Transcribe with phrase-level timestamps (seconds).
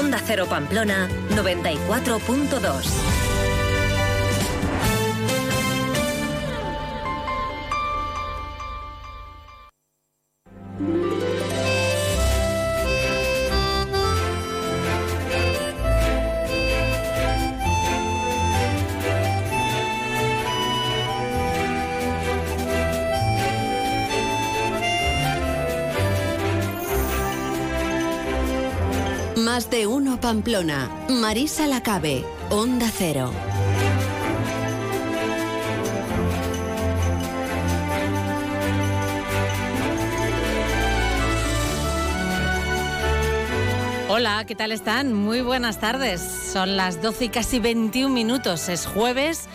[0.00, 3.29] Onda Cero Pamplona 94.2.
[30.20, 30.90] Pamplona.
[31.08, 33.32] Marisa Lacabe, Onda Cero.
[44.10, 45.14] Hola, ¿qué tal están?
[45.14, 46.20] Muy buenas tardes.
[46.20, 48.68] Son las 12 y casi 21 minutos.
[48.68, 49.48] Es jueves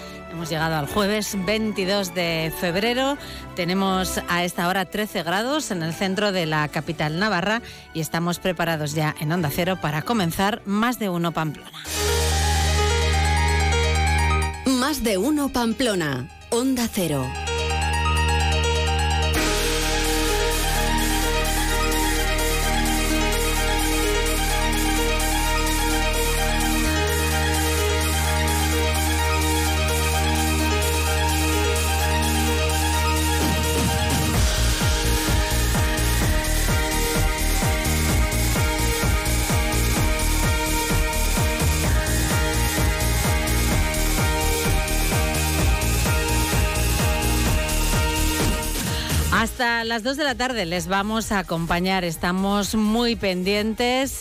[0.46, 3.18] Hemos llegado al jueves 22 de febrero.
[3.56, 7.64] Tenemos a esta hora 13 grados en el centro de la capital navarra
[7.96, 11.72] y estamos preparados ya en Onda Cero para comenzar Más de Uno Pamplona.
[14.68, 16.30] Más de Uno Pamplona.
[16.52, 17.26] Onda Cero.
[49.96, 52.04] Las 2 de la tarde les vamos a acompañar.
[52.04, 54.20] Estamos muy pendientes,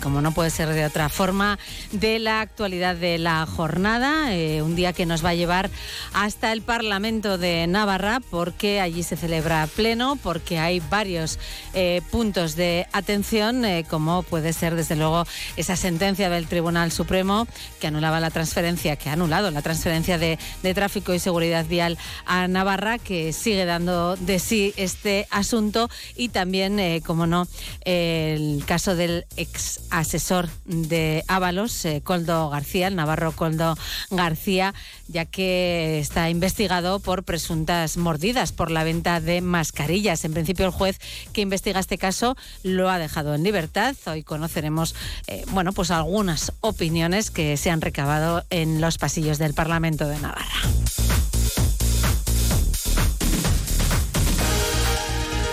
[0.00, 1.58] como no puede ser de otra forma,
[1.90, 4.32] de la actualidad de la jornada.
[4.32, 5.70] Eh, un día que nos va a llevar
[6.12, 11.40] hasta el Parlamento de Navarra, porque allí se celebra pleno, porque hay varios
[11.74, 17.48] eh, puntos de atención, eh, como puede ser, desde luego, esa sentencia del Tribunal Supremo
[17.80, 21.98] que anulaba la transferencia, que ha anulado la transferencia de, de tráfico y seguridad vial
[22.24, 27.48] a Navarra, que sigue dando de sí este asunto y también, eh, como no,
[27.84, 33.76] el caso del ex asesor de Ábalos, eh, Coldo García, el navarro Coldo
[34.10, 34.74] García,
[35.08, 40.24] ya que está investigado por presuntas mordidas por la venta de mascarillas.
[40.24, 40.98] En principio, el juez
[41.32, 43.96] que investiga este caso lo ha dejado en libertad.
[44.06, 44.94] Hoy conoceremos,
[45.26, 50.18] eh, bueno, pues algunas opiniones que se han recabado en los pasillos del Parlamento de
[50.18, 51.31] Navarra.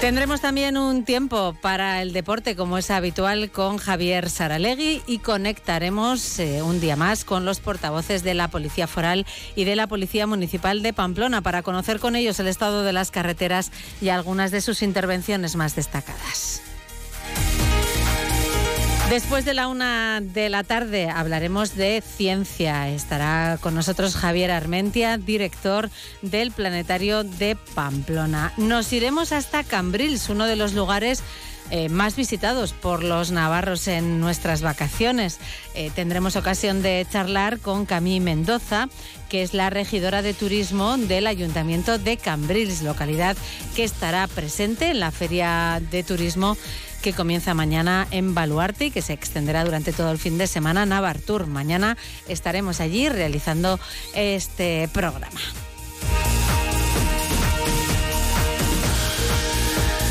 [0.01, 6.39] Tendremos también un tiempo para el deporte, como es habitual, con Javier Saralegui y conectaremos
[6.39, 9.25] eh, un día más con los portavoces de la Policía Foral
[9.57, 13.11] y de la Policía Municipal de Pamplona para conocer con ellos el estado de las
[13.11, 16.61] carreteras y algunas de sus intervenciones más destacadas.
[19.09, 22.89] Después de la una de la tarde hablaremos de ciencia.
[22.89, 25.89] Estará con nosotros Javier Armentia, director
[26.21, 28.53] del Planetario de Pamplona.
[28.57, 31.23] Nos iremos hasta Cambrils, uno de los lugares
[31.71, 35.39] eh, más visitados por los navarros en nuestras vacaciones.
[35.73, 38.89] Eh, tendremos ocasión de charlar con Camille Mendoza,
[39.27, 43.35] que es la regidora de turismo del Ayuntamiento de Cambrils, localidad
[43.75, 46.57] que estará presente en la Feria de Turismo
[46.99, 50.85] que comienza mañana en Baluarte y que se extenderá durante todo el fin de semana
[50.85, 51.47] Navartur.
[51.47, 53.79] Mañana estaremos allí realizando
[54.13, 55.39] este programa.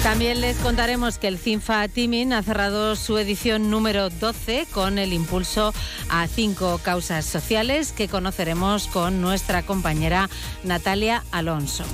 [0.03, 5.13] También les contaremos que el CINFA Timin ha cerrado su edición número 12 con el
[5.13, 5.75] impulso
[6.09, 10.31] a cinco causas sociales que conoceremos con nuestra compañera
[10.65, 11.85] Natalia Alonso.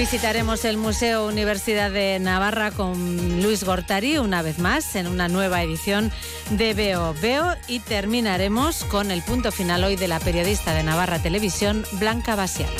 [0.00, 5.62] Visitaremos el Museo Universidad de Navarra con Luis Gortari una vez más en una nueva
[5.62, 6.10] edición
[6.48, 11.18] de Veo Veo y terminaremos con el punto final hoy de la periodista de Navarra
[11.18, 12.70] Televisión, Blanca Basial.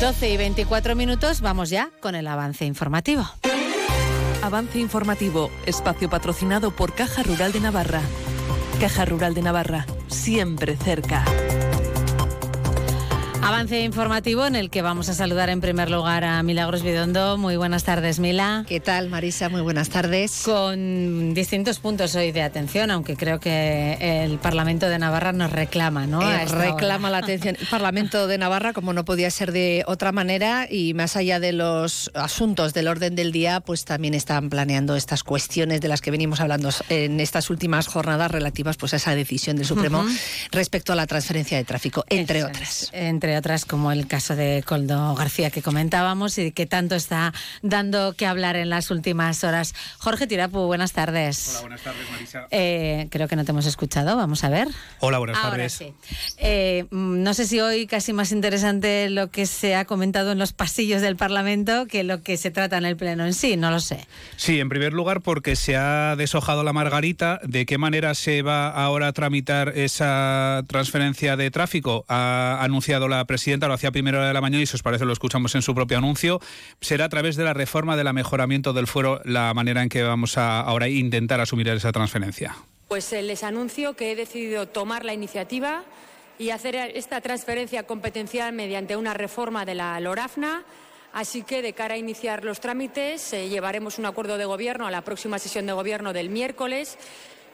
[0.00, 3.30] 12 y 24 minutos, vamos ya con el avance informativo.
[4.42, 8.02] Avance informativo, espacio patrocinado por Caja Rural de Navarra.
[8.80, 11.24] Caja Rural de Navarra, siempre cerca.
[13.40, 17.38] Avance informativo en el que vamos a saludar en primer lugar a Milagros Bidondo.
[17.38, 18.64] Muy buenas tardes, Mila.
[18.68, 19.48] ¿Qué tal, Marisa?
[19.48, 20.42] Muy buenas tardes.
[20.44, 26.06] Con distintos puntos hoy de atención, aunque creo que el Parlamento de Navarra nos reclama,
[26.06, 26.20] ¿no?
[26.20, 27.56] Eh, reclama la atención.
[27.58, 31.52] El Parlamento de Navarra, como no podía ser de otra manera, y más allá de
[31.52, 36.10] los asuntos del orden del día, pues también están planeando estas cuestiones de las que
[36.10, 40.04] venimos hablando en estas últimas jornadas relativas pues, a esa decisión del Supremo
[40.50, 42.90] respecto a la transferencia de tráfico, entre otras.
[42.92, 47.32] Entre otras como el caso de Coldo García que comentábamos y que tanto está
[47.62, 49.74] dando que hablar en las últimas horas.
[49.98, 51.48] Jorge Tirapu, buenas tardes.
[51.50, 52.46] Hola, buenas tardes, Marisa.
[52.50, 54.68] Eh, creo que no te hemos escuchado, vamos a ver.
[55.00, 55.72] Hola, buenas Ahora tardes.
[55.72, 55.94] sí.
[56.36, 60.38] Eh, mm, no sé si hoy casi más interesante lo que se ha comentado en
[60.38, 63.70] los pasillos del Parlamento que lo que se trata en el Pleno en sí, no
[63.70, 64.06] lo sé.
[64.36, 67.40] Sí, en primer lugar porque se ha deshojado la margarita.
[67.44, 72.04] ¿De qué manera se va ahora a tramitar esa transferencia de tráfico?
[72.08, 74.82] Ha anunciado la presidenta, lo hacía a primera hora de la mañana y si os
[74.82, 76.40] parece lo escuchamos en su propio anuncio.
[76.80, 80.38] Será a través de la reforma del mejoramiento del fuero la manera en que vamos
[80.38, 82.56] a ahora intentar asumir esa transferencia.
[82.88, 85.84] Pues eh, les anuncio que he decidido tomar la iniciativa
[86.38, 90.64] y hacer esta transferencia competencial mediante una reforma de la LORAFNA.
[91.12, 94.90] Así que, de cara a iniciar los trámites, eh, llevaremos un acuerdo de gobierno a
[94.90, 96.98] la próxima sesión de gobierno del miércoles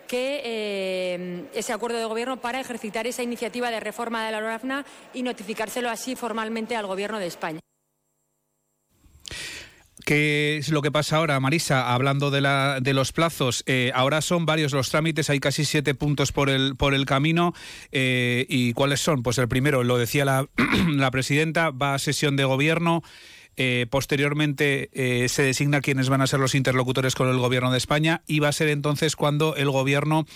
[0.07, 4.85] que eh, ese acuerdo de gobierno para ejercitar esa iniciativa de reforma de la LORAFNA
[5.13, 7.61] y notificárselo así formalmente al Gobierno de España.
[10.05, 11.95] ¿Qué es lo que pasa ahora, Marisa?
[11.95, 15.95] Hablando de, la, de los plazos, eh, ahora son varios los trámites, hay casi siete
[15.95, 17.55] puntos por el, por el camino.
[17.91, 19.23] Eh, ¿Y cuáles son?
[19.23, 20.47] Pues el primero, lo decía la,
[20.89, 23.03] la presidenta, va a sesión de gobierno.
[23.57, 27.79] Eh, posteriormente eh, se designa quiénes van a ser los interlocutores con el gobierno de
[27.79, 30.27] España y va a ser entonces cuando el gobierno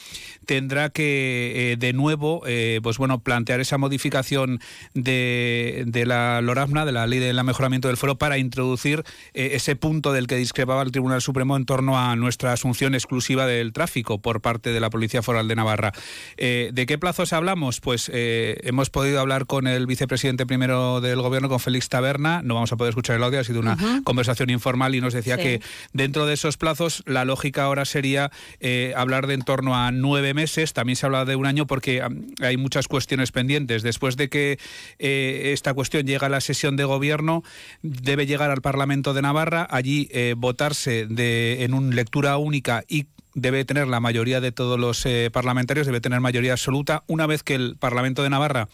[0.47, 2.43] tendrá que eh, de nuevo
[2.82, 4.61] pues bueno plantear esa modificación
[4.94, 10.12] de, de la LORAFNA, de la ley de mejoramiento del foro, para introducir ese punto
[10.12, 14.41] del que discrepaba el Tribunal Supremo en torno a nuestra asunción exclusiva del tráfico por
[14.41, 15.93] parte de la Policía Foral de Navarra.
[16.37, 17.81] ¿De qué plazos hablamos?
[17.81, 22.73] Pues hemos podido hablar con el vicepresidente primero del gobierno, con Félix Taberna, no vamos
[22.73, 25.43] a poder escuchar el audio, ha sido una conversación informal y nos decía Sí.
[25.43, 25.60] que
[25.93, 30.34] dentro de esos plazos la lógica ahora sería eh, hablar de en torno a nueve
[30.34, 32.02] meses, también se habla de un año porque
[32.40, 33.82] hay muchas cuestiones pendientes.
[33.82, 34.58] Después de que
[34.99, 37.43] eh, esta cuestión llega a la sesión de gobierno,
[37.82, 43.06] debe llegar al Parlamento de Navarra, allí eh, votarse de, en una lectura única y
[43.34, 47.05] debe tener la mayoría de todos los parlamentarios, debe tener mayoría absoluta.
[47.06, 48.69] Una vez que el Parlamento de Navarra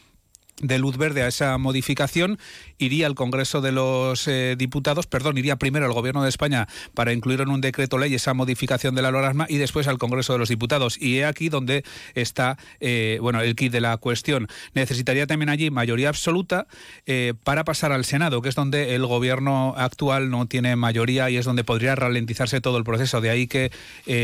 [0.60, 2.38] de luz verde a esa modificación,
[2.78, 7.12] iría al Congreso de los eh, Diputados, perdón, iría primero al Gobierno de España para
[7.12, 10.38] incluir en un decreto ley esa modificación de la LORASMA y después al Congreso de
[10.38, 11.00] los Diputados.
[11.00, 11.84] Y he aquí donde
[12.14, 14.48] está eh, bueno el kit de la cuestión.
[14.74, 16.66] Necesitaría también allí mayoría absoluta
[17.06, 21.36] eh, para pasar al Senado, que es donde el Gobierno actual no tiene mayoría y
[21.36, 23.20] es donde podría ralentizarse todo el proceso.
[23.20, 23.70] De ahí que,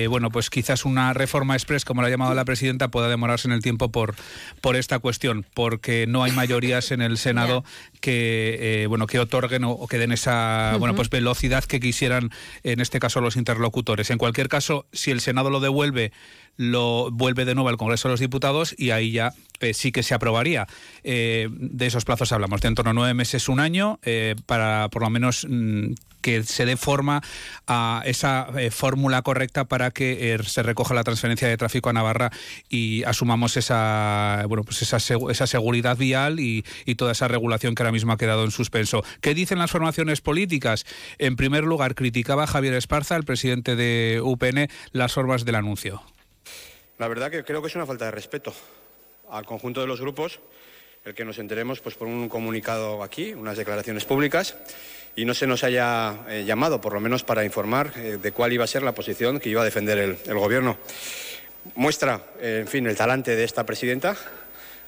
[0.09, 3.53] bueno, pues quizás una reforma express, como la ha llamado la presidenta, pueda demorarse en
[3.53, 4.15] el tiempo por,
[4.61, 7.65] por esta cuestión, porque no hay mayorías en el Senado
[8.01, 12.31] que, eh, bueno, que otorguen o, o que den esa bueno, pues velocidad que quisieran,
[12.63, 14.11] en este caso, los interlocutores.
[14.11, 16.13] En cualquier caso, si el Senado lo devuelve,
[16.57, 20.03] lo vuelve de nuevo al Congreso de los Diputados y ahí ya eh, sí que
[20.03, 20.67] se aprobaría.
[21.05, 23.99] Eh, de esos plazos hablamos, de en torno a nueve meses, un año,
[24.47, 27.23] para por lo menos mm, que se dé forma
[27.67, 31.93] a esa eh, fórmula correcta para que eh, se recoja la transferencia de tráfico a
[31.93, 32.31] Navarra
[32.69, 37.83] y asumamos esa bueno pues esa, esa seguridad vial y, y toda esa regulación que
[37.83, 39.03] ahora mismo ha quedado en suspenso.
[39.21, 40.87] ¿Qué dicen las formaciones políticas?
[41.19, 46.03] En primer lugar, criticaba Javier Esparza, el presidente de UPN, las formas del anuncio.
[46.99, 48.53] La verdad que creo que es una falta de respeto
[49.31, 50.41] al conjunto de los grupos
[51.05, 54.57] el que nos enteremos pues, por un comunicado aquí, unas declaraciones públicas,
[55.17, 58.53] y no se nos haya eh, llamado, por lo menos para informar eh, de cuál
[58.53, 60.79] iba a ser la posición que iba a defender el, Gobierno.
[61.75, 64.17] Muestra, eh, en fin, el talante de esta presidenta,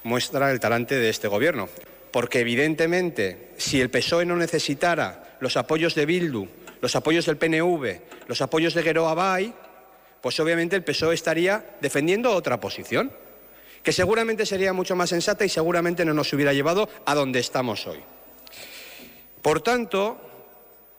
[0.05, 1.69] muestra el talante de este Gobierno.
[2.11, 6.47] Porque evidentemente, si el PSOE no necesitara los apoyos de Bildu,
[6.81, 9.53] los apoyos del PNV, los apoyos de Geroa Bay,
[10.21, 13.13] pues obviamente el PSOE estaría defendiendo otra posición,
[13.83, 17.87] que seguramente sería mucho más sensata y seguramente no nos hubiera llevado a donde estamos
[17.87, 17.99] hoy.
[19.43, 20.19] Por tanto,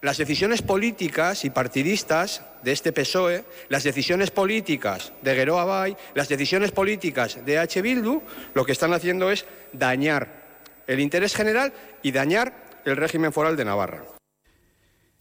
[0.01, 6.27] las decisiones políticas y partidistas de este PSOE, las decisiones políticas de Geroa Bay, las
[6.27, 7.81] decisiones políticas de H.
[7.81, 8.21] Bildu,
[8.53, 10.27] lo que están haciendo es dañar
[10.87, 11.71] el interés general
[12.01, 14.03] y dañar el régimen foral de Navarra.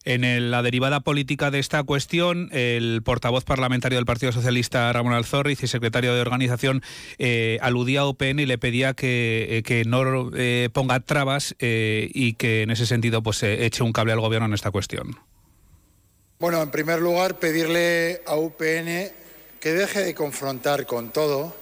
[0.05, 5.63] En la derivada política de esta cuestión, el portavoz parlamentario del Partido Socialista, Ramón Alzorriz,
[5.63, 6.83] y secretario de organización,
[7.19, 12.35] eh, aludía a UPN y le pedía que, eh, que no eh, ponga trabas y
[12.35, 15.17] que en ese sentido pues eche un cable al gobierno en esta cuestión.
[16.41, 19.13] Bueno, en primer lugar, pedirle a UPN
[19.61, 21.55] que deje de confrontar con todo,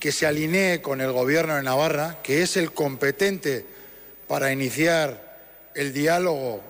[0.00, 3.66] que se alinee con el Gobierno de Navarra, que es el competente
[4.26, 6.62] para iniciar el diálogo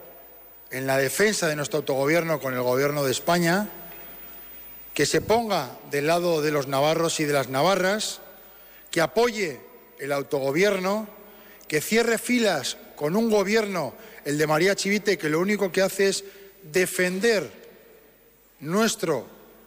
[0.70, 3.68] en la defensa de nuestro autogobierno con el Gobierno de España,
[4.94, 8.20] que se ponga del lado de los navarros y de las navarras,
[8.90, 9.60] que apoye
[9.98, 11.08] el autogobierno
[11.68, 13.94] que cierre filas con un gobierno,
[14.24, 16.24] el de María Chivite, que lo único que hace es
[16.62, 17.50] defender
[18.60, 19.26] nuestro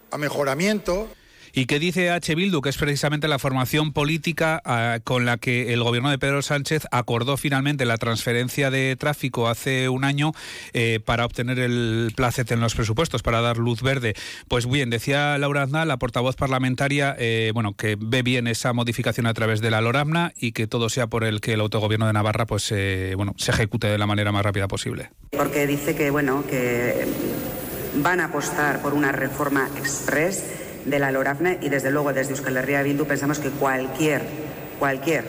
[0.10, 1.08] amejoramiento.
[1.54, 2.34] ¿Y qué dice H.
[2.34, 6.42] Bildu, que es precisamente la formación política ah, con la que el gobierno de Pedro
[6.42, 10.32] Sánchez acordó finalmente la transferencia de tráfico hace un año
[10.74, 14.14] eh, para obtener el placete en los presupuestos, para dar luz verde?
[14.48, 19.28] Pues bien, decía Laura Aznar, la portavoz parlamentaria, eh, bueno, que ve bien esa modificación
[19.28, 22.14] a través de la LORAMNA y que todo sea por el que el autogobierno de
[22.14, 25.10] Navarra pues, eh, bueno, se ejecute de la manera más rápida posible.
[25.32, 27.06] Porque dice que, bueno, que
[27.96, 32.58] van a apostar por una reforma express de la LORAFNE y desde luego desde Euskal
[32.58, 34.22] Herria Bildu pensamos que cualquier,
[34.80, 35.26] cualquier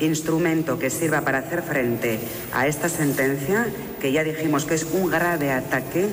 [0.00, 2.18] instrumento que sirva para hacer frente
[2.52, 3.66] a esta sentencia,
[4.00, 6.08] que ya dijimos que es un grave ataque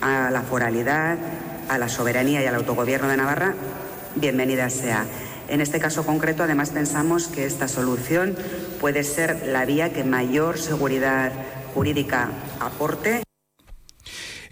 [0.00, 1.16] a la foralidad,
[1.68, 3.54] a la soberanía y al autogobierno de Navarra,
[4.16, 5.06] bienvenida sea.
[5.48, 8.36] En este caso concreto, además, pensamos que esta solución
[8.80, 11.32] puede ser la vía que mayor seguridad
[11.74, 12.30] jurídica
[12.60, 13.23] aporte.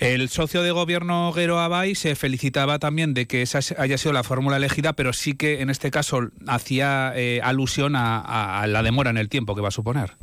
[0.02, 4.24] El socio de gobierno Guero Abay se felicitaba también de que esa haya sido la
[4.24, 9.16] fórmula elegida, pero sí que en este caso hacía eh, alusión a, la demora en
[9.16, 10.16] el tiempo que va a suponer.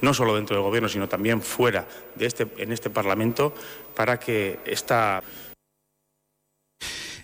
[0.00, 3.54] No solo dentro del Gobierno, sino también fuera de este, en este Parlamento,
[3.94, 5.22] para que esta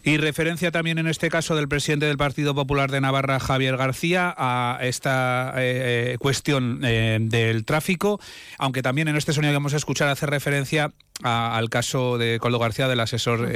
[0.03, 4.35] y referencia también en este caso del presidente del Partido Popular de Navarra, Javier García,
[4.37, 8.21] a esta eh, eh, cuestión eh, del tráfico,
[8.59, 12.61] aunque también en este sonido que vamos a escuchar hace referencia al caso de Coldo
[12.61, 13.51] García, del asesor,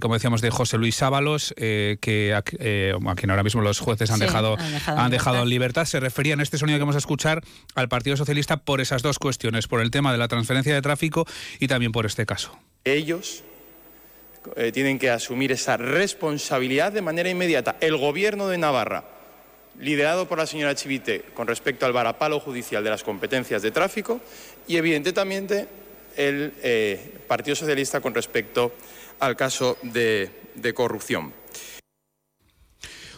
[0.00, 4.56] como decíamos, de José Luis Sábalos, que a, quien ahora mismo los jueces han dejado,
[4.86, 5.84] han dejado, en libertad.
[5.84, 7.42] Se refería en este sonido que vamos a escuchar
[7.74, 11.26] al Partido Socialista por esas dos cuestiones, por el tema de la transferencia de tráfico
[11.58, 12.56] y también por este caso.
[12.84, 13.42] Ellos
[14.56, 17.76] eh, tienen que asumir esa responsabilidad de manera inmediata.
[17.80, 19.04] El Gobierno de Navarra,
[19.78, 24.20] liderado por la señora Chivite con respecto al varapalo judicial de las competencias de tráfico
[24.66, 25.68] y, evidentemente,
[26.16, 28.72] el eh, Partido Socialista con respecto
[29.18, 30.30] al caso de
[30.74, 31.39] corrupción.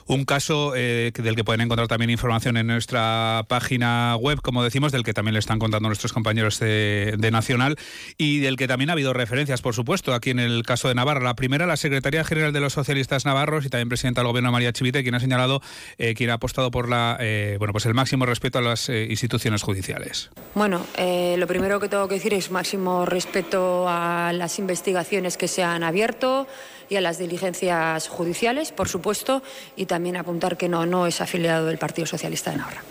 [0.07, 4.93] Un caso eh, del que pueden encontrar también información en nuestra página web, como decimos,
[4.93, 7.77] del que también le están contando nuestros compañeros de, Nacional
[8.19, 11.23] y del que también ha habido referencias, por supuesto, aquí en el caso de Navarra.
[11.23, 14.73] La primera, la Secretaría General de los Socialistas Navarros y también presidenta del Gobierno, María
[14.73, 15.63] Chivite, quien ha señalado,
[15.97, 19.63] eh, quien ha apostado por la, eh, bueno, pues el máximo respeto a las instituciones
[19.63, 20.31] judiciales.
[20.55, 25.63] Bueno, lo primero que tengo que decir es máximo respeto a las investigaciones que se
[25.63, 26.47] han abierto
[26.93, 29.43] y a las diligencias judiciales, por supuesto,
[29.77, 32.83] y también apuntar que no, no es afiliado del Partido Socialista de Navarra.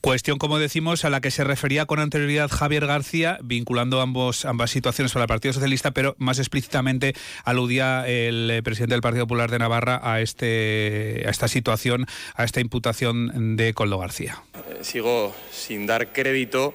[0.00, 4.72] Cuestión, como decimos, a la que se refería con anterioridad Javier García, vinculando ambos, ambas
[4.72, 9.48] situaciones para el Partido Socialista, pero más explícitamente aludía el eh, presidente del Partido Popular
[9.48, 14.42] de Navarra a, este, a esta situación, a esta imputación de Coldo García.
[14.54, 16.74] Eh, sigo sin dar crédito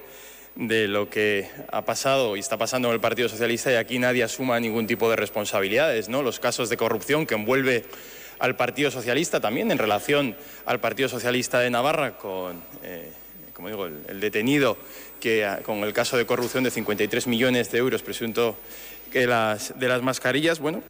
[0.58, 4.24] de lo que ha pasado y está pasando en el Partido Socialista y aquí nadie
[4.24, 6.10] asuma ningún tipo de responsabilidades.
[6.10, 6.24] ¿no?
[6.24, 7.86] Los casos de corrupción que envuelve
[8.40, 10.36] al Partido Socialista también en relación
[10.66, 13.12] al Partido Socialista de Navarra con, eh,
[13.54, 14.78] como digo, el, detenido
[15.20, 18.58] que ah, con el caso de corrupción de 53 millones de euros presunto
[19.12, 20.84] que las, de las mascarillas, bueno,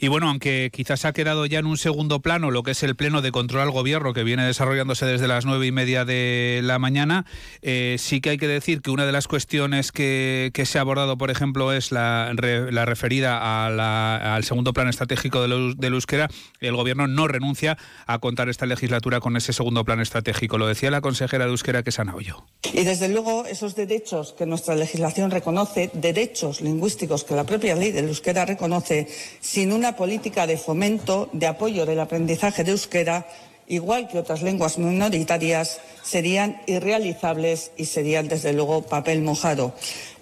[0.00, 2.96] y bueno, aunque quizás ha quedado ya en un segundo plano lo que es el
[2.96, 6.78] pleno de control al gobierno que viene desarrollándose desde las nueve y media de la
[6.78, 7.26] mañana,
[7.60, 11.18] eh, sí que hay que decir que una de las cuestiones que, se ha abordado,
[11.18, 16.28] por ejemplo, es la, referida al segundo plan estratégico del, del euskera.
[16.60, 17.76] El gobierno no renuncia
[18.06, 20.56] a contar esta legislatura con ese segundo plan estratégico.
[20.56, 22.44] Lo decía la consejera de euskera, que es Ana Hoyo.
[22.72, 27.92] Y desde luego esos derechos que nuestra legislación reconoce, derechos lingüísticos que la propia ley
[27.92, 29.06] del euskera reconoce,
[29.40, 33.26] sin una política de fomento, de apoyo del aprendizaje de euskera,
[33.66, 39.72] igual que otras lenguas minoritarias, serían irrealizables y serían, desde luego, papel mojado.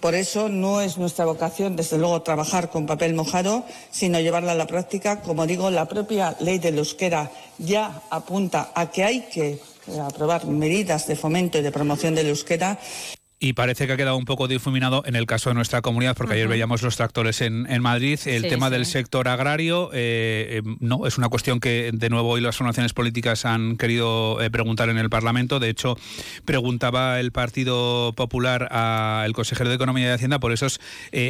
[0.01, 4.55] Por eso no es nuestra vocación, desde luego, trabajar con papel mojado, sino llevarla a
[4.55, 5.23] la práctica.
[5.23, 9.59] Como digo, la propia ley del euskera ya apunta a que hay que
[10.03, 12.79] aprobar medidas de fomento y de promoción del euskera
[13.41, 16.35] y parece que ha quedado un poco difuminado en el caso de nuestra comunidad, porque
[16.35, 18.19] ayer veíamos los tractores en, Madrid.
[18.27, 22.41] El tema del sector agrario eh, eh, no es una cuestión que de nuevo hoy
[22.41, 25.61] las formaciones políticas han querido eh, preguntar en el Parlamento.
[25.61, 25.97] De hecho,
[26.45, 30.81] preguntaba el Partido Popular al consejero de Economía y Hacienda por esos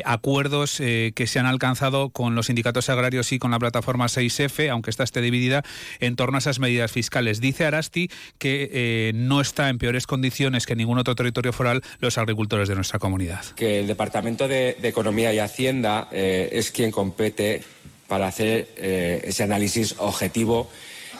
[0.05, 4.91] acuerdos que se han alcanzado con los sindicatos agrarios y con la plataforma 6F, aunque
[4.91, 5.63] esta esté dividida
[6.01, 7.41] en torno a esas medidas fiscales.
[7.41, 12.69] Dice Arasti que no está en peores condiciones que ningún otro territorio foral los agricultores
[12.69, 13.45] de nuestra comunidad.
[13.57, 17.63] Que el Departamento de, Economía y Hacienda eh, es quien compete
[18.07, 20.71] para hacer eh, ese análisis objetivo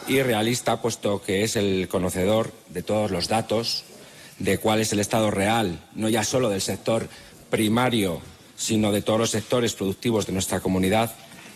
[0.07, 3.85] y realista, puesto que es el conocedor de todos los datos,
[4.39, 7.09] de cuál es el estado real, no ya solo del sector
[7.51, 8.21] primario,
[8.57, 11.15] sino de todos los sectores productivos de nuestra comunidad.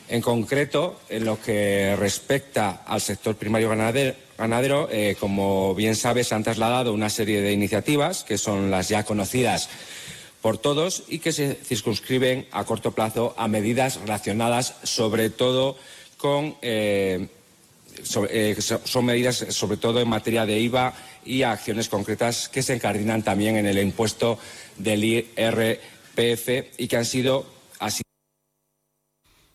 [0.09, 4.15] En concreto, en lo que respecta al sector primario ganadero,
[4.91, 9.05] eh, como bien sabe, se han trasladado una serie de iniciativas que son las ya
[9.05, 9.69] conocidas
[10.41, 15.77] por todos y que se circunscriben a corto plazo a medidas relacionadas sobre todo
[16.17, 17.29] con eh,
[18.31, 20.95] eh, son medidas sobre todo en materia de IVA
[21.25, 24.39] y acciones concretas que se encardinan también en el impuesto
[24.77, 27.62] del IRPF y que han sido.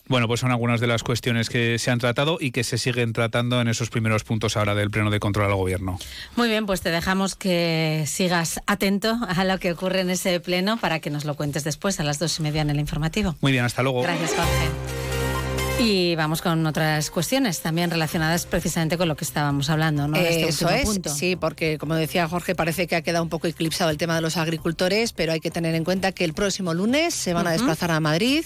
[0.07, 3.13] Bueno, pues son algunas de las cuestiones que se han tratado y que se siguen
[3.13, 5.99] tratando en esos primeros puntos ahora del Pleno de Control al Gobierno.
[6.35, 10.77] Muy bien, pues te dejamos que sigas atento a lo que ocurre en ese Pleno
[10.77, 13.35] para que nos lo cuentes después a las dos y media en el informativo.
[13.41, 14.01] Muy bien, hasta luego.
[14.01, 15.06] Gracias, Jorge.
[15.79, 20.17] Y vamos con otras cuestiones también relacionadas precisamente con lo que estábamos hablando, ¿no?
[20.17, 23.91] Este Eso es, sí, porque como decía Jorge, parece que ha quedado un poco eclipsado
[23.91, 27.13] el tema de los agricultores, pero hay que tener en cuenta que el próximo lunes
[27.13, 28.43] se van a desplazar a Madrid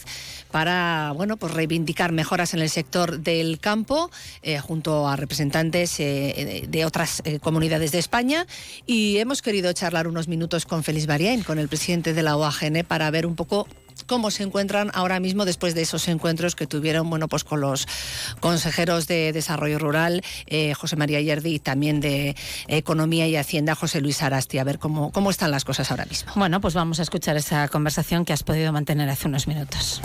[0.52, 4.12] para, bueno, pues reivindicar mejoras en el sector del campo
[4.44, 8.46] eh, junto a representantes eh, de otras eh, comunidades de España.
[8.86, 12.86] Y hemos querido charlar unos minutos con Félix Bariain, con el presidente de la OAGN,
[12.86, 13.68] para ver un poco
[14.08, 17.88] cómo se encuentran ahora mismo después de esos encuentros que tuvieron bueno, pues con los
[18.40, 22.36] consejeros de Desarrollo Rural, eh, José María Yerdi, y también de
[22.68, 26.32] Economía y Hacienda, José Luis Arasti, a ver cómo, cómo están las cosas ahora mismo.
[26.36, 30.02] Bueno, pues vamos a escuchar esa conversación que has podido mantener hace unos minutos.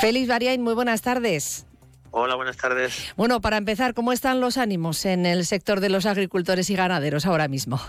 [0.00, 1.66] Félix Bariain, muy buenas tardes.
[2.10, 3.12] Hola, buenas tardes.
[3.16, 7.26] Bueno, para empezar, ¿cómo están los ánimos en el sector de los agricultores y ganaderos
[7.26, 7.80] ahora mismo?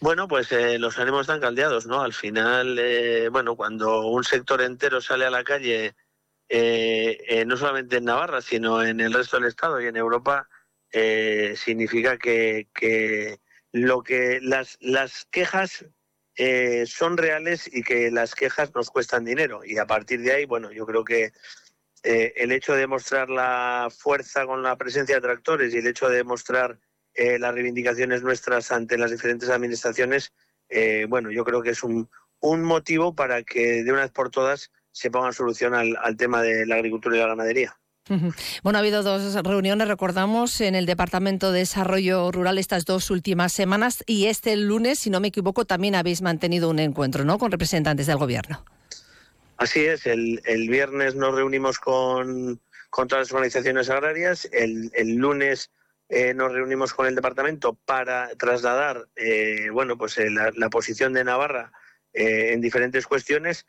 [0.00, 2.02] Bueno, pues eh, los ánimos están caldeados, ¿no?
[2.02, 5.96] Al final, eh, bueno, cuando un sector entero sale a la calle,
[6.48, 10.48] eh, no solamente en Navarra, sino en el resto del Estado y en Europa,
[11.56, 13.40] significa que, que,
[13.72, 15.84] lo que las, las quejas
[16.86, 19.64] son reales y que las quejas nos cuestan dinero.
[19.64, 21.32] Y a partir de ahí, bueno, yo creo que
[22.04, 26.22] el hecho de mostrar la fuerza con la presencia de tractores y el hecho de
[26.22, 26.78] mostrar
[27.18, 30.32] eh, las reivindicaciones nuestras ante las diferentes administraciones,
[30.68, 34.30] eh, bueno, yo creo que es un, un, motivo para que de una vez por
[34.30, 37.76] todas se ponga solución al, al tema de la agricultura y la ganadería.
[38.62, 43.52] Bueno, ha habido dos reuniones, recordamos, en el Departamento de Desarrollo Rural estas dos últimas
[43.52, 47.50] semanas y este lunes, si no me equivoco, también habéis mantenido un encuentro, ¿no?, con
[47.50, 48.64] representantes del Gobierno.
[49.56, 55.16] Así es, el, el viernes nos reunimos con, con todas las organizaciones agrarias, el, el
[55.16, 55.70] lunes
[56.10, 61.22] eh, nos reunimos con el departamento para trasladar eh, bueno pues eh, la, posición de
[61.22, 61.70] Navarra
[62.14, 63.66] en diferentes cuestiones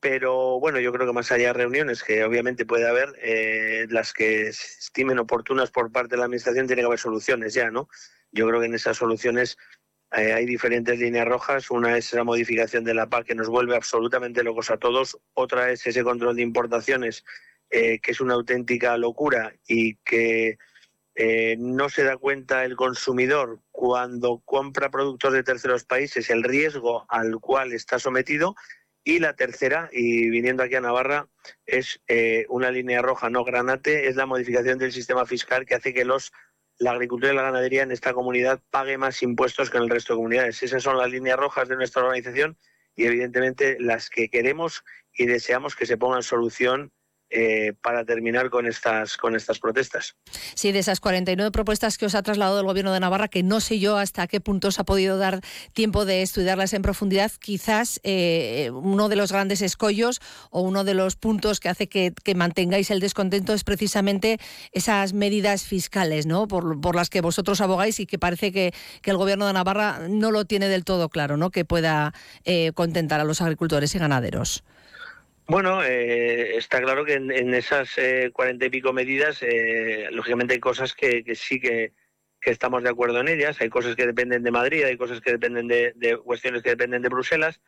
[0.00, 3.14] pero bueno yo creo que más allá de reuniones que obviamente puede haber
[3.88, 7.70] las que se estimen oportunas por parte de la administración tiene que haber soluciones ya
[7.70, 7.88] no
[8.32, 9.56] yo creo que en esas soluciones
[10.10, 11.70] hay diferentes líneas rojas.
[11.70, 15.16] Una es la modificación de la PAC que nos vuelve absolutamente locos a todos.
[15.34, 17.24] Otra es ese control de importaciones
[17.70, 20.58] que es una auténtica locura y que
[21.22, 27.04] eh, no se da cuenta el consumidor cuando compra productos de terceros países el riesgo
[27.10, 28.56] al cual está sometido.
[29.04, 31.28] Y la tercera, y viniendo aquí a Navarra,
[31.66, 35.92] es eh, una línea roja no granate, es la modificación del sistema fiscal que hace
[35.92, 36.32] que los
[36.78, 40.14] la agricultura y la ganadería en esta comunidad pague más impuestos que en el resto
[40.14, 40.62] de comunidades.
[40.62, 42.56] Esas son las líneas rojas de nuestra organización
[42.96, 46.92] y evidentemente las que queremos y deseamos que se pongan solución
[47.32, 50.16] eh, para terminar con estas, con estas protestas.
[50.54, 53.60] Sí, de esas 49 propuestas que os ha trasladado el Gobierno de Navarra, que no
[53.60, 55.40] sé yo hasta qué punto os ha podido dar
[55.72, 60.94] tiempo de estudiarlas en profundidad, quizás eh, uno de los grandes escollos o uno de
[60.94, 64.38] los puntos que hace que, mantengáis el descontento es precisamente
[64.72, 66.48] esas medidas fiscales, ¿no?
[66.48, 70.46] Por, las que vosotros abogáis y que parece que, el Gobierno de Navarra no lo
[70.46, 71.50] tiene del todo claro, ¿no?
[71.50, 72.12] Que pueda
[72.44, 74.64] eh, contentar a los agricultores y ganaderos.
[75.50, 80.60] Bueno, eh, está claro que en, esas eh, cuarenta y pico medidas, eh, lógicamente hay
[80.60, 81.92] cosas que, sí que,
[82.42, 85.66] estamos de acuerdo en ellas, hay cosas que dependen de Madrid, hay cosas que dependen
[85.66, 87.60] de, cuestiones que dependen de Bruselas,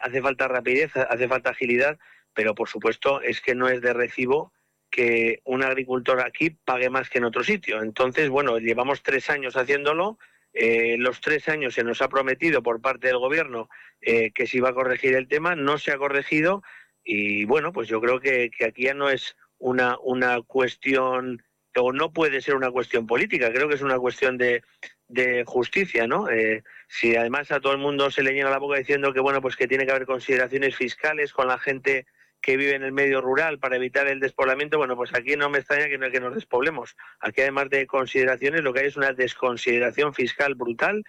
[0.00, 1.98] hace falta rapidez, hace falta agilidad,
[2.32, 4.54] pero por supuesto es que no es de recibo
[4.90, 7.82] que un agricultor aquí pague más que en otro sitio.
[7.82, 10.18] Entonces, bueno, llevamos tres años haciéndolo,
[10.54, 13.68] los tres años se nos ha prometido por parte del gobierno
[14.00, 16.62] que se iba a corregir el tema, no se ha corregido
[17.10, 21.42] y bueno, pues yo creo que, aquí ya no es una, una cuestión,
[21.74, 24.62] o no puede ser una cuestión política, creo que es una cuestión de,
[25.08, 26.28] de justicia, ¿no?
[26.28, 29.40] Eh, si además a todo el mundo se le llena la boca diciendo que bueno,
[29.40, 32.04] pues que tiene que haber consideraciones fiscales con la gente
[32.42, 35.60] que vive en el medio rural para evitar el despoblamiento, bueno, pues aquí no me
[35.60, 36.94] extraña que, no, que nos despoblemos.
[37.20, 41.02] Aquí además de consideraciones, lo que hay es una desconsideración fiscal brutal.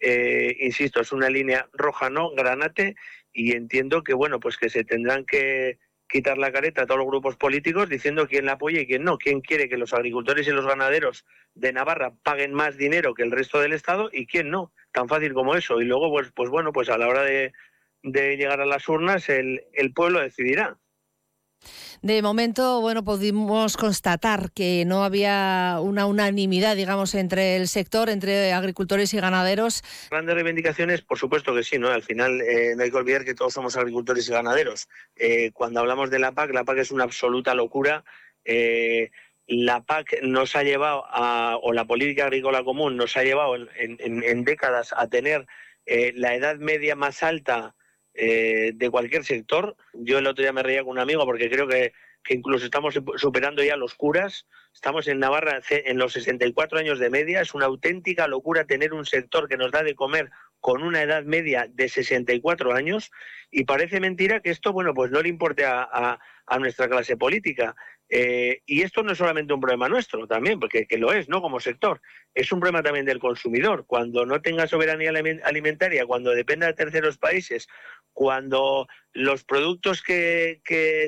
[0.00, 2.96] Eh, insisto, es una línea roja, no, granate,
[3.34, 7.08] y entiendo que, bueno, pues que se tendrán que quitar la careta a todos los
[7.08, 10.52] grupos políticos diciendo quién la apoya y quién no, quién quiere que los agricultores y
[10.52, 14.72] los ganaderos de Navarra paguen más dinero que el resto del Estado y quién no,
[14.92, 15.80] tan fácil como eso.
[15.80, 17.52] Y luego, pues, pues bueno, pues a la hora de,
[18.02, 20.78] de llegar a las urnas, el, el pueblo decidirá.
[22.02, 28.52] De momento, bueno, pudimos constatar que no había una unanimidad, digamos, entre el sector, entre
[28.52, 29.82] agricultores y ganaderos.
[30.10, 31.88] Grandes reivindicaciones, por supuesto que sí, ¿no?
[31.88, 34.88] Al final eh, no hay que olvidar que todos somos agricultores y ganaderos.
[35.16, 38.04] Eh, cuando hablamos de la PAC, la PAC es una absoluta locura.
[38.44, 39.10] Eh,
[39.46, 44.44] la PAC nos ha llevado a, o la política agrícola común nos ha llevado en,
[44.44, 45.46] décadas a tener
[45.86, 47.74] la edad media más alta
[48.14, 49.76] eh, de cualquier sector.
[49.92, 51.92] Yo el otro día me reía con un amigo porque creo que,
[52.28, 54.46] incluso estamos superando ya los curas.
[54.72, 57.40] Estamos en Navarra en los 64 años de media.
[57.40, 61.24] Es una auténtica locura tener un sector que nos da de comer con una edad
[61.24, 63.10] media de 64 años
[63.50, 66.18] y parece mentira que esto, bueno, pues no le importe a
[66.58, 67.74] nuestra clase política.
[68.10, 71.40] Eh, y esto no es solamente un problema nuestro también, porque que lo es, ¿no?
[71.40, 72.00] Como sector.
[72.34, 73.86] Es un problema también del consumidor.
[73.86, 75.10] Cuando no tenga soberanía
[75.42, 77.66] alimentaria, cuando dependa de terceros países,
[78.14, 80.60] cuando los productos que,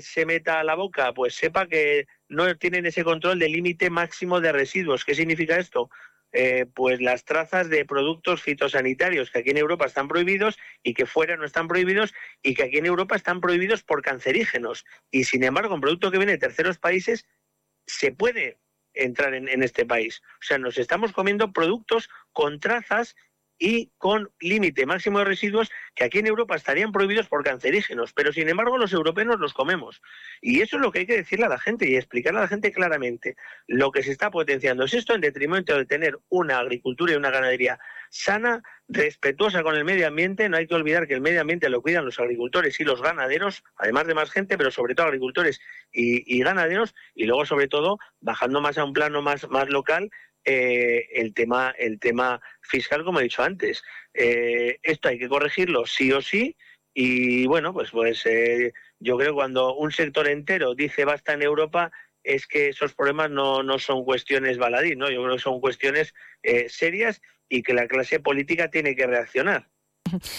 [0.02, 4.40] se meta a la boca, pues sepa que no tienen ese control del límite máximo
[4.40, 5.04] de residuos.
[5.04, 5.88] ¿Qué significa esto?
[6.32, 11.06] Eh, pues las trazas de productos fitosanitarios que aquí en Europa están prohibidos y que
[11.06, 14.84] fuera no están prohibidos y que aquí en Europa están prohibidos por cancerígenos.
[15.10, 17.26] Y sin embargo, un producto que viene de terceros países
[17.86, 18.58] se puede
[18.92, 20.20] entrar en, en este país.
[20.40, 23.14] O sea, nos estamos comiendo productos con trazas
[23.58, 28.32] y con límite máximo de residuos que aquí en Europa estarían prohibidos por cancerígenos, pero
[28.32, 30.02] sin embargo los europeos los comemos.
[30.40, 32.48] Y eso es lo que hay que decirle a la gente y explicarle a la
[32.48, 33.36] gente claramente.
[33.66, 37.30] Lo que se está potenciando es esto en detrimento de tener una agricultura y una
[37.30, 37.78] ganadería
[38.10, 40.48] sana, respetuosa con el medio ambiente.
[40.48, 43.64] No hay que olvidar que el medio ambiente lo cuidan los agricultores y los ganaderos,
[43.76, 45.60] además de más gente, pero sobre todo agricultores
[45.92, 50.10] y, ganaderos, y luego sobre todo bajando más a un plano más, más local,
[50.46, 53.82] eh, el tema el tema fiscal como he dicho antes.
[54.14, 56.56] Eh, esto hay que corregirlo sí o sí
[56.94, 61.42] y bueno pues pues eh, yo creo que cuando un sector entero dice basta en
[61.42, 61.90] Europa
[62.22, 66.14] es que esos problemas no, no son cuestiones baladí no yo creo que son cuestiones
[66.68, 69.68] serias y que la clase política tiene que reaccionar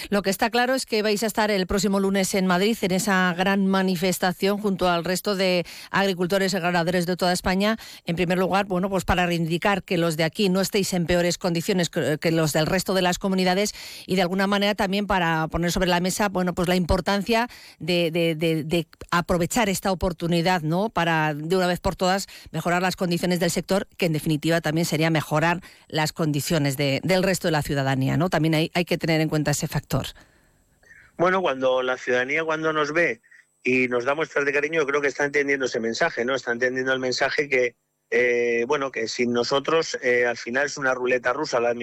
[0.10, 2.92] lo que está claro es que vais a estar el próximo lunes en Madrid en
[2.92, 7.78] esa gran manifestación junto al resto de agricultores y ganaderos de toda España.
[8.06, 11.38] En primer lugar, bueno, pues para reivindicar que los de aquí no estéis en peores
[11.38, 13.74] condiciones que los del resto de las comunidades
[14.06, 17.50] y de alguna manera también para poner sobre la mesa, bueno, pues la importancia
[17.80, 20.90] de, aprovechar esta oportunidad, ¿no?
[20.90, 24.86] Para de una vez por todas mejorar las condiciones del sector, que en definitiva también
[24.86, 28.30] sería mejorar las condiciones del resto de la ciudadanía, ¿no?
[28.30, 30.06] También hay, hay que tener en cuenta ese factor?
[31.18, 33.22] Bueno, cuando la ciudadanía cuando nos ve
[33.64, 36.36] y nos da muestras de cariño, yo creo que está entendiendo ese mensaje, ¿no?
[36.36, 37.76] Está entendiendo el mensaje que,
[38.12, 41.74] eh, bueno, que sin nosotros eh, al final es una ruleta rusa la,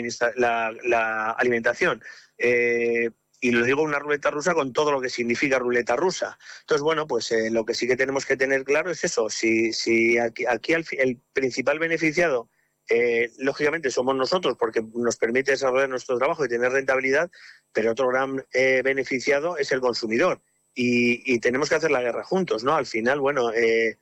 [0.84, 2.02] la, alimentación.
[2.38, 3.10] Eh,
[3.40, 6.38] y lo digo una ruleta rusa con todo lo que significa ruleta rusa.
[6.60, 9.28] Entonces, bueno, pues lo que sí que tenemos que tener claro es eso.
[9.28, 12.48] Si, si aquí el principal beneficiado
[12.88, 17.30] eh, lógicamente somos nosotros porque nos permite desarrollar nuestro trabajo y tener rentabilidad,
[17.72, 20.40] pero otro gran eh, beneficiado es el consumidor
[20.74, 22.74] y, tenemos que hacer la guerra juntos, ¿no?
[22.74, 23.96] Al final, bueno, eh,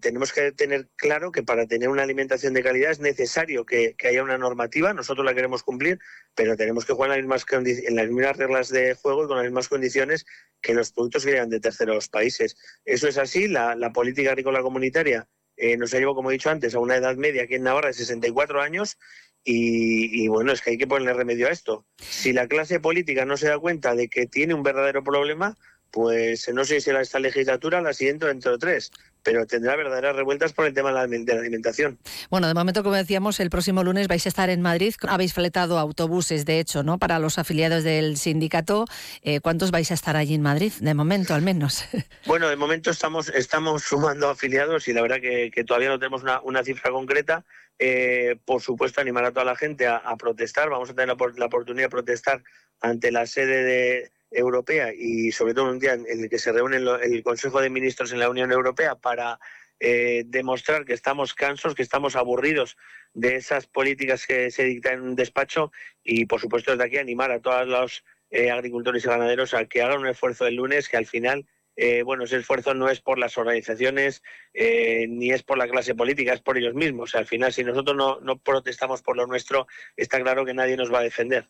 [0.00, 4.22] tenemos que tener claro que para tener una alimentación de calidad es necesario que, haya
[4.22, 5.98] una normativa, nosotros la queremos cumplir,
[6.34, 9.36] pero tenemos que jugar en las, mismas en las mismas reglas de juego y con
[9.36, 10.24] las mismas condiciones
[10.62, 12.56] que los productos que llegan de terceros países.
[12.84, 16.74] Eso es así, la política agrícola comunitaria eh, nos ha llevado, como he dicho antes,
[16.74, 18.98] a una edad media aquí en Navarra de 64 años
[19.44, 21.84] y, y, bueno, es que hay que ponerle remedio a esto.
[21.98, 25.56] Si la clase política no se da cuenta de que tiene un verdadero problema,
[25.90, 28.90] pues no sé si será esta legislatura, la siguiente dentro de tres,
[29.22, 31.98] pero tendrá verdaderas revueltas por el tema de la, alimentación.
[32.30, 34.94] Bueno, de momento, como decíamos, el próximo lunes vais a estar en Madrid.
[35.06, 36.98] Habéis fletado autobuses, de hecho, ¿no?
[36.98, 38.84] Para los afiliados del sindicato.
[39.22, 40.72] Eh, ¿Cuántos vais a estar allí en Madrid?
[40.80, 41.84] De momento, al menos.
[42.26, 46.64] Bueno, de momento estamos, estamos sumando afiliados y la verdad que, todavía no tenemos una,
[46.64, 47.44] cifra concreta.
[47.78, 50.68] Eh, por supuesto, animar a toda la gente a, protestar.
[50.68, 52.42] Vamos a tener la oportunidad de protestar
[52.80, 56.76] ante la sede de Europea y sobre todo un día en el que se reúne
[56.76, 59.38] el Consejo de Ministros en la Unión Europea para
[59.80, 62.76] eh, demostrar que estamos cansos, que estamos aburridos
[63.14, 67.30] de esas políticas que se dictan en un despacho y por supuesto desde aquí animar
[67.30, 70.96] a todos los eh, agricultores y ganaderos a que hagan un esfuerzo el lunes que
[70.96, 71.46] al final
[71.80, 75.94] eh, bueno, ese esfuerzo no es por las organizaciones eh, ni es por la clase
[75.94, 77.14] política, es por ellos mismos.
[77.14, 80.92] Al final, si nosotros no, no protestamos por lo nuestro, está claro que nadie nos
[80.92, 81.48] va a defender.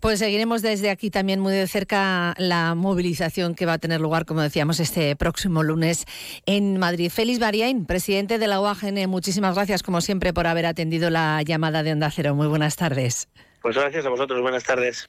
[0.00, 4.24] Pues seguiremos desde aquí también muy de cerca la movilización que va a tener lugar,
[4.24, 6.04] como decíamos, este próximo lunes
[6.46, 7.10] en Madrid.
[7.10, 11.82] Félix Bariain, presidente de la UAGN, muchísimas gracias, como siempre, por haber atendido la llamada
[11.82, 12.34] de Onda Cero.
[12.34, 13.28] Muy buenas tardes.
[13.60, 15.08] Pues gracias a vosotros, buenas tardes.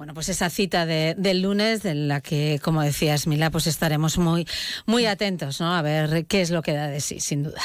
[0.00, 4.16] Bueno, pues esa cita de, del lunes, de la que, como decías, Mila, pues estaremos
[4.16, 4.48] muy,
[4.86, 5.74] muy atentos, ¿no?
[5.76, 7.60] A ver qué es lo que da de sí, sin duda.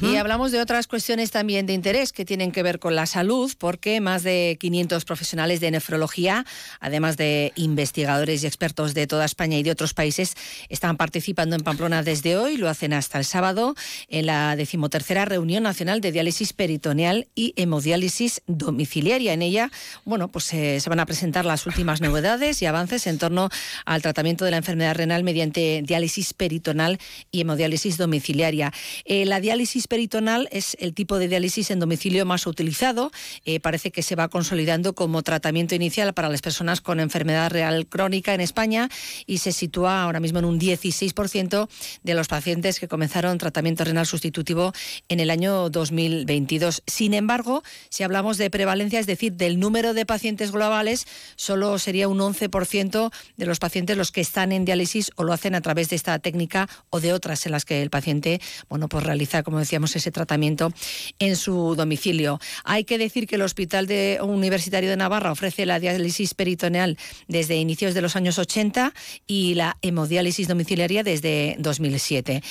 [0.00, 3.52] Y hablamos de otras cuestiones también de interés que tienen que ver con la salud,
[3.58, 6.46] porque más de 500 profesionales de nefrología,
[6.78, 10.36] además de investigadores y expertos de toda España y de otros países,
[10.68, 13.74] están participando en Pamplona desde hoy, lo hacen hasta el sábado,
[14.06, 19.32] en la decimotercera reunión nacional de diálisis peritoneal y hemodiálisis domiciliaria.
[19.32, 19.72] En ella,
[20.04, 23.48] bueno, pues eh, se van a presentar las últimas novedades y avances en torno
[23.84, 26.98] al tratamiento de la enfermedad renal mediante diálisis peritonal
[27.30, 28.72] y hemodiálisis domiciliaria.
[29.04, 33.10] Eh, la diálisis peritonal es el tipo de diálisis en domicilio más utilizado.
[33.44, 37.86] Eh, parece que se va consolidando como tratamiento inicial para las personas con enfermedad renal
[37.86, 38.88] crónica en España
[39.26, 41.68] y se sitúa ahora mismo en un 16%
[42.02, 44.72] de los pacientes que comenzaron tratamiento renal sustitutivo
[45.08, 46.82] en el año 2022.
[46.86, 51.06] Sin embargo, si hablamos de prevalencia, es decir, del número de pacientes globales,
[51.36, 55.54] solo sería un 11% de los pacientes los que están en diálisis o lo hacen
[55.54, 59.04] a través de esta técnica o de otras en las que el paciente, bueno, pues
[59.04, 60.72] realiza, como decíamos, ese tratamiento
[61.18, 62.40] en su domicilio.
[62.64, 66.98] Hay que decir que el Hospital de Universitario de Navarra ofrece la diálisis peritoneal
[67.28, 68.92] desde inicios de los años 80
[69.26, 72.42] y la hemodiálisis domiciliaria desde 2007.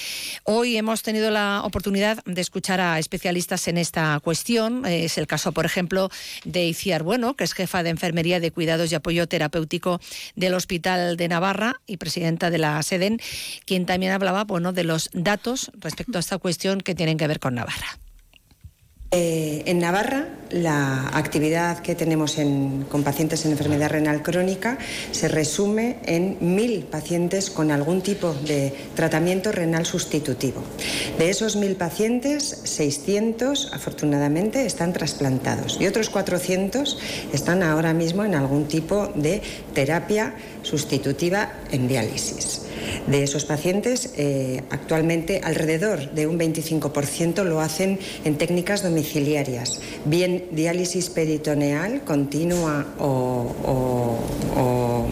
[0.44, 4.86] Hoy hemos tenido la oportunidad de escuchar a especialistas en esta cuestión.
[4.86, 6.10] Es el caso, por ejemplo,
[6.46, 10.00] de Iciar Bueno, que es jefa de enfermería de cuidados y apoyo terapéutico
[10.36, 13.20] del Hospital de Navarra y presidenta de la SEDEN,
[13.66, 17.40] quien también hablaba bueno, de los datos respecto a esta cuestión que tienen que ver
[17.40, 17.98] con Navarra.
[19.14, 24.78] Eh, en Navarra, la actividad que tenemos en- con pacientes en enfermedad renal crónica
[25.12, 30.64] se resume en mil pacientes con algún tipo de tratamiento renal sustitutivo.
[31.20, 36.98] De esos mil pacientes, 600 afortunadamente están trasplantados y otros 400
[37.34, 39.42] están ahora mismo en algún tipo de
[39.74, 42.62] terapia sustitutiva en diálisis.
[43.08, 50.46] De esos pacientes, eh, actualmente alrededor de un 25% lo hacen en técnicas domiciliarias, bien
[50.52, 55.08] diálisis peritoneal continua o, o- o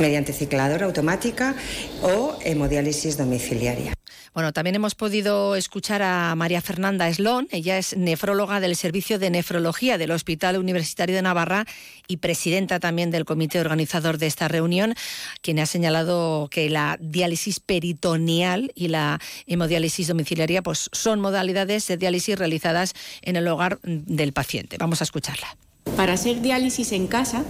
[0.00, 1.54] mediante cicladora automática
[2.02, 3.92] o hemodiálisis domiciliaria.
[4.32, 7.48] Bueno, también hemos podido escuchar a María Fernanda Eslón.
[7.50, 11.66] Ella es nefróloga del Servicio de Nefrología del Hospital Universitario de Navarra
[12.06, 14.94] y presidenta también del comité organizador de esta reunión,
[15.42, 21.96] quien ha señalado que la diálisis peritoneal y la hemodiálisis domiciliaria pues, son modalidades de
[21.96, 24.76] diálisis realizadas en el hogar del paciente.
[24.78, 25.56] Vamos a escucharla.
[25.96, 27.44] Para hacer diálisis en casa,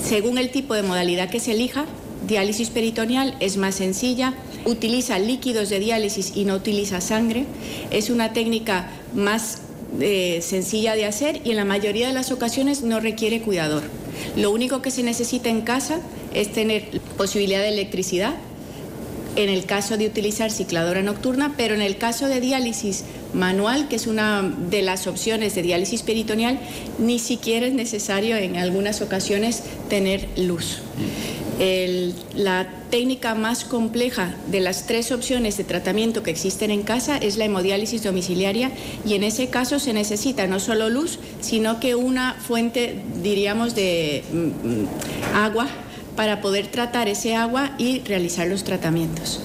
[0.00, 1.86] según el tipo de modalidad que se elija,
[2.26, 4.34] diálisis peritoneal es más sencilla,
[4.64, 7.46] utiliza líquidos de diálisis y no utiliza sangre,
[7.90, 9.58] es una técnica más
[10.00, 13.82] eh, sencilla de hacer y en la mayoría de las ocasiones no requiere cuidador.
[14.36, 16.00] Lo único que se necesita en casa
[16.32, 18.34] es tener posibilidad de electricidad,
[19.36, 23.96] en el caso de utilizar cicladora nocturna, pero en el caso de diálisis manual, que
[23.96, 26.58] es una de las opciones de diálisis peritoneal,
[26.98, 30.82] ni siquiera es necesario en algunas ocasiones tener luz.
[31.58, 37.36] La técnica más compleja de las tres opciones de tratamiento que existen en casa es
[37.36, 38.70] la hemodiálisis domiciliaria
[39.06, 44.24] y en ese caso se necesita no solo luz, sino que una fuente, diríamos, de
[44.32, 44.88] mm, mm,
[45.34, 45.68] agua
[46.16, 49.40] para poder tratar ese agua y realizar los tratamientos.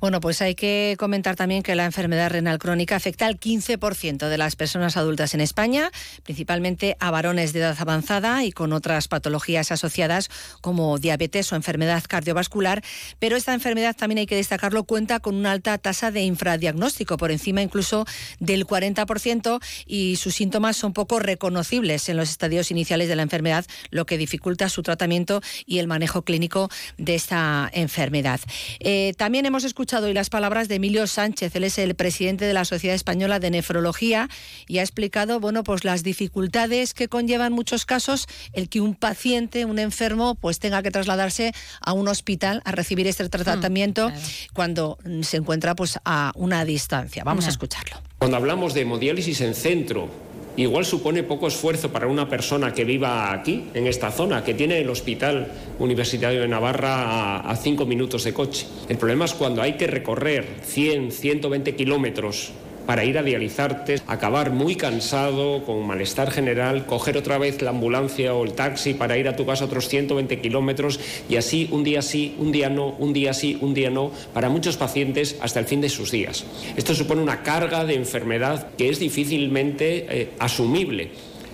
[0.00, 4.38] Bueno, pues hay que comentar también que la enfermedad renal crónica afecta al 15% de
[4.38, 5.90] las personas adultas en España,
[6.22, 10.30] principalmente a varones de edad avanzada y con otras patologías asociadas
[10.62, 12.82] como diabetes o enfermedad cardiovascular.
[13.18, 17.30] Pero esta enfermedad, también hay que destacarlo, cuenta con una alta tasa de infradiagnóstico, por
[17.30, 18.06] encima incluso
[18.38, 23.66] del 40%, y sus síntomas son poco reconocibles en los estadios iniciales de la enfermedad,
[23.90, 28.40] lo que dificulta su tratamiento y el manejo clínico de esta enfermedad.
[28.78, 32.52] Eh, también hemos escuchado hoy las palabras de Emilio Sánchez, él es el presidente de
[32.52, 34.28] la Sociedad Española de Nefrología
[34.68, 38.94] y ha explicado bueno, pues las dificultades que conlleva en muchos casos el que un
[38.94, 44.12] paciente, un enfermo, pues tenga que trasladarse a un hospital a recibir este tratamiento
[44.54, 47.24] cuando se encuentra pues a una distancia.
[47.24, 47.96] Vamos a escucharlo.
[48.18, 50.08] Cuando hablamos de hemodiálisis en centro
[50.56, 54.80] igual supone poco esfuerzo para una persona que viva aquí, en esta zona, que tiene
[54.80, 58.66] el Hospital Universitario de Navarra a, cinco minutos de coche.
[58.88, 62.52] El problema es cuando hay que recorrer 100, 120 kilómetros
[62.90, 68.34] para ir a dializarte, acabar muy cansado, con malestar general, coger otra vez la ambulancia
[68.34, 70.98] o el taxi para ir a tu casa otros 120 kilómetros
[71.28, 74.48] y así un día sí, un día no, un día sí, un día no, para
[74.48, 76.44] muchos pacientes hasta el fin de sus días.
[76.76, 81.12] Esto supone una carga de enfermedad que es difícilmente eh, asumible.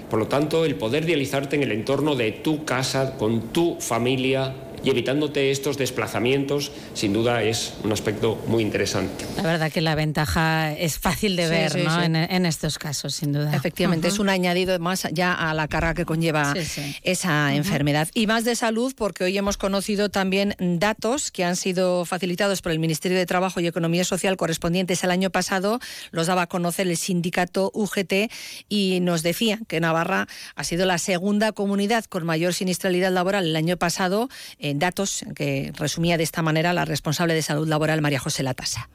[0.09, 4.55] Por lo tanto, el poder dializarte en el entorno de tu casa, con tu familia,
[4.85, 9.25] y evitándote estos desplazamientos, sin duda es un aspecto muy interesante.
[9.37, 11.99] La verdad que la ventaja es fácil de Sí, ver sí, ¿no?
[11.99, 12.05] sí.
[12.07, 13.55] En, en estos casos, sin duda.
[13.55, 16.97] Efectivamente, es un añadido más ya a la carga que conlleva Sí, sí.
[17.03, 18.09] esa enfermedad.
[18.15, 22.73] Y más de salud, porque hoy hemos conocido también datos que han sido facilitados por
[22.73, 25.81] el Ministerio de Trabajo y Economía Social correspondientes al año pasado.
[26.11, 28.31] Los daba a conocer el sindicato UGT
[28.69, 33.57] y nos decía que Navarra ha sido la segunda comunidad con mayor siniestralidad laboral el
[33.57, 34.29] año pasado,
[34.71, 38.89] en datos que resumía de esta manera la responsable de salud laboral María José Latasa.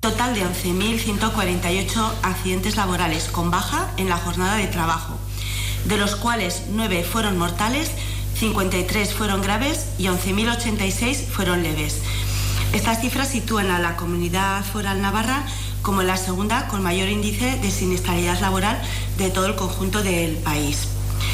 [0.00, 5.18] Total de 11.148 accidentes laborales con baja en la jornada de trabajo,
[5.84, 7.90] de los cuales 9 fueron mortales,
[8.36, 11.98] 53 fueron graves y 11.086 fueron leves.
[12.72, 15.44] Estas cifras sitúan a la comunidad foral navarra
[15.82, 18.80] como la segunda con mayor índice de siniestralidad laboral
[19.18, 20.88] de todo el conjunto del país.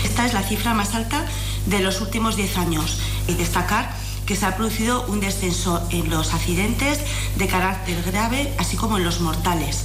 [0.04, 1.24] Esta es la cifra más alta
[1.66, 2.98] de los últimos 10 años
[3.34, 3.92] destacar
[4.26, 6.98] que se ha producido un descenso en los accidentes
[7.36, 9.84] de carácter grave, así como en los mortales.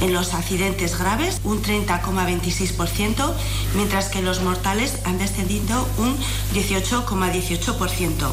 [0.00, 3.32] En los accidentes graves, un 30,26%,
[3.76, 6.16] mientras que en los mortales han descendido un
[6.52, 8.32] 18,18%.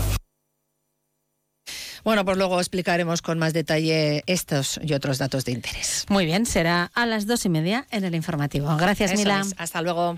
[2.04, 6.06] Bueno, pues luego explicaremos con más detalle estos y otros datos de interés.
[6.10, 8.76] Muy bien, será a las dos y media en el informativo.
[8.76, 9.42] Gracias, Eso Mila.
[9.42, 9.54] es.
[9.58, 10.18] Hasta luego.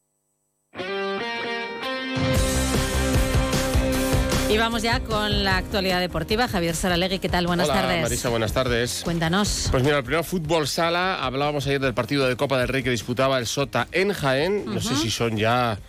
[4.51, 6.45] Y vamos ya con la actualidad deportiva.
[6.49, 7.47] Javier Saralegui, ¿qué tal?
[7.47, 8.01] Buenas Hola, tardes.
[8.01, 9.01] Marisa, buenas tardes.
[9.05, 9.69] Cuéntanos.
[9.71, 12.89] Pues mira, el primer fútbol sala, hablábamos ayer del partido de Copa del Rey que
[12.89, 14.65] disputaba el Sota en Jaén.
[14.65, 15.03] No sé Ujú.
[15.03, 15.79] si son ya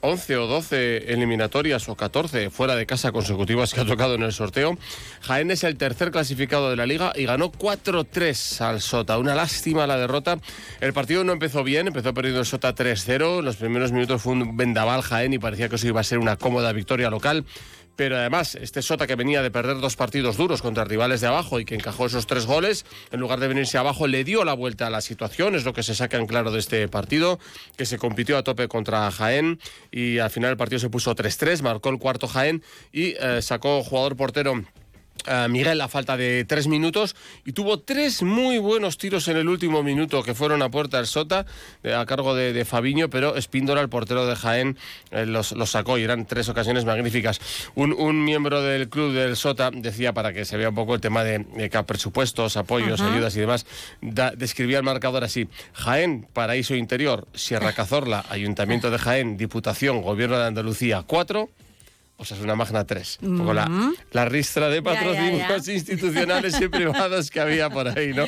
[0.00, 4.32] 11 o 12 eliminatorias o 14 fuera de casa consecutivas que ha tocado en el
[4.32, 4.76] sorteo.
[5.22, 9.16] Jaén es el tercer clasificado de la liga y ganó 4-3 al Sota.
[9.18, 10.38] Una lástima la derrota.
[10.80, 13.38] El partido no empezó bien, empezó perdiendo el Sota 3-0.
[13.38, 16.18] En los primeros minutos fue un vendaval Jaén y parecía que eso iba a ser
[16.18, 17.44] una cómoda victoria local.
[17.98, 21.58] Pero además, este Sota que venía de perder dos partidos duros contra rivales de abajo
[21.58, 24.86] y que encajó esos tres goles, en lugar de venirse abajo, le dio la vuelta
[24.86, 25.56] a la situación.
[25.56, 27.40] Es lo que se saca en claro de este partido,
[27.76, 29.58] que se compitió a tope contra Jaén
[29.90, 33.82] y al final el partido se puso 3-3, marcó el cuarto Jaén y eh, sacó
[33.82, 34.62] jugador portero.
[35.26, 39.48] Eh, Miguel a falta de tres minutos y tuvo tres muy buenos tiros en el
[39.48, 41.46] último minuto que fueron a puerta del Sota
[41.82, 44.76] eh, a cargo de, de Fabiño, pero Espíndola, el portero de Jaén,
[45.10, 47.40] eh, los, los sacó y eran tres ocasiones magníficas.
[47.74, 51.00] Un, un miembro del club del Sota decía, para que se vea un poco el
[51.00, 51.44] tema de,
[51.86, 53.12] presupuestos, apoyos, Ajá.
[53.12, 53.66] ayudas y demás,
[54.00, 55.48] da- describía el marcador así.
[55.74, 61.48] Jaén, Paraíso Interior, Sierra Cazorla, Ayuntamiento de Jaén, Diputación, Gobierno de Andalucía, 4.
[62.20, 63.18] O sea, es una magna 3.
[63.22, 63.94] Un poco la, Mm.
[64.10, 65.72] la ristra de Ya, ya, patrocinios ya.
[65.72, 68.26] institucionales y privados que había por ahí, ¿no?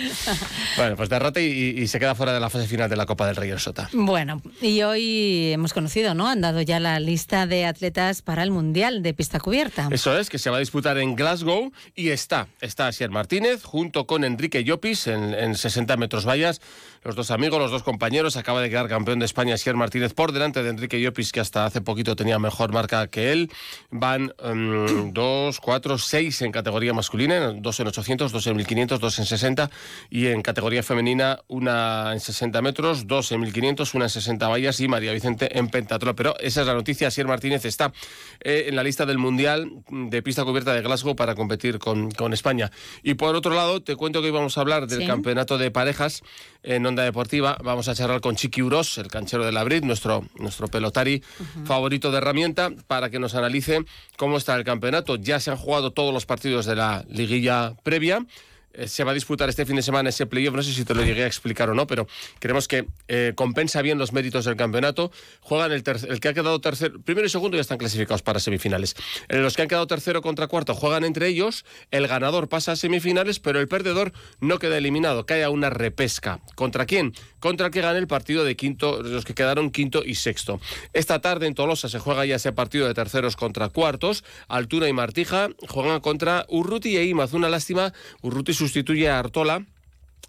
[0.76, 3.26] Bueno, pues derrota y, y- se queda fuera de la fase final de la Copa
[3.26, 3.90] del Rey Sota.
[3.92, 6.28] Bueno, y hoy hemos conocido, ¿no?
[6.28, 9.88] Han dado ya la lista de atletas para el Mundial de pista cubierta.
[9.90, 14.06] Eso es, que se va a disputar en Glasgow y está, está Asier Martínez junto
[14.06, 16.60] con Enrique Llopis en, en 60 metros vallas.
[17.02, 20.32] Los dos amigos, los dos compañeros, acaba de quedar campeón de España Asier Martínez por
[20.32, 23.50] delante de Enrique Llopis, que hasta hace poquito tenía mejor marca que él.
[23.90, 29.18] Van em, dos, cuatro, seis en categoría masculina, dos en 800, dos en 1500, dos
[29.18, 29.70] en 60
[30.10, 34.78] y en categoría femenina una en 60 metros, dos en 1500, una en 60 vallas
[34.80, 36.14] y María Vicente en pentatlón.
[36.14, 37.92] Pero esa es la noticia, Asier Martínez está
[38.40, 42.34] eh, en la lista del Mundial de pista cubierta de Glasgow para competir con, con
[42.34, 42.70] España.
[43.02, 45.06] Y por otro lado, te cuento que hoy vamos a hablar del Sí.
[45.06, 46.22] campeonato de parejas
[46.62, 47.56] en Onda Deportiva.
[47.62, 51.22] Vamos a charlar con Chiqui Uros, el canchero de la Brit, nuestro, nuestro pelotari
[51.64, 53.84] favorito de herramienta, para que nos analice
[54.16, 55.14] cómo está el campeonato.
[55.14, 58.26] Ya se han jugado todos los partidos de la liguilla previa.
[58.72, 60.94] Eh, se va a disputar este fin de semana ese playoff, no sé si te
[60.94, 62.06] lo llegué a explicar o no, pero
[62.38, 65.10] creemos que eh, compensa bien los méritos del campeonato.
[65.40, 68.94] Juegan el, que ha quedado tercero, primero y segundo ya están clasificados para semifinales.
[69.28, 73.40] los que han quedado tercero contra cuarto juegan entre ellos, el ganador pasa a semifinales,
[73.40, 76.40] pero el perdedor no queda eliminado, cae a una repesca.
[76.54, 77.14] ¿Contra quién?
[77.40, 80.60] Contra el que gane el partido de quinto, los que quedaron quinto y sexto.
[80.92, 84.24] Esta tarde en Tolosa se juega ya ese partido de terceros contra cuartos.
[84.48, 87.32] Altura y Martija juegan contra Urruti y Imaz.
[87.32, 87.92] Una lástima,
[88.22, 89.64] Urruti sustituye a Artola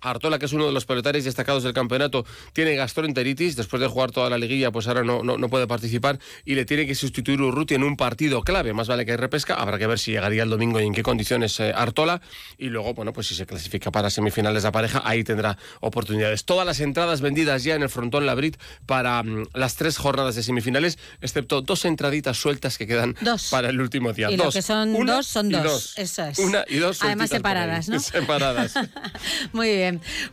[0.02, 3.56] Artola, que es uno de los pelotaris destacados del campeonato, tiene gastroenteritis.
[3.56, 6.88] Después de jugar toda la liguilla, pues ahora no, no, puede participar y le tiene
[6.88, 8.74] que sustituir Urruti en un partido clave.
[8.74, 9.56] Más vale que repesca.
[9.56, 12.22] Habrá que ver si llegaría el domingo y en qué condiciones eh, Artola.
[12.58, 16.46] Y luego, bueno, pues si se clasifica para semifinales de pareja, ahí tendrá oportunidades.
[16.46, 20.44] Todas las entradas vendidas ya en el frontón Labrit para mm, las tres jornadas de
[20.44, 23.16] semifinales, excepto dos entraditas sueltas que quedan
[23.50, 24.32] para el último día.
[24.32, 24.48] Y dos.
[24.48, 25.94] lo que son dos son dos.
[25.98, 26.40] Eso es.
[26.40, 27.02] Una y dos.
[27.04, 28.00] Además separadas, ¿no?
[28.00, 28.74] Separadas.
[29.54, 29.81] Muy bien.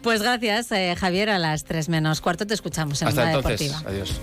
[0.02, 1.30] Pues gracias, eh, Javier.
[1.30, 3.60] A las 3 menos cuarto te escuchamos en Hasta entonces.
[3.60, 3.90] Deportiva.
[3.90, 4.20] Adiós.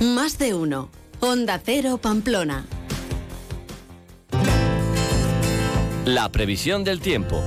[0.00, 0.90] Más de uno.
[1.20, 2.64] Onda Cero Pamplona.
[6.04, 7.42] La previsión del tiempo.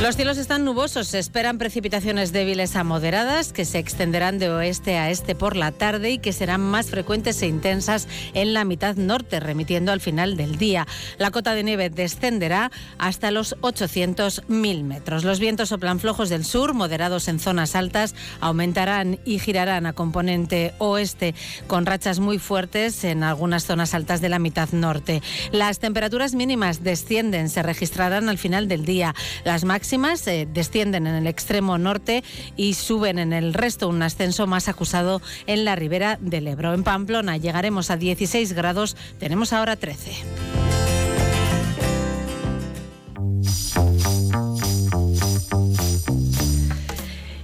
[0.00, 4.96] Los cielos están nubosos, se esperan precipitaciones débiles a moderadas que se extenderán de oeste
[4.96, 8.96] a este por la tarde y que serán más frecuentes e intensas en la mitad
[8.96, 10.86] norte, remitiendo al final del día.
[11.18, 15.22] La cota de nieve descenderá hasta los 800.000 metros.
[15.24, 20.72] Los vientos soplan flojos del sur, moderados en zonas altas, aumentarán y girarán a componente
[20.78, 21.34] oeste
[21.66, 25.20] con rachas muy fuertes en algunas zonas altas de la mitad norte.
[25.52, 29.14] Las temperaturas mínimas descienden, se registrarán al final del día.
[29.44, 32.22] Las máximas máximas eh, descienden en el extremo norte
[32.56, 36.74] y suben en el resto, un ascenso más acusado en la ribera del Ebro.
[36.74, 40.12] En Pamplona llegaremos a 16 grados, tenemos ahora 13.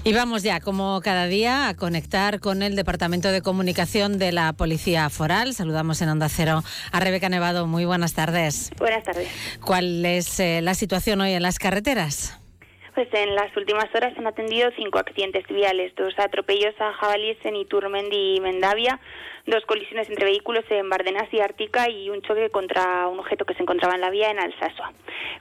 [0.06, 4.52] Y vamos ya, como cada día, a conectar con el Departamento de Comunicación de la
[4.52, 5.52] Policía Foral.
[5.52, 7.66] Saludamos en Onda Cero a Rebeca Nevado.
[7.66, 8.70] Muy buenas tardes.
[8.78, 9.28] Buenas tardes.
[9.60, 12.40] ¿Cuál es eh, la situación hoy en las carreteras?
[12.94, 17.38] Pues en las últimas horas se han atendido cinco accidentes viales, dos atropellos a jabalíes
[17.44, 19.00] en Iturmendi y Mendavia,
[19.46, 23.54] dos colisiones entre vehículos en Bardenas y Ártica y un choque contra un objeto que
[23.54, 24.92] se encontraba en la vía en Alsasua.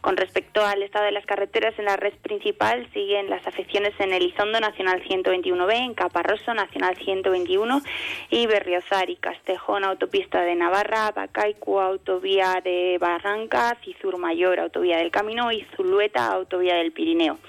[0.01, 4.13] Con respecto al estado de las carreteras en la red principal, siguen las afecciones en
[4.13, 7.81] Elizondo Nacional 121B, en Caparroso Nacional 121
[8.29, 15.11] y Berriozar y Castejón Autopista de Navarra, Bacaicu Autovía de Barranca, Cizur Mayor Autovía del
[15.11, 17.39] Camino y Zulueta Autovía del Pirineo.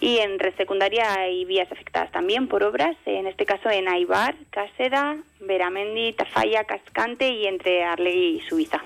[0.00, 4.34] Y en red secundaria hay vías afectadas también por obras, en este caso en Aibar,
[4.50, 8.80] Caseda, Veramendi, Tafalla, Cascante y entre Arlegui y Suiza.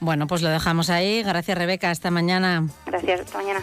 [0.00, 1.22] Bueno, pues lo dejamos ahí.
[1.22, 1.90] Gracias, Rebeca.
[1.90, 2.66] Hasta mañana.
[2.86, 3.60] Gracias, hasta mañana.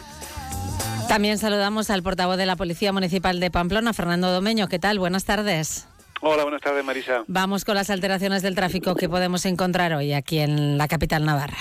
[1.07, 4.67] También saludamos al portavoz de la Policía Municipal de Pamplona, Fernando Domeño.
[4.67, 4.99] ¿Qué tal?
[4.99, 5.87] Buenas tardes.
[6.21, 7.23] Hola, buenas tardes, Marisa.
[7.27, 11.57] Vamos con las alteraciones del tráfico que podemos encontrar hoy aquí en la capital navarra.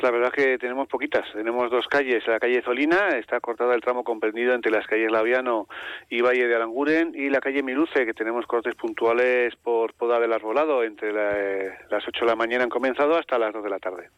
[0.00, 1.24] La verdad es que tenemos poquitas.
[1.32, 2.26] Tenemos dos calles.
[2.26, 5.68] La calle Zolina está cortada el tramo comprendido entre las calles Laviano
[6.10, 10.32] y Valle de Aranguren y la calle Miluce, que tenemos cortes puntuales por Poda del
[10.32, 10.82] Arbolado.
[10.82, 14.10] Entre eh, las 8 de la mañana han comenzado hasta las 2 de la tarde.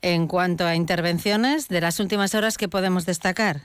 [0.00, 3.62] En cuanto a intervenciones, de las últimas horas, ¿qué podemos destacar?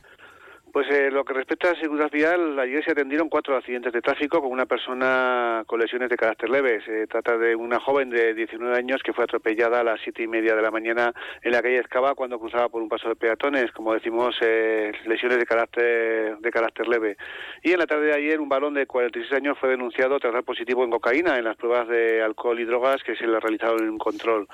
[0.73, 4.41] Pues eh, lo que respecta a seguridad vial, ayer se atendieron cuatro accidentes de tráfico
[4.41, 6.81] con una persona con lesiones de carácter leve.
[6.83, 10.27] Se trata de una joven de 19 años que fue atropellada a las siete y
[10.27, 11.13] media de la mañana
[11.43, 13.71] en la calle Escava cuando cruzaba por un paso de peatones.
[13.71, 17.17] Como decimos, eh, lesiones de carácter, de carácter leve.
[17.61, 20.43] Y en la tarde de ayer, un balón de 46 años fue denunciado tras dar
[20.43, 23.91] positivo en cocaína en las pruebas de alcohol y drogas que se le realizaron en
[23.91, 24.47] un control.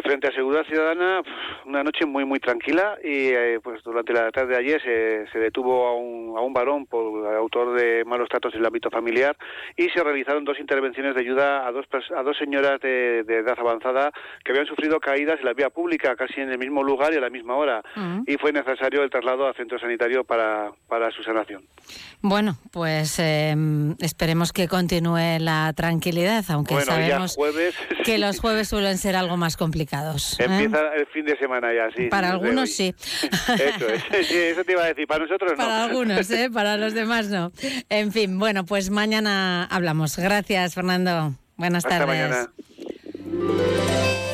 [0.00, 1.22] Frente a Seguridad Ciudadana,
[1.66, 5.38] una noche muy, muy tranquila y eh, pues durante la tarde de ayer se, se
[5.38, 9.36] detuvo a un, a un varón por autor de malos tratos en el ámbito familiar
[9.76, 11.84] y se realizaron dos intervenciones de ayuda a dos,
[12.16, 14.10] a dos señoras de, edad avanzada
[14.42, 17.20] que habían sufrido caídas en la vía pública casi en el mismo lugar y a
[17.20, 17.82] la misma hora
[18.26, 21.64] y fue necesario el traslado al centro sanitario para, para su sanación.
[22.22, 27.36] Bueno, pues em, esperemos que continúe la tranquilidad, aunque sabemos
[28.04, 29.81] que los jueves suelen ser algo más complicados.
[29.84, 30.44] ¿Eh?
[30.44, 32.08] Empieza el fin de semana ya, sí.
[32.08, 32.94] Para algunos sí.
[33.22, 35.56] Eso es, sí, eso te iba a decir, para nosotros no.
[35.56, 36.50] Para algunos, ¿eh?
[36.52, 37.52] para los demás no.
[37.88, 40.16] En fin, bueno, pues mañana hablamos.
[40.16, 41.34] Gracias, Fernando.
[41.56, 42.30] Buenas Hasta tardes.
[42.30, 42.50] Mañana.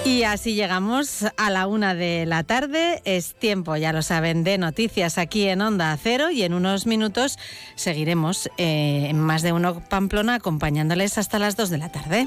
[0.05, 3.03] Y así llegamos a la una de la tarde.
[3.05, 7.39] Es tiempo, ya lo saben, de noticias aquí en Onda Cero y en unos minutos
[7.75, 12.27] seguiremos eh, en más de uno Pamplona acompañándoles hasta las dos de la tarde.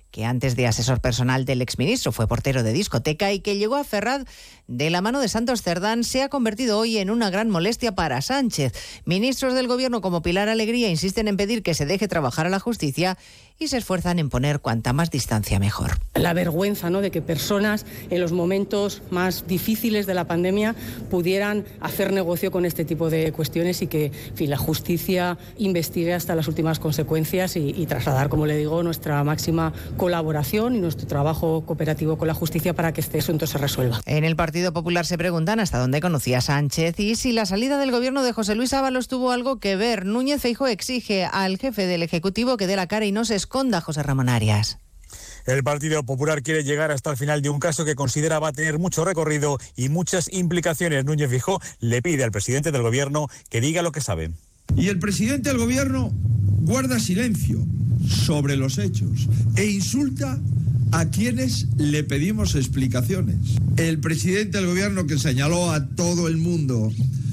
[0.11, 3.83] que antes de asesor personal del exministro fue portero de discoteca y que llegó a
[3.83, 4.23] Ferraz
[4.67, 8.21] de la mano de Santos Cerdán, se ha convertido hoy en una gran molestia para
[8.21, 8.73] Sánchez.
[9.05, 12.59] Ministros del Gobierno como Pilar Alegría insisten en pedir que se deje trabajar a la
[12.59, 13.17] justicia
[13.61, 15.99] y se esfuerzan en poner cuanta más distancia mejor.
[16.15, 17.01] La vergüenza ¿no?
[17.01, 20.75] de que personas en los momentos más difíciles de la pandemia
[21.11, 26.13] pudieran hacer negocio con este tipo de cuestiones y que en fin, la justicia investigue
[26.15, 31.05] hasta las últimas consecuencias y, y trasladar, como le digo, nuestra máxima colaboración y nuestro
[31.05, 34.01] trabajo cooperativo con la justicia para que este asunto se resuelva.
[34.07, 37.91] En el Partido Popular se preguntan hasta dónde conocía Sánchez y si la salida del
[37.91, 40.05] gobierno de José Luis Ábalos tuvo algo que ver.
[40.05, 43.81] Núñez Feijo exige al jefe del Ejecutivo que dé la cara y no se esconda,
[43.81, 44.77] José Ramón Arias.
[45.45, 48.53] El Partido Popular quiere llegar hasta el final de un caso que considera va a
[48.53, 51.03] tener mucho recorrido y muchas implicaciones.
[51.03, 54.31] Núñez Fijó le pide al presidente del Gobierno que diga lo que sabe.
[54.77, 56.13] Y el presidente del Gobierno
[56.61, 57.59] guarda silencio
[58.07, 59.27] sobre los hechos
[59.57, 60.39] e insulta
[60.93, 63.57] a quienes le pedimos explicaciones.
[63.75, 66.89] El presidente del Gobierno que señaló a todo el mundo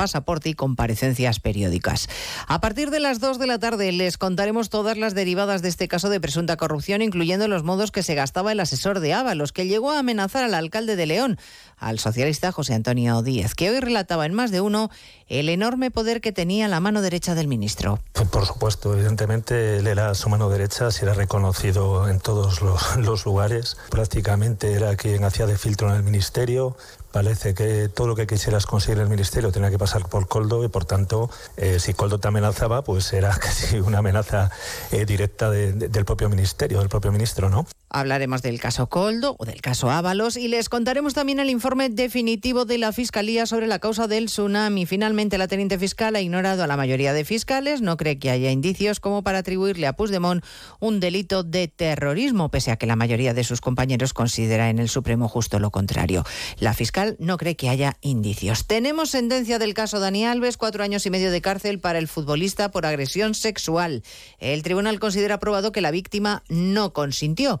[0.00, 2.08] pasaporte y comparecencias periódicas.
[2.46, 5.88] A partir de las 2 de la tarde les contaremos todas las derivadas de este
[5.88, 9.66] caso de presunta corrupción, incluyendo los modos que se gastaba el asesor de Ábalos, que
[9.66, 11.38] llegó a amenazar al alcalde de León,
[11.76, 14.90] al socialista José Antonio Díez, que hoy relataba en más de uno
[15.26, 17.98] el enorme poder que tenía la mano derecha del ministro.
[18.32, 23.26] Por supuesto, evidentemente él era su mano derecha, si era reconocido en todos los, los
[23.26, 23.76] lugares.
[23.90, 26.74] Prácticamente era quien hacía de filtro en el ministerio,
[27.12, 30.64] Parece que todo lo que quisieras conseguir en el ministerio tenía que pasar por Coldo
[30.64, 34.50] y por tanto, eh, si Coldo te amenazaba, pues era casi una amenaza
[34.92, 37.66] eh, directa de, de, del propio ministerio, del propio ministro, ¿no?
[37.92, 42.64] Hablaremos del caso Coldo o del caso Ábalos y les contaremos también el informe definitivo
[42.64, 44.86] de la Fiscalía sobre la causa del tsunami.
[44.86, 48.52] Finalmente, la teniente fiscal ha ignorado a la mayoría de fiscales, no cree que haya
[48.52, 50.44] indicios como para atribuirle a Puigdemont
[50.78, 54.88] un delito de terrorismo, pese a que la mayoría de sus compañeros considera en el
[54.88, 56.24] Supremo justo lo contrario.
[56.60, 58.68] La fiscal no cree que haya indicios.
[58.68, 62.70] Tenemos sentencia del caso Dani Alves, cuatro años y medio de cárcel para el futbolista
[62.70, 64.04] por agresión sexual.
[64.38, 67.60] El tribunal considera probado que la víctima no consintió.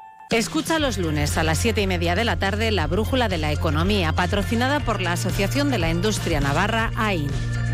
[0.31, 3.51] Escucha los lunes a las siete y media de la tarde la Brújula de la
[3.51, 7.29] Economía, patrocinada por la Asociación de la Industria Navarra, AIN.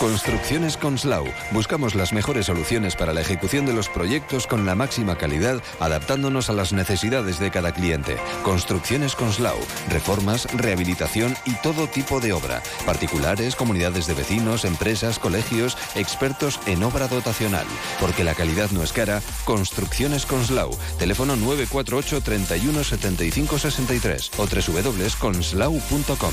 [0.00, 1.26] Construcciones Conslau.
[1.50, 6.48] Buscamos las mejores soluciones para la ejecución de los proyectos con la máxima calidad, adaptándonos
[6.48, 8.16] a las necesidades de cada cliente.
[8.42, 9.58] Construcciones Conslau.
[9.90, 12.62] Reformas, rehabilitación y todo tipo de obra.
[12.86, 17.66] Particulares, comunidades de vecinos, empresas, colegios, expertos en obra dotacional.
[18.00, 19.20] Porque la calidad no es cara.
[19.44, 20.70] Construcciones Conslau.
[20.98, 26.32] Teléfono 948 31 75 63 o www.conslau.com.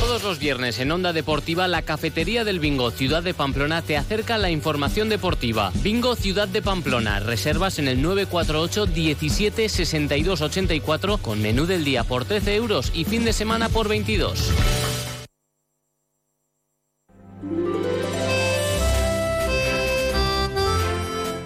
[0.00, 4.38] Todos los viernes en Onda Deportiva, la cafetería del Bingo Ciudad de Pamplona te acerca
[4.38, 5.72] la información deportiva.
[5.82, 12.04] Bingo Ciudad de Pamplona, reservas en el 948 17 62 84 con menú del día
[12.04, 14.52] por 13 euros y fin de semana por 22.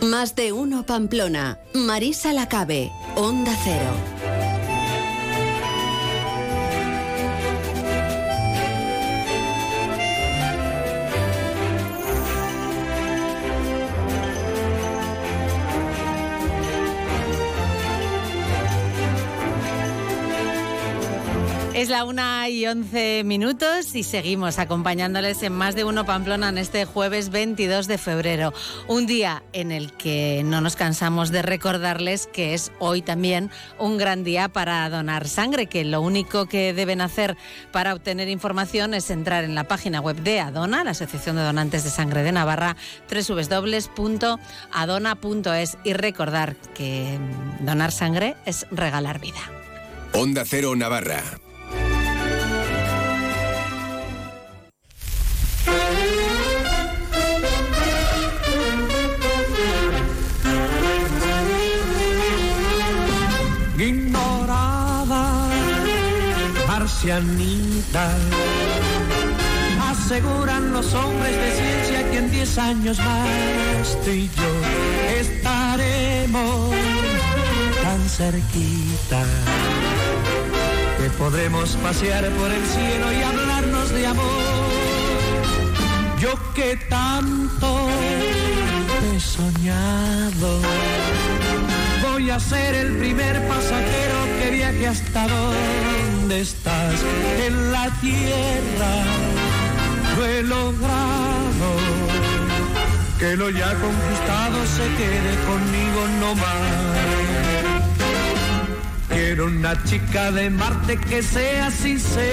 [0.03, 1.59] Más de uno Pamplona.
[1.75, 4.22] Marisa Lacabe, Onda Cero.
[21.83, 26.59] Es la una y once minutos y seguimos acompañándoles en más de uno Pamplona en
[26.59, 28.55] este jueves 22 de febrero.
[28.87, 33.99] Un día en el que no nos cansamos de recordarles que es hoy también un
[33.99, 37.37] gran día para donar sangre, que lo único que deben hacer
[37.73, 41.83] para obtener información es entrar en la página web de Adona, la Asociación de Donantes
[41.83, 42.77] de Sangre de Navarra,
[43.11, 43.89] www.adona.es
[45.83, 47.19] y recordar que
[47.59, 49.41] donar sangre es regalar vida.
[50.13, 51.42] Onda Cero Navarra.
[67.03, 68.17] Marcianita.
[69.91, 76.71] Aseguran los hombres de ciencia que en 10 años más tú y yo estaremos
[77.83, 79.25] tan cerquita
[80.99, 84.43] que podremos pasear por el cielo y hablarnos de amor.
[86.21, 87.89] Yo que tanto
[89.13, 90.61] he soñado
[92.23, 96.95] voy a ser el primer pasajero que viaje hasta donde estás
[97.47, 98.93] en la tierra.
[100.17, 101.69] Lo he logrado,
[103.19, 106.47] que lo ya conquistado se quede conmigo no más.
[109.09, 112.27] Quiero una chica de Marte que sea sincera,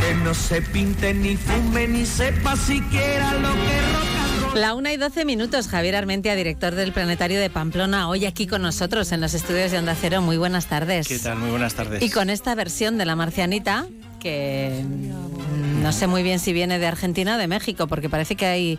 [0.00, 4.13] que no se pinte ni fume ni sepa siquiera lo que roca
[4.54, 8.62] La una y doce minutos, Javier Armentia, director del Planetario de Pamplona, hoy aquí con
[8.62, 10.22] nosotros en los estudios de Onda Cero.
[10.22, 11.08] Muy buenas tardes.
[11.08, 11.38] ¿Qué tal?
[11.38, 12.02] Muy buenas tardes.
[12.02, 13.86] Y con esta versión de La Marcianita,
[14.20, 18.36] que mm, no sé muy bien si viene de Argentina o de México, porque parece
[18.36, 18.78] que hay...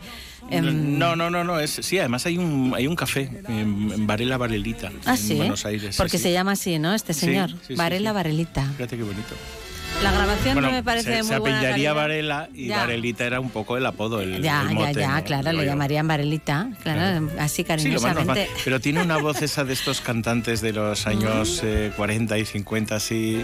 [0.49, 4.37] No, no, no, no, es, sí, además hay un, hay un café en, en Varela
[4.37, 5.33] Varelita, Ah, en sí.
[5.35, 5.97] Buenos Aires.
[5.97, 6.93] Porque sí, se llama así, ¿no?
[6.93, 7.49] Este señor.
[7.49, 8.15] sí, sí, Varela sí.
[8.15, 8.63] Varelita.
[8.77, 9.35] Fíjate qué bonito.
[10.03, 11.95] La grabación Bueno, no me parece se, muy se buena calidad.
[11.95, 12.77] Varela y Ya.
[12.79, 15.23] Varelita era un poco el apodo, el, Ya, el ya, mote, ya, ¿no?
[15.23, 18.25] claro, le llamarían Varelita, claro, así Sí, lo más normal.
[18.35, 18.49] cariñosamente.
[18.63, 22.95] Pero tiene una voz esa de estos cantantes de los años eh, 40 y 50,
[22.95, 23.43] así,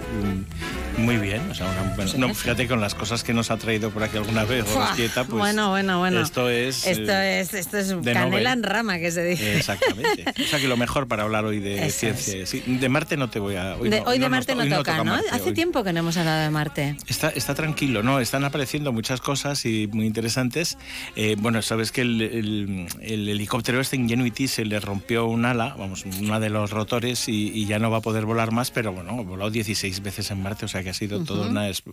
[0.97, 1.41] mm, muy bien.
[1.49, 4.17] O sea, una- bueno, no, fíjate con las cosas que nos ha traído por aquí
[4.17, 6.21] alguna vez, Gorosquieta, pues bueno, bueno, bueno.
[6.21, 6.85] esto es...
[6.85, 8.45] Esto eh, es, esto es canela Nobel.
[8.47, 9.57] en rama, que se dice.
[9.57, 10.25] Exactamente.
[10.39, 12.45] O sea que lo mejor para hablar hoy de Eso ciencia.
[12.45, 12.61] sí.
[12.67, 13.77] De Marte no te voy a.
[13.77, 15.05] Hoy, De- no, hoy de Marte no hoy toca, ¿no?
[15.05, 15.53] Marte, Hace hoy.
[15.53, 16.95] tiempo que no hemos hablado de Marte.
[17.07, 18.19] Está, está tranquilo, ¿no?
[18.19, 20.77] Están apareciendo muchas cosas y muy interesantes.
[21.15, 25.75] Eh, bueno, sabes que el, el- el helicóptero este Ingenuity se le rompió un ala,
[25.77, 28.91] vamos, una de los rotores y, y ya no va a poder volar más, pero
[28.93, 31.83] bueno, ha volado 16 veces en Marte, o sea que ha sido toda una es-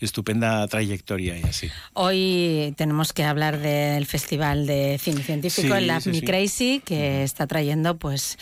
[0.00, 1.68] estupenda trayectoria y así.
[1.94, 6.26] Hoy tenemos que hablar del Festival de Cine Científico, Sí, el Lab sí, Me sí.
[6.26, 8.38] Crazy, que está trayendo pues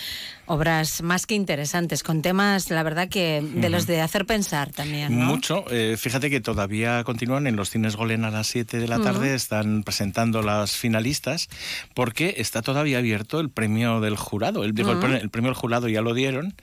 [0.47, 5.19] obras más que interesantes, con temas, la verdad, que de los de hacer pensar también,
[5.19, 5.25] ¿no?
[5.25, 5.65] Mucho.
[5.71, 9.35] Eh, fíjate que todavía continúan en los cines Golen a las 7 de la tarde,
[9.35, 11.49] están presentando las finalistas,
[11.95, 14.65] porque está todavía abierto el premio del jurado.
[14.65, 15.01] El, digo, Ujú.
[15.01, 16.55] pre- el premio del jurado ya lo dieron,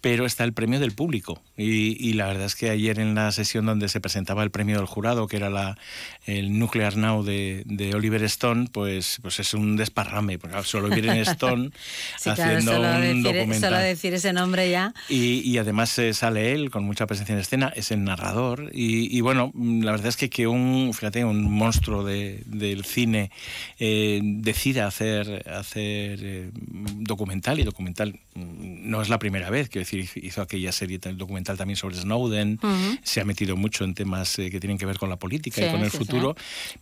[0.00, 1.42] pero está el premio del público.
[1.56, 4.76] Y, y la verdad es que ayer en la sesión donde se presentaba el premio
[4.76, 5.78] del jurado, que era la,
[6.26, 11.16] el Nuclear Now de, de Oliver Stone, pues, pues es un desparrame, porque solo Oliver
[11.28, 11.70] Stone
[12.18, 13.70] Sí, claro, haciendo solo un decir documental.
[13.72, 14.94] Solo decir ese nombre ya.
[15.08, 18.70] Y, y además eh, sale él con mucha presencia en escena, es el narrador.
[18.72, 22.84] Y, y bueno, mm, la verdad es que que un, fíjate, un monstruo de, del
[22.84, 23.30] cine
[23.78, 29.84] eh, decida hacer, hacer eh, documental, y documental mm, no es la primera vez, quiero
[29.84, 32.58] decir, hizo aquella serie documental también sobre Snowden,
[33.02, 35.70] se ha metido mucho en temas eh, que tienen que ver con la política y
[35.70, 36.36] con el sí, futuro,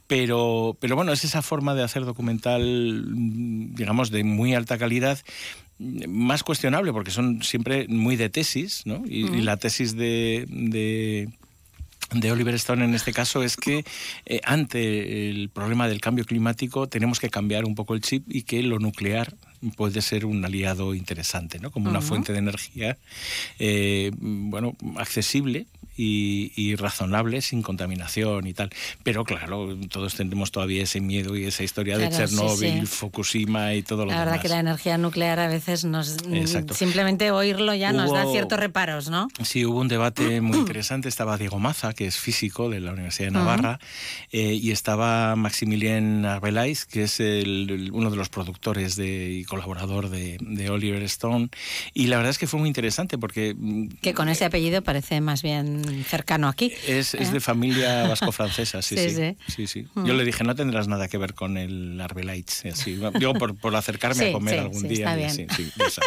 [0.07, 2.63] pero, pero bueno, es esa forma de hacer documental,
[3.09, 5.19] mm, digamos, de muy alta calidad
[5.79, 9.05] más cuestionable porque son siempre muy de tesis, ¿no?
[9.07, 11.29] Y, la tesis de, de
[12.15, 13.85] de Oliver Stone en este caso es que
[14.25, 18.43] eh, ante el problema del cambio climático tenemos que cambiar un poco el chip y
[18.43, 19.35] que lo nuclear
[19.77, 21.71] puede ser un aliado interesante, ¿no?
[21.71, 22.97] Como una fuente de energía,
[23.59, 25.67] eh, bueno, accesible
[25.99, 28.71] y, y razonable, sin contaminación y tal.
[29.03, 32.87] Pero claro, todos tenemos todavía ese miedo y esa historia de Claro, sí, Chernóbil, sí.
[32.87, 34.43] Fukushima y todo lo La verdad demás.
[34.43, 36.73] que la energía nuclear a veces nos Exacto.
[36.75, 39.29] simplemente oírlo ya nos da Hubo- ciertos reparos, ¿no?
[39.43, 41.09] Sí, hubo un debate muy interesante.
[41.09, 43.33] Estaba Diego Maza, que es físico de la Universidad de.
[43.33, 43.81] Navarra,
[44.31, 49.45] eh, y estaba Maximilien Arbelais, que es el- el- uno de los productores de, y
[49.45, 51.49] colaborador de, de Oliver Stone.
[51.95, 55.21] Y la verdad es que fue muy interesante porque mm, Que con ese apellido parece
[55.21, 56.73] más bien cercano aquí.
[56.87, 57.33] es, es ¿Eh?
[57.33, 59.37] de familia vasco-francesa, sí, Sí, sí.
[59.49, 59.67] sí.
[59.67, 59.87] sí.
[59.95, 60.07] Mm.
[60.07, 62.65] Yo le dije, no tendrás nada que ver con el Arbelais.
[62.65, 62.99] y Así.
[63.19, 65.15] Digo, por, por acercarme a comer algún día.
[65.15, 65.51] está y bien.
[65.51, 65.71] así.
[65.75, 65.93] Bueno,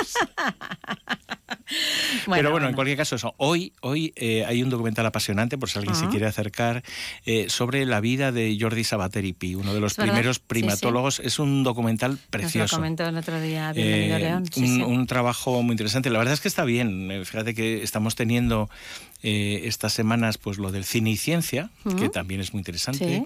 [2.25, 2.67] Pero bueno, bueno.
[2.69, 3.33] en cualquier caso, eso.
[3.37, 6.11] Hoy, hoy eh, hay un documental apasionante, por si alguien se Ajá.
[6.11, 6.83] quiere acercar,
[7.25, 10.43] eh, sobre la vida de Jordi Sabateri Pi, uno de los verdad, primeros sí.
[10.47, 11.19] primatólogos.
[11.21, 12.75] Es un documental Nos lo precioso.
[12.75, 14.43] comentó el otro día Bienvenido Eh, León.
[14.57, 16.09] Un, un trabajo muy interesante.
[16.09, 17.09] La verdad es que está bien.
[17.11, 18.69] Eh, Fíjate que estamos teniendo
[19.23, 21.69] eh, estas semanas pues lo del cine y ciencia,
[21.99, 23.05] que también es muy interesante.
[23.05, 23.23] Sí.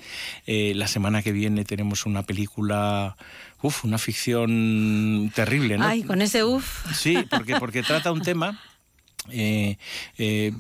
[0.47, 3.15] Eh, la semana que viene tenemos una película,
[3.61, 5.85] uf, una ficción terrible, ¿no?
[5.87, 6.85] Ay, con ese uff.
[6.95, 8.59] Sí, porque, porque trata un tema.
[9.31, 9.77] eh,
[10.19, 10.51] eh,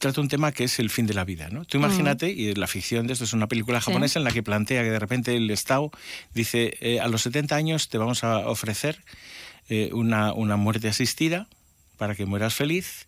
[0.00, 1.48] trata un tema que es el fin de la vida.
[1.50, 1.64] ¿no?
[1.64, 3.86] Tú imagínate, y la ficción de esto es una película Sí.
[3.86, 5.92] japonesa en la que plantea que de repente el Estado
[6.34, 9.04] dice, eh, a los 70 años te vamos a ofrecer
[9.68, 11.46] eh, una, una muerte asistida
[11.96, 13.06] para que mueras feliz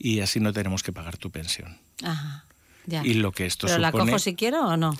[0.00, 1.78] y así no tenemos que pagar tu pensión.
[2.02, 2.44] Ajá.
[2.86, 3.02] Ya.
[3.06, 4.96] Y lo que esto ¿Pero la cojo si quiero o no?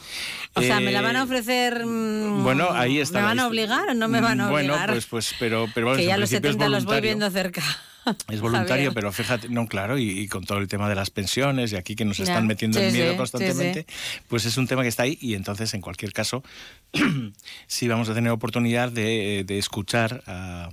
[0.54, 1.84] O sea, ¿me la van a Eh, ofrecer?
[1.86, 3.20] mm, Bueno, ahí está.
[3.20, 4.90] ¿Me van a obligar o no me van a Bueno, obligar?
[4.90, 7.62] pues, pues, pero, pero vamos, que ya los principio es 70 los voy viendo cerca.
[8.28, 11.72] Es voluntario, pero fíjate, no, claro, y, y con todo el tema de las pensiones
[11.72, 12.24] y aquí que nos Ya.
[12.24, 13.86] están metiendo Sí, en miedo sí, constantemente,
[14.28, 16.44] pues es un tema que está ahí y entonces, en cualquier caso,
[17.66, 20.68] sí vamos a tener oportunidad de, de escuchar a,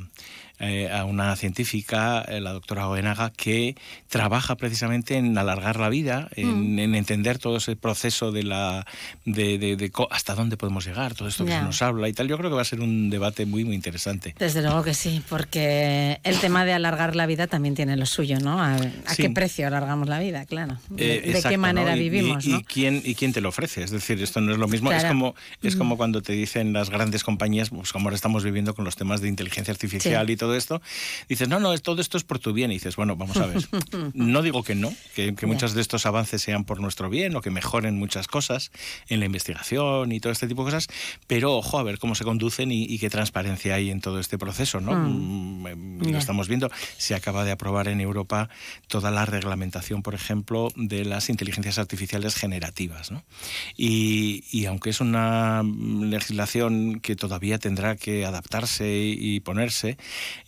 [0.60, 3.76] eh, a una científica, eh, la doctora Oenaga, que
[4.10, 6.80] trabaja precisamente en alargar la vida, en, Mm.
[6.80, 8.86] en entender todo ese proceso de la
[9.26, 12.28] de, de- hasta dónde podemos llegar, todo esto que se nos habla y tal.
[12.28, 14.36] Yo creo que va a ser un debate muy, muy interesante.
[14.39, 18.39] Desde luego que sí, porque el tema de alargar la vida también tiene lo suyo,
[18.39, 18.62] ¿no?
[18.62, 18.80] ¿A, a
[19.14, 19.24] Sí.
[19.24, 20.45] qué precio alargamos la vida?
[20.45, 20.78] Claro.
[20.89, 21.97] ¿De, Eh, de exacto, qué manera ¿no?
[21.97, 22.45] Y- vivimos?
[22.45, 22.60] y, ¿no?
[22.60, 23.84] y quién, ¿Y quién te lo ofrece?
[23.84, 24.91] Es decir, esto no es lo mismo.
[24.91, 28.74] Es, como, es como cuando te dicen las grandes compañías, pues como ahora estamos viviendo
[28.76, 30.34] con los temas de inteligencia artificial Sí.
[30.34, 30.82] y todo esto,
[31.28, 32.72] dices, no, no, todo esto es por tu bien.
[32.72, 33.58] Y dices, bueno, vamos a ver.
[34.14, 37.41] No digo que no, que, que muchos de estos avances sean por nuestro bien o
[37.41, 38.72] que mejoren muchas cosas
[39.10, 40.88] en la investigación y todo este tipo de cosas,
[41.28, 44.38] pero ojo a ver cómo se conducen y, y qué transparencia hay en todo este
[44.38, 44.93] proceso, ¿no?
[44.93, 45.58] Mm.
[45.58, 46.70] Mm, eh, Lo estamos viendo.
[46.98, 48.50] Se acaba de aprobar en Europa
[48.88, 53.12] toda la reglamentación, por ejemplo, de las inteligencias artificiales generativas.
[53.12, 53.24] ¿no?
[53.76, 59.98] Y, y aunque es una mm, legislación que todavía tendrá que adaptarse y ponerse,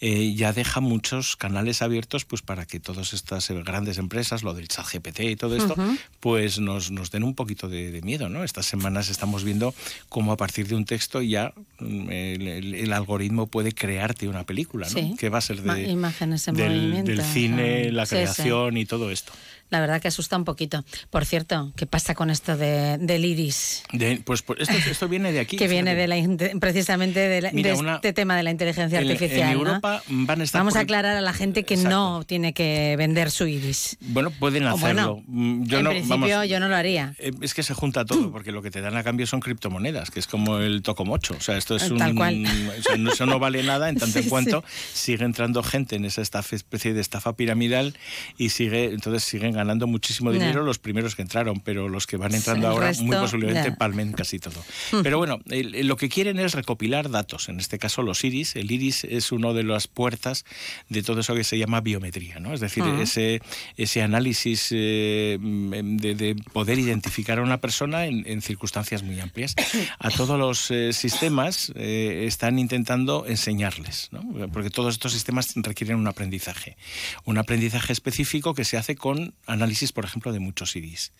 [0.01, 4.53] eh, ya deja muchos canales abiertos pues para que todas estas eh, grandes empresas, lo
[4.53, 5.75] del chat GPT y todo esto,
[6.19, 8.29] pues nos, nos den un poquito de, de miedo.
[8.29, 8.43] ¿no?
[8.43, 9.73] Estas semanas estamos viendo
[10.09, 14.43] cómo a partir de un texto ya mm, el, el- el algoritmo puede crearte una
[14.45, 14.93] película, ¿no?
[14.93, 15.15] Sí.
[15.17, 18.15] que va a ser Ma- de, imágenes en del, movimiento, del cine, la Sí, sí.
[18.15, 19.31] creación y todo esto.
[19.69, 20.83] La verdad que asusta un poquito.
[21.09, 23.83] Por cierto, ¿qué pasa con esto de, del iris?
[23.93, 25.57] De- pues, pues esto, esto viene de aquí.
[25.57, 26.15] que viene de la,
[26.59, 29.47] precisamente de, la- Mira, de una- este tema de la inteligencia En- en artificial.
[29.53, 29.59] ¿no?
[29.59, 33.31] Europa van a estar Vamos a aclarar a la gente que no tiene que vender
[33.31, 33.97] su iris.
[34.01, 35.15] Bueno, pueden O hacerlo.
[35.15, 37.13] bueno, Mm, yo en no, principio vamos, yo no lo haría.
[37.19, 40.09] eh, Es que se junta todo, porque lo que te dan a cambio son criptomonedas,
[40.11, 41.35] que es como el tocomocho.
[41.37, 41.97] O sea, esto es Eh, un.
[41.99, 42.43] tal cual.
[42.83, 45.11] sea, no- eso no vale nada en tanto Sí, en cuanto sí.
[45.11, 47.95] sigue entrando gente en esa estafa, especie de estafa piramidal
[48.37, 52.33] y sigue entonces siguen ganando muchísimo dinero los primeros que entraron, pero los que van
[52.33, 53.75] entrando El ahora resto, muy posiblemente ya.
[53.75, 54.63] palmen casi todo.
[55.03, 58.55] Pero bueno, lo que quieren es recopilar datos, en este caso los iris.
[58.55, 60.45] El iris es uno de las puertas
[60.87, 62.53] de todo eso que se llama biometría, ¿no?
[62.53, 63.41] Es decir, ese,
[63.75, 69.55] ese análisis eh, de, de poder identificar a una persona en, en circunstancias muy amplias.
[69.99, 74.21] A todos los eh, sistemas eh, están intentando enseñarles, ¿no?
[74.49, 76.77] porque todos estos sistemas requieren un aprendizaje.
[77.25, 81.11] Un aprendizaje específico que se hace con análisis, por ejemplo, de muchos iris.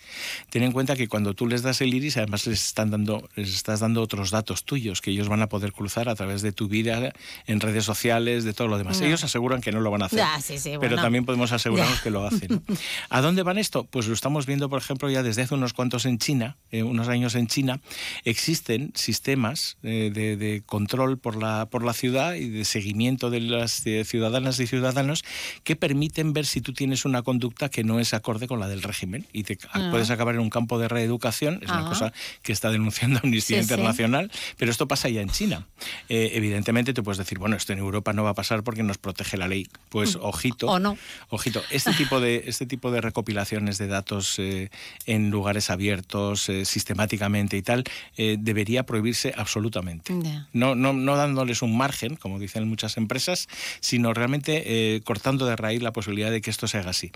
[0.50, 3.54] Ten en cuenta que cuando tú les das el iris, además les, están dando, les
[3.54, 6.68] estás dando otros datos tuyos que ellos van a poder cruzar a través de tu
[6.68, 7.12] vida
[7.48, 9.00] en redes sociales, de todo lo demás.
[9.02, 9.08] No.
[9.08, 11.02] Ellos aseguran que no lo van a hacer, Ya, sí, sí, pero bueno.
[11.02, 12.04] también podemos asegurarnos Ya.
[12.04, 12.48] que lo hacen.
[12.50, 12.64] ¿no?
[13.10, 13.84] ¿A dónde van esto?
[13.86, 17.08] Pues lo estamos viendo, por ejemplo, ya desde hace unos cuantos en China, eh, unos
[17.08, 17.80] años en China,
[18.26, 23.40] existen sistemas eh, de, de control por la, por la ciudad y de seguimiento de
[23.42, 25.24] las eh, ciudadanas y ciudadanos
[25.64, 28.82] que permiten ver si tú tienes una conducta que no es acorde con la del
[28.84, 29.90] régimen y te Ah.
[29.92, 32.14] puedes acabar en un campo de reeducación, es una cosa
[32.44, 33.74] que está denunciando Amnistía Sí, sí.
[33.74, 35.66] Internacional, pero esto pasa ya en China.
[36.08, 38.98] Eh, evidentemente tú puedes decir, bueno, esto en Europa no va a pasar porque nos
[38.98, 39.68] protege la ley.
[39.90, 40.20] Pues Mm.
[40.24, 40.68] ojito.
[40.68, 40.98] O no.
[41.30, 44.70] Ojito, este tipo de, este tipo de recopilaciones de datos eh,
[45.06, 47.84] en lugares abiertos, eh, sistemáticamente y tal,
[48.18, 50.14] debería prohibirse absolutamente.
[50.54, 53.48] No, no, no dándoles un margen, como dicen muchas empresas,
[53.80, 57.12] sino realmente cortando de raíz la posibilidad de que esto se haga así.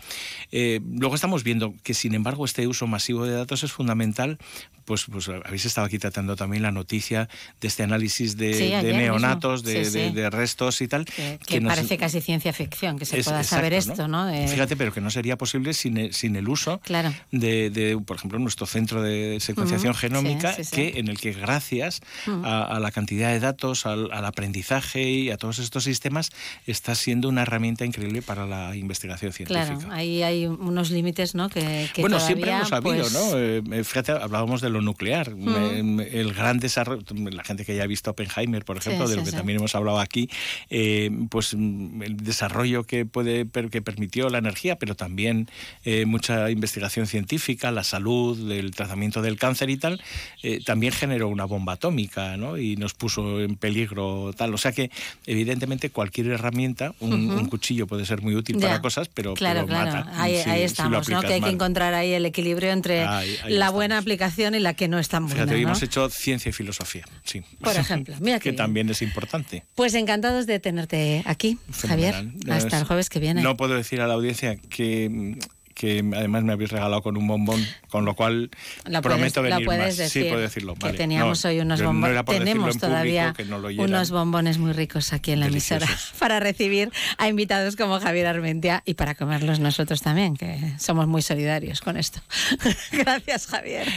[0.51, 4.37] Eh, luego estamos viendo que, sin embargo, este uso masivo de datos es fundamental.
[4.85, 7.29] Pues, pues habéis estado aquí tratando también la noticia
[7.61, 9.97] de este análisis de, Sí, neonatos, de, Sí, sí.
[9.99, 11.05] de- de restos y tal.
[11.05, 14.29] Que, parece casi ciencia ficción, que se es- pueda saber esto, ¿no?
[14.47, 17.13] Fíjate, pero que no sería posible sin el, sin el uso Claro.
[17.31, 22.01] de, de, por ejemplo, nuestro centro de secuenciación genómica, que en el que gracias
[22.43, 26.29] a, a la cantidad de datos, al, al aprendizaje y a todos estos sistemas,
[26.67, 29.77] está siendo una herramienta increíble para la investigación científica.
[29.77, 31.49] Claro, ahí hay unos límites, ¿no?
[31.49, 33.73] Que, que bueno, todavía, siempre hemos sabido, pues, ¿no?
[33.77, 35.31] Eh, fíjate, hablábamos de lo nuclear.
[35.31, 39.13] Eh, El gran desarrollo, la gente que ya ha visto Oppenheimer, por Sí, ejemplo, de
[39.13, 39.37] sí, lo que sí.
[39.37, 40.29] también hemos hablado aquí,
[40.69, 45.47] eh, pues mm, el desarrollo que puede que permitió la energía, pero también
[45.85, 50.01] eh, mucha investigación científica, la salud, el tratamiento del cáncer y tal,
[50.41, 52.57] eh, también generó una bomba atómica, ¿no?
[52.57, 54.53] Y nos puso en peligro tal.
[54.53, 54.89] O sea que,
[55.25, 58.67] evidentemente, cualquier herramienta, un, cuchillo puede ser muy útil Ya.
[58.67, 60.05] para cosas, pero, Claro, pero claro.
[60.05, 60.27] mata.
[60.27, 61.21] Si- ahí si lo estamos, ¿no?
[61.27, 64.73] Que hay que encontrar ahí el equilibrio entre Ahí- ahí la buena aplicación y la
[64.73, 65.35] que no es tan buena.
[65.43, 65.67] Fíjate, hoy ¿no?
[65.69, 67.41] hemos hecho ciencia y filosofía, sí.
[67.61, 69.63] Por ejemplo, mira que también es importante.
[69.75, 71.57] Pues encantados de tenerte aquí,
[71.87, 72.13] Javier.
[72.15, 72.57] Fenomenal.
[72.57, 73.41] Hasta el jueves que viene.
[73.41, 75.37] No puedo decir a la audiencia que,
[75.73, 78.49] que además me habéis regalado con un bombón, con lo cual
[78.85, 79.97] La puedes- prometo la venir puedes más.
[79.97, 80.73] decir, sí, puedo decirlo.
[80.75, 80.97] Que vale.
[80.97, 82.25] teníamos No, hoy unos no bombones.
[82.25, 85.87] Tenemos público, todavía no unos bombones muy ricos aquí en la emisora
[86.19, 91.21] para recibir a invitados como Javier Armentia y para comerlos nosotros también, que somos muy
[91.21, 92.21] solidarios con esto.
[92.91, 93.87] Gracias, Javier.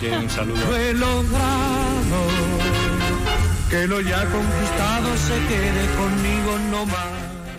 [0.00, 0.58] No un saludo.
[0.66, 2.26] Lo he logrado,
[3.70, 7.27] que lo ya conquistado se quede conmigo no más.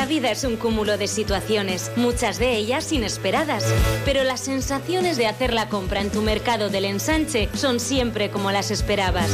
[0.00, 3.66] La vida es un cúmulo de situaciones, muchas de ellas inesperadas,
[4.06, 8.50] pero las sensaciones de hacer la compra en tu mercado del ensanche son siempre como
[8.50, 9.28] las esperabas.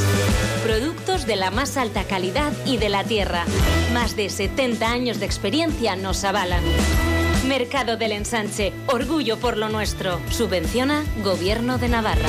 [0.64, 3.44] Productos de la más alta calidad y de la tierra.
[3.94, 6.64] Más de 70 años de experiencia nos avalan.
[7.46, 10.18] Mercado del Ensanche, orgullo por lo nuestro.
[10.32, 12.28] Subvenciona Gobierno de Navarra.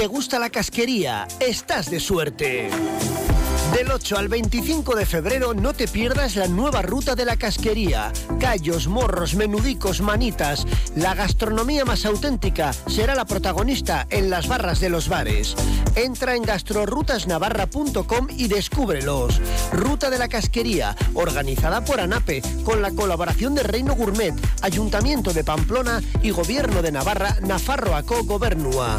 [0.00, 1.28] ¿Te gusta la casquería?
[1.40, 2.70] Estás de suerte.
[3.74, 8.10] Del 8 al 25 de febrero no te pierdas la nueva ruta de la casquería.
[8.40, 10.66] Callos, morros, menudicos, manitas.
[10.96, 15.54] La gastronomía más auténtica será la protagonista en las barras de los bares.
[15.94, 19.38] Entra en gastrorutasnavarra.com y descúbrelos.
[19.70, 24.32] Ruta de la casquería, organizada por ANAPE, con la colaboración de Reino Gourmet,
[24.62, 28.98] Ayuntamiento de Pamplona y Gobierno de Navarra, Nafarroaco Gobernua.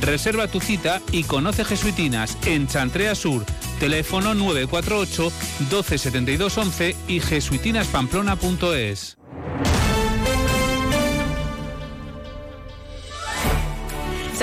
[0.00, 3.44] Reserva tu cita y conoce Jesuitinas en Chantrea Sur.
[3.78, 5.32] Teléfono 948
[5.70, 9.18] 127211 y jesuitinaspamplona.es.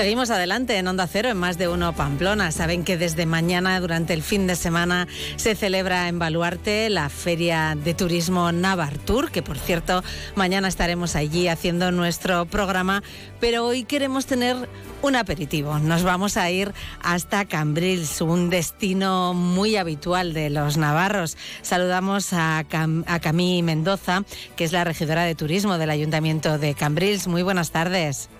[0.00, 2.52] Seguimos adelante en Onda Cero en más de uno Pamplona.
[2.52, 7.76] Saben que desde mañana, durante el fin de semana, se celebra en Baluarte la Feria
[7.76, 10.02] de Turismo Navartur, que por cierto,
[10.36, 13.02] mañana estaremos allí haciendo nuestro programa,
[13.40, 14.70] pero hoy queremos tener
[15.02, 15.78] un aperitivo.
[15.78, 16.72] Nos vamos a ir
[17.02, 21.36] hasta Cambrils, un destino muy habitual de los navarros.
[21.60, 24.24] Saludamos a, a Camí Mendoza,
[24.56, 27.26] que es la regidora de turismo del Ayuntamiento de Cambrils.
[27.26, 28.30] Muy buenas tardes.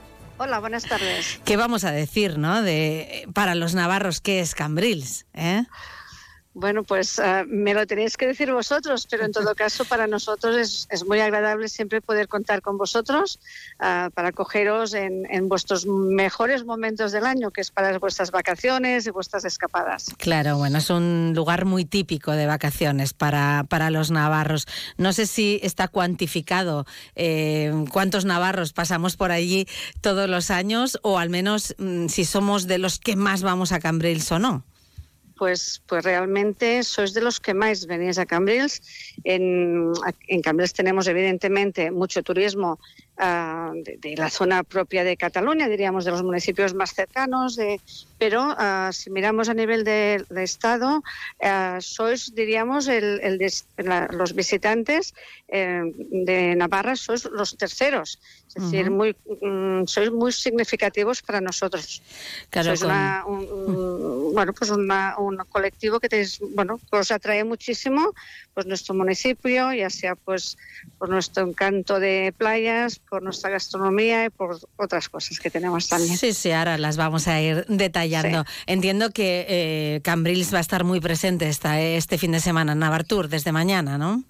[0.43, 1.39] Hola, buenas tardes.
[1.45, 2.63] ¿Qué vamos a decir, no?
[2.63, 5.65] De para los navarros qué es Cambrils, ¿eh?
[6.53, 10.57] Bueno, pues uh, me lo tenéis que decir vosotros, pero en todo caso para nosotros
[10.57, 13.39] es, es muy agradable siempre poder contar con vosotros
[13.79, 19.07] uh, para cogeros en, en, vuestros mejores momentos del año, que es para vuestras vacaciones
[19.07, 20.07] y vuestras escapadas.
[20.19, 24.67] Claro, bueno, es un lugar muy típico de vacaciones para, para los navarros.
[24.97, 26.85] No sé si está cuantificado
[27.15, 29.67] eh, cuántos navarros pasamos por allí
[30.01, 33.79] todos los años o al menos mm, si somos de los que más vamos a
[33.79, 34.65] Cambrils o no
[35.41, 38.83] pues, pues realmente sois de los que más venís a Cambrils.
[39.25, 39.91] En,
[40.29, 42.79] en Cambrils tenemos evidentemente mucho turismo
[43.21, 47.81] uh, de, de, la zona propia de Cataluña, diríamos de los municipios más cercanos, de,
[48.19, 53.39] pero uh, si miramos a nivel de, de Estado, uh, sois, diríamos, el, el
[53.79, 55.15] la, los visitantes
[55.49, 58.19] eh, de Navarra, sois los terceros.
[58.49, 58.65] Es -huh.
[58.65, 62.03] decir, muy, mm, sois muy significativos para nosotros.
[62.51, 62.91] Claro, sois con...
[62.91, 68.13] una, un, un, bueno, pues una, un colectivo que, tenéis, bueno, que os atrae muchísimo
[68.55, 70.59] pues nuestro municipio, ya sea pues
[70.99, 76.17] por nuestro encanto de playas, por nuestra gastronomía y por otras cosas que tenemos también.
[76.17, 78.45] Sí, sí, ahora las vamos a ir detallando.
[78.45, 78.63] Sí.
[78.67, 82.79] Entiendo que eh, Cambrils va a estar muy presente esta, este fin de semana en
[82.79, 84.23] Navartur, desde mañana, ¿no?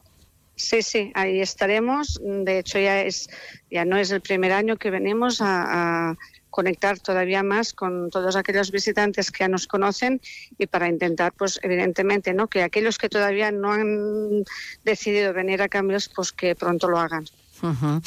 [0.57, 2.21] Sí, sí, ahí estaremos.
[2.23, 3.31] De hecho, ya es
[3.71, 6.17] ya no es el primer año que venimos a, a
[6.51, 10.21] conectar todavía más con todos aquellos visitantes que ya nos conocen
[10.59, 12.49] y para intentar, pues evidentemente, ¿no?
[12.49, 14.45] que aquellos que todavía no han
[14.85, 17.25] decidido venir a Cambrils, pues que pronto lo hagan.
[17.63, 18.03] Uh -huh.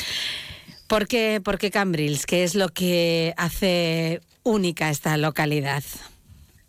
[0.93, 2.27] ¿Por, qué, ¿Por qué Cambrils?
[2.27, 5.81] ¿Qué es lo que hace única esta localidad?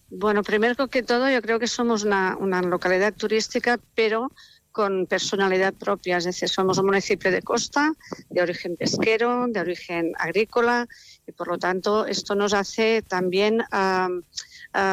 [0.08, 4.32] Bueno, primero que todo, yo creo que somos una, una localidad turística, pero
[4.72, 7.92] con personalidad propia, es decir, somos un municipio de costa,
[8.30, 10.88] de origen pesquero, de origen agrícola,
[11.26, 14.22] y por lo tanto esto nos hace también, uh,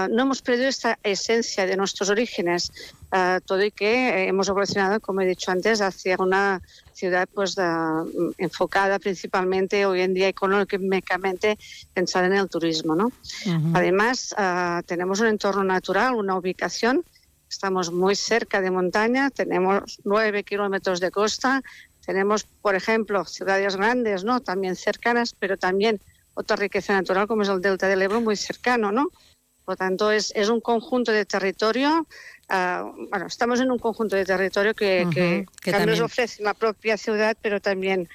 [0.09, 2.71] no hemos perdido esta esencia de nuestros orígenes,
[3.13, 6.61] uh, todo y que hemos evolucionado, como he dicho antes, hacia una
[7.01, 7.55] ciudad pues
[8.37, 11.57] enfocada principalmente hoy en día económicamente
[11.93, 12.95] pensada en el turismo.
[12.95, 13.07] ¿no?
[13.09, 13.71] -huh.
[13.79, 14.35] Además,
[14.85, 17.03] tenemos un entorno natural, una ubicación
[17.51, 21.61] Estamos muy cerca de montaña, tenemos nueve kilómetros de costa,
[22.05, 24.39] tenemos, por ejemplo, ciudades grandes, ¿no?
[24.39, 25.99] También cercanas, pero también
[26.33, 29.09] otra riqueza natural como es el Delta del Ebro, muy cercano, ¿no?
[29.65, 32.07] Por lo tanto, es, es un conjunto de territorio,
[32.51, 36.01] uh, bueno, estamos en un conjunto de territorio que, uh -huh, que, que también nos
[36.01, 38.09] ofrece la propia ciudad, pero también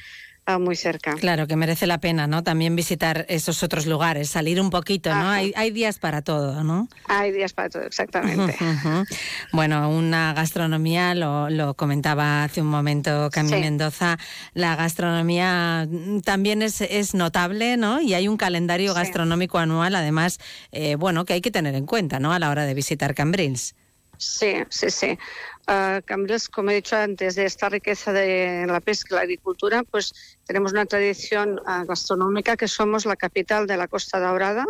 [0.59, 1.15] muy cerca.
[1.15, 2.45] Claro, que merece la pena, ¿no?
[2.45, 5.29] También visitar esos otros lugares, salir un poquito, ¿no?
[5.29, 6.89] Hay, hay, días para todo, ¿no?
[7.09, 8.57] Hay días para todo, exactamente.
[8.61, 9.07] Uh -huh.
[9.53, 13.63] Bueno, una gastronomía, lo, lo, comentaba hace un momento Camille sí.
[13.63, 14.19] Mendoza,
[14.55, 15.89] la gastronomía
[16.25, 18.01] también es, es, notable, ¿no?
[18.01, 19.01] Y hay un calendario sí.
[19.01, 20.39] gastronómico anual, además,
[20.71, 22.33] eh, bueno, que hay que tener en cuenta, ¿no?
[22.33, 23.75] A la hora de visitar Cambrils.
[24.19, 25.19] Sí, sí, sí.
[25.69, 29.83] Uh, Cambrils, como he dicho antes, de esta riqueza de la pesca y la agricultura,
[29.83, 30.13] pues
[30.45, 34.65] tenemos una tradición uh, gastronómica que somos la capital de la Costa Daurada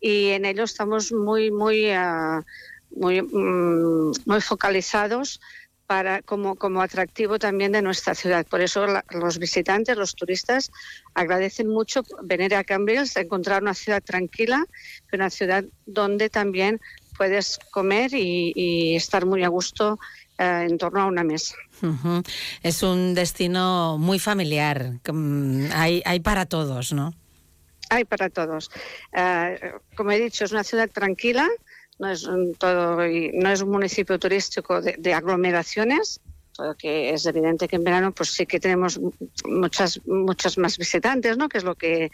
[0.00, 2.42] y en ello estamos muy, muy, uh,
[2.90, 5.40] muy, muy focalizados
[5.86, 8.46] para, como, como atractivo también de nuestra ciudad.
[8.46, 10.70] Por eso la, los visitantes, los turistas,
[11.14, 14.64] agradecen mucho venir a Cambrils, encontrar una ciudad tranquila,
[15.12, 16.80] una ciudad donde también
[17.16, 19.98] puedes comer y, y estar muy a gusto
[20.38, 21.54] eh, en torno a una mesa.
[21.82, 22.28] Uh -huh.
[22.62, 24.92] Es un destino muy familiar,
[25.72, 27.12] hay, hay para todos, ¿no?
[27.90, 28.70] Hay para todos.
[29.12, 31.48] Uh, como he dicho, es una ciudad tranquila,
[31.98, 36.20] no es un, todo, no es un municipio turístico de, de aglomeraciones,
[36.54, 39.00] todo que es evidente que en verano pues sí que tenemos
[39.44, 41.48] muchas muchas más visitantes, ¿no?
[41.48, 42.10] Que es lo que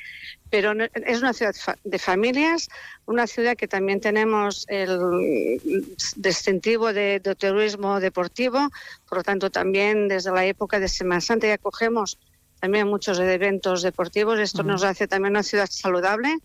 [0.49, 1.55] pero es una ciudad
[1.85, 2.69] de familias,
[3.07, 5.61] una ciudad que también tenemos el
[6.17, 8.69] distintivo de, de turismo deportivo,
[9.09, 12.19] por lo tanto también desde la época de Semana Santa ya cogemos
[12.61, 16.39] también muchos eventos deportivos, esto nos hace también una ciudad saludable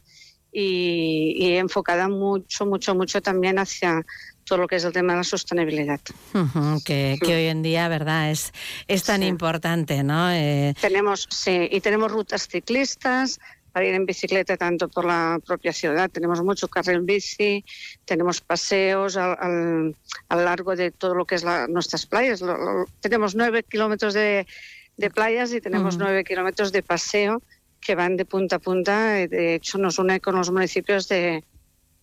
[0.58, 4.06] y, y enfocada mucho, mucho, mucho también hacia
[4.46, 6.00] todo lo que es el tema de la sostenibilidad.
[6.34, 8.32] Ujú, que, que hoy en día, ¿verdad?
[8.32, 8.54] Es,
[8.88, 10.32] es tan importante, ¿no?
[10.32, 13.40] Eh, Tenemos, sí, y tenemos rutas ciclistas
[13.74, 16.10] para ir en bicicleta tanto por la propia ciudad.
[16.10, 17.66] Tenemos mucho carril bici,
[18.06, 19.96] tenemos paseos al, al-
[20.30, 22.40] a lo largo de todo lo que es la- nuestras playas.
[22.40, 24.48] Lo- lo- tenemos nueve kilómetros de,
[24.96, 27.42] de playas y tenemos nueve kilómetros de paseo
[27.86, 29.22] que van de punta a punta.
[29.22, 31.44] y De hecho, nos une con los municipios de,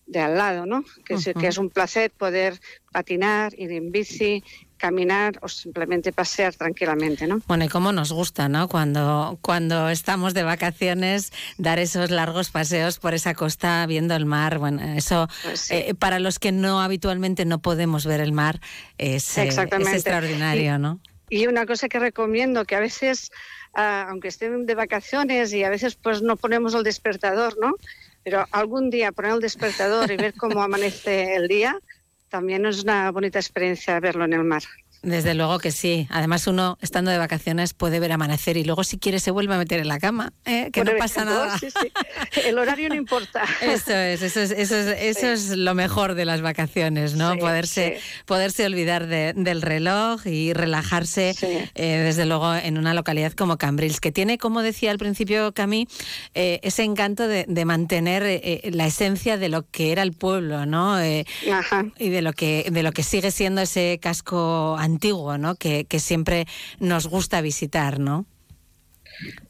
[0.05, 0.83] de al lado, ¿no?
[1.05, 1.39] Que, es, Ujú.
[1.39, 2.59] que es un placer poder
[2.91, 4.43] patinar, ir en bici,
[4.77, 7.41] caminar o simplemente pasear tranquilamente, ¿no?
[7.47, 8.67] Bueno, y cómo nos gusta, ¿no?
[8.67, 14.59] Cuando, cuando estamos de vacaciones, dar esos largos paseos por esa costa viendo el mar.
[14.59, 18.59] Bueno, eso Pues eh, para los que no habitualmente no podemos ver el mar
[18.97, 20.99] es, eh, es extraordinario, Y- ¿no?
[21.29, 23.31] Y una cosa que recomiendo, que a veces,
[23.73, 27.75] ah, aunque estén de vacaciones y a veces pues no ponemos el despertador, ¿no?
[28.23, 31.77] Pero algún día poner el despertador y ver cómo amanece el día,
[32.29, 34.63] también es una bonita experiencia verlo en el mar.
[35.03, 36.07] Desde luego que sí.
[36.09, 39.57] Además, uno estando de vacaciones puede ver amanecer y luego, si quiere, se vuelve a
[39.57, 40.69] meter en la cama, ¿eh?
[40.71, 41.59] que Por no pasa ejemplo, nada.
[41.59, 41.91] sí, sí.
[42.45, 43.43] El horario no importa.
[43.61, 47.37] Eso es, eso es, eso es, eso es lo mejor de las vacaciones, ¿no?
[47.37, 51.35] Poderse, poderse olvidar de- del reloj y relajarse,
[51.75, 55.87] eh, desde luego, en una localidad como Cambrils, que tiene, como decía al principio Camí,
[56.33, 60.13] eh, ese encanto de, de mantener eh, eh, la esencia de lo que era el
[60.13, 60.97] pueblo, ¿no?
[61.03, 64.92] Y de lo que de lo que sigue siendo ese casco antiguo,
[65.37, 65.55] ¿no?
[65.55, 66.47] Que, que siempre
[66.79, 68.25] nos gusta visitar, ¿no?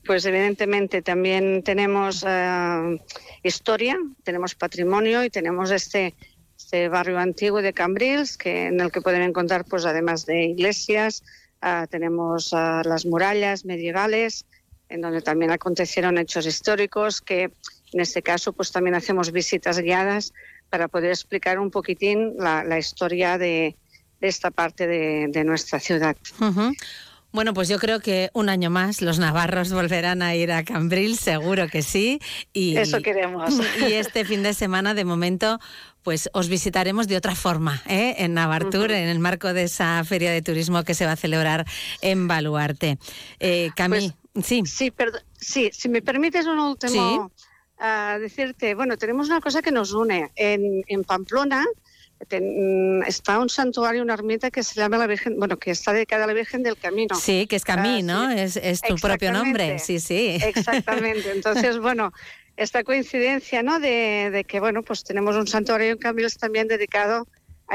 [0.05, 2.99] Pues evidentemente también tenemos eh,
[3.43, 6.15] historia, tenemos patrimonio y tenemos este,
[6.57, 11.23] este barrio antiguo de Cambrils, que, en el que pueden encontrar, pues además de iglesias,
[11.61, 14.45] ah, tenemos ah, las murallas medievales,
[14.89, 17.51] en donde también acontecieron hechos históricos, que
[17.93, 20.33] en este caso pues también hacemos visitas guiadas
[20.69, 23.77] para poder explicar un poquitín la historia de,
[24.23, 26.15] de esta parte de, de nuestra ciudad.
[27.33, 31.17] Bueno, pues yo creo que un año más los navarros volverán a ir a Cambril,
[31.17, 32.21] seguro que sí.
[32.53, 33.53] Y, Eso queremos.
[33.81, 35.59] Y este fin de semana, de momento,
[36.03, 38.15] pues os visitaremos de otra forma, ¿eh?
[38.19, 41.65] en Navartur, en el marco de esa feria de turismo que se va a celebrar
[41.99, 42.99] en Baluarte.
[43.41, 44.63] Eh, Camí, sí.
[44.65, 44.93] Sí,
[45.37, 47.29] sí, si me permites un último
[47.77, 50.31] ah, decirte, bueno, tenemos una cosa que nos une.
[50.37, 51.65] En, en Pamplona
[52.25, 55.93] ten- mm, está un santuario, una ermita que se llama la Virgen, bueno, que está
[55.93, 57.15] dedicada a la Virgen del Camino.
[57.15, 58.33] Sí, que es Camí, Ah.
[58.35, 59.79] Es, es tu propio nombre.
[59.79, 60.37] Sí, sí.
[60.43, 61.31] Exactamente.
[61.35, 62.11] Entonces, bueno,
[62.57, 63.79] esta coincidencia, ¿no?
[63.79, 67.25] De, de que, bueno, pues tenemos un santuario en Cambrils también dedicado a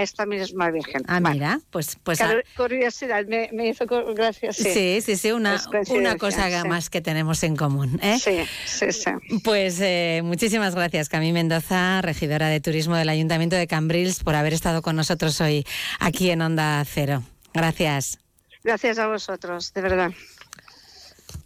[0.02, 1.02] esta misma Virgen.
[1.06, 4.64] Ah, mira, pues, pues Cari- Curiosidad, me, me hizo gracia, sí.
[4.72, 5.60] Sí, sí, sí, una,
[5.90, 6.68] una cosa sí.
[6.68, 7.98] más que tenemos en común.
[8.02, 8.18] ¿eh?
[8.18, 9.10] Sí, sí, sí.
[9.44, 14.52] Pues eh, muchísimas gracias, Camí Mendoza, regidora de Turismo del Ayuntamiento de Cambrils, por haber
[14.52, 15.64] estado con nosotros hoy
[16.00, 17.22] aquí en Onda Cero.
[17.54, 18.18] Gracias.
[18.62, 20.12] Gracias a vosotros, de verdad.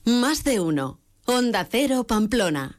[0.05, 0.99] Más de uno.
[1.27, 2.79] Onda Cero Pamplona.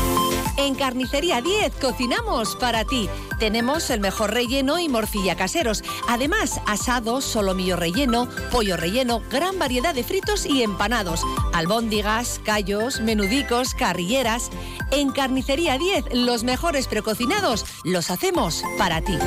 [0.61, 3.09] En Carnicería 10 cocinamos para ti.
[3.39, 5.83] Tenemos el mejor relleno y morcilla caseros.
[6.07, 11.23] Además, asados, solomillo relleno, pollo relleno, gran variedad de fritos y empanados.
[11.51, 14.51] Albóndigas, callos, menudicos, carrilleras.
[14.91, 19.17] En Carnicería 10, los mejores precocinados los hacemos para ti.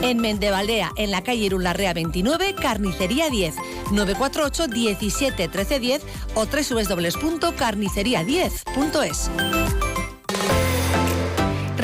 [0.00, 3.56] En Mendevaldea, en la calle Irunlarrea 29, Carnicería 10,
[3.90, 6.02] 948 17 13 10
[6.34, 9.30] o www.carnicería10.es.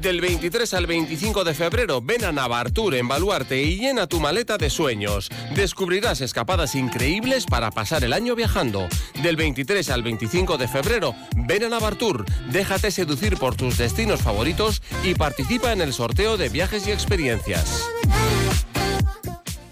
[0.00, 4.56] Del 23 al 25 de febrero ven a Navartur en Baluarte y llena tu maleta
[4.56, 5.28] de sueños.
[5.56, 8.86] Descubrirás escapadas increíbles para pasar el año viajando.
[9.22, 14.82] Del 23 al 25 de febrero ven a Navartur, déjate seducir por tus destinos favoritos
[15.02, 17.82] y participa en el sorteo de viajes y experiencias.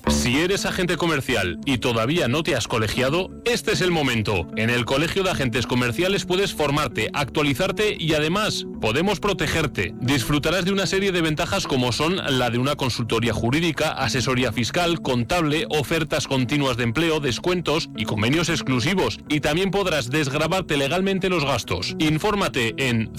[0.08, 4.46] Si eres agente comercial y todavía no te has colegiado, este es el momento.
[4.56, 9.94] En el Colegio de Agentes Comerciales puedes formarte, actualizarte y además podemos protegerte.
[10.00, 15.02] Disfrutarás de una serie de ventajas como son la de una consultoría jurídica, asesoría fiscal,
[15.02, 19.18] contable, ofertas continuas de empleo, descuentos y convenios exclusivos.
[19.28, 21.96] Y también podrás desgrabarte legalmente los gastos.
[21.98, 23.10] Infórmate en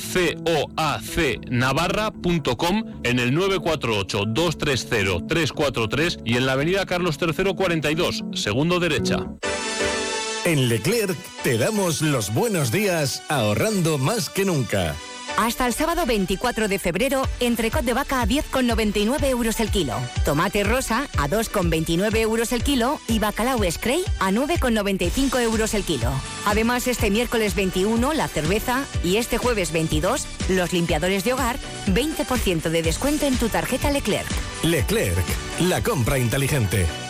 [0.78, 9.26] coacnavarra.com en el 948 230 343 y en la avenida Carlos III 42, segundo derecha.
[10.46, 14.96] En Leclerc te damos los buenos días ahorrando más que nunca.
[15.38, 19.94] Hasta el sábado 24 de febrero, entrecot de vaca a 10,99 euros el kilo.
[20.26, 26.10] Tomate rosa a 2,29 euros el kilo y bacalao Scray a 9,95 euros el kilo.
[26.48, 32.70] Además, este miércoles 21, la cerveza y este jueves 22, los limpiadores de hogar, 20%
[32.70, 34.47] de descuento en tu tarjeta Leclerc.
[34.64, 35.26] Leclerc,
[35.60, 37.07] la compra inteligente.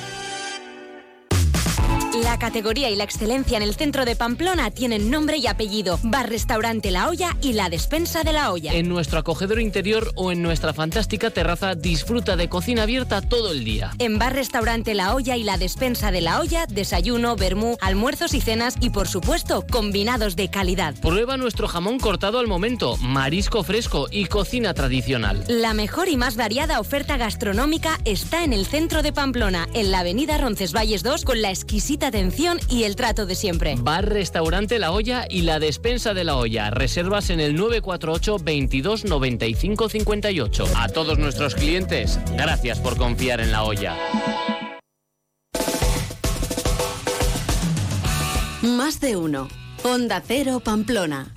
[2.37, 5.99] La categoría y la excelencia en el centro de Pamplona tienen nombre y apellido.
[6.03, 8.73] Bar Restaurante La Olla y la Despensa de la Olla.
[8.73, 13.63] En nuestro acogedor interior o en nuestra fantástica terraza disfruta de cocina abierta todo el
[13.63, 13.89] día.
[13.97, 18.39] En Bar Restaurante La Olla y la Despensa de la Olla, desayuno, vermú, almuerzos y
[18.39, 20.93] cenas y por supuesto combinados de calidad.
[21.01, 25.43] Prueba nuestro jamón cortado al momento, marisco fresco y cocina tradicional.
[25.47, 30.01] La mejor y más variada oferta gastronómica está en el centro de Pamplona, en la
[30.01, 32.26] avenida Roncesvalles 2 con la exquisita atención
[32.69, 33.75] y el trato de siempre.
[33.79, 36.69] Bar Restaurante La Olla y la Despensa de la Olla.
[36.69, 40.65] Reservas en el 948 22 95 58.
[40.75, 43.95] A todos nuestros clientes, gracias por confiar en La Olla.
[48.61, 49.47] Más de uno.
[49.83, 51.33] Onda Cero Pamplona.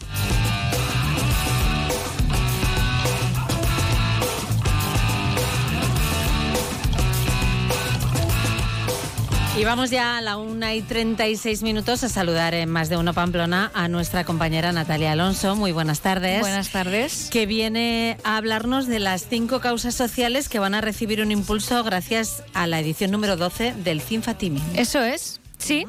[9.59, 13.13] Y vamos ya a la una y 36 minutos a saludar en más de uno
[13.13, 15.57] Pamplona a nuestra compañera Natalia Alonso.
[15.57, 16.41] Muy buenas tardes.
[16.41, 17.29] Buenas tardes.
[17.31, 21.83] Que viene a hablarnos de las cinco causas sociales que van a recibir un impulso
[21.83, 24.63] gracias a la edición número 12 del CINFA Teaming.
[24.77, 25.85] Eso es, sí.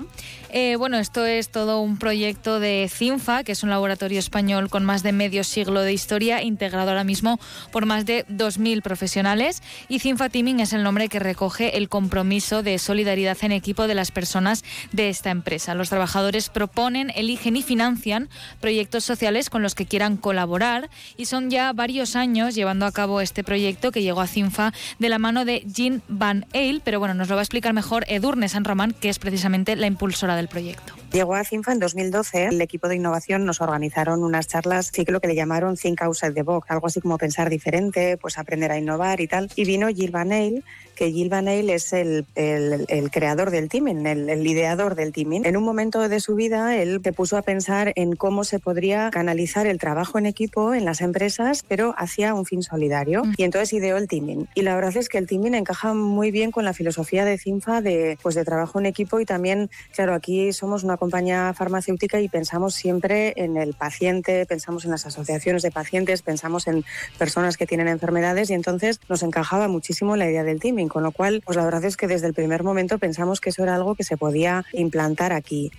[0.53, 4.83] Eh, bueno, esto es todo un proyecto de CINFA, que es un laboratorio español con
[4.83, 7.39] más de medio siglo de historia, integrado ahora mismo
[7.71, 9.63] por más de 2.000 profesionales.
[9.87, 13.95] Y CINFA Teaming es el nombre que recoge el compromiso de solidaridad en equipo de
[13.95, 15.73] las personas de esta empresa.
[15.73, 18.27] Los trabajadores proponen, eligen y financian
[18.59, 23.21] proyectos sociales con los que quieran colaborar y son ya varios años llevando a cabo
[23.21, 27.13] este proyecto que llegó a CINFA de la mano de Jean Van Eyl, pero bueno,
[27.13, 30.49] nos lo va a explicar mejor Edurne San Román, que es precisamente la impulsora del
[30.49, 31.00] proyecto.
[31.11, 32.45] Llegó a CINFA en 2012.
[32.45, 36.43] El equipo de innovación nos organizaron unas charlas, ciclo que le llamaron Think Outside the
[36.43, 39.51] Box, algo así como pensar diferente, pues aprender a innovar y tal.
[39.57, 40.63] Y vino Jill Van Eyl,
[40.95, 45.11] que Jill Van Eyl es el, el, el creador del teaming, el, el, ideador del
[45.11, 45.45] teaming.
[45.45, 49.11] En un momento de su vida, él se puso a pensar en cómo se podría
[49.11, 53.23] canalizar el trabajo en equipo en las empresas, pero hacia un fin solidario.
[53.35, 54.47] Y entonces ideó el teaming.
[54.55, 57.81] Y la verdad es que el teaming encaja muy bien con la filosofía de CINFA
[57.81, 62.29] de, pues de trabajo en equipo y también, claro, aquí somos una compañía farmacéutica y
[62.29, 66.85] pensamos siempre en el paciente, pensamos en las asociaciones de pacientes, pensamos en
[67.17, 71.11] personas que tienen enfermedades y entonces nos encajaba muchísimo la idea del teaming, con lo
[71.11, 73.95] cual, pues la verdad es que desde el primer momento pensamos que eso era algo
[73.95, 75.71] que se podía implantar aquí.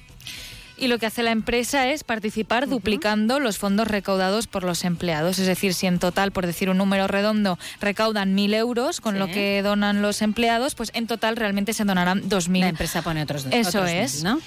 [0.82, 5.38] Y lo que hace la empresa es participar duplicando los fondos recaudados por los empleados.
[5.38, 9.18] Es decir, si en total, por decir un número redondo, recaudan 1.000 euros con Sí.
[9.20, 12.60] lo que donan los empleados, pues en total realmente se donarán 2.000.
[12.62, 14.24] La empresa pone otros Eso otros es.
[14.24, 14.40] 1.000, ¿no?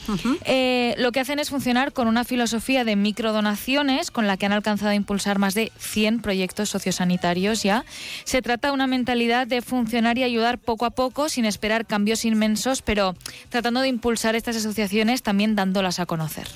[0.43, 4.51] Eh, lo que hacen es funcionar con una filosofía de microdonaciones con la que han
[4.51, 7.85] alcanzado a impulsar más de 100 proyectos sociosanitarios ya.
[8.25, 12.25] Se trata de una mentalidad de funcionar y ayudar poco a poco sin esperar cambios
[12.25, 13.15] inmensos, pero
[13.47, 16.47] tratando de impulsar estas asociaciones también dándolas a conocer conocer.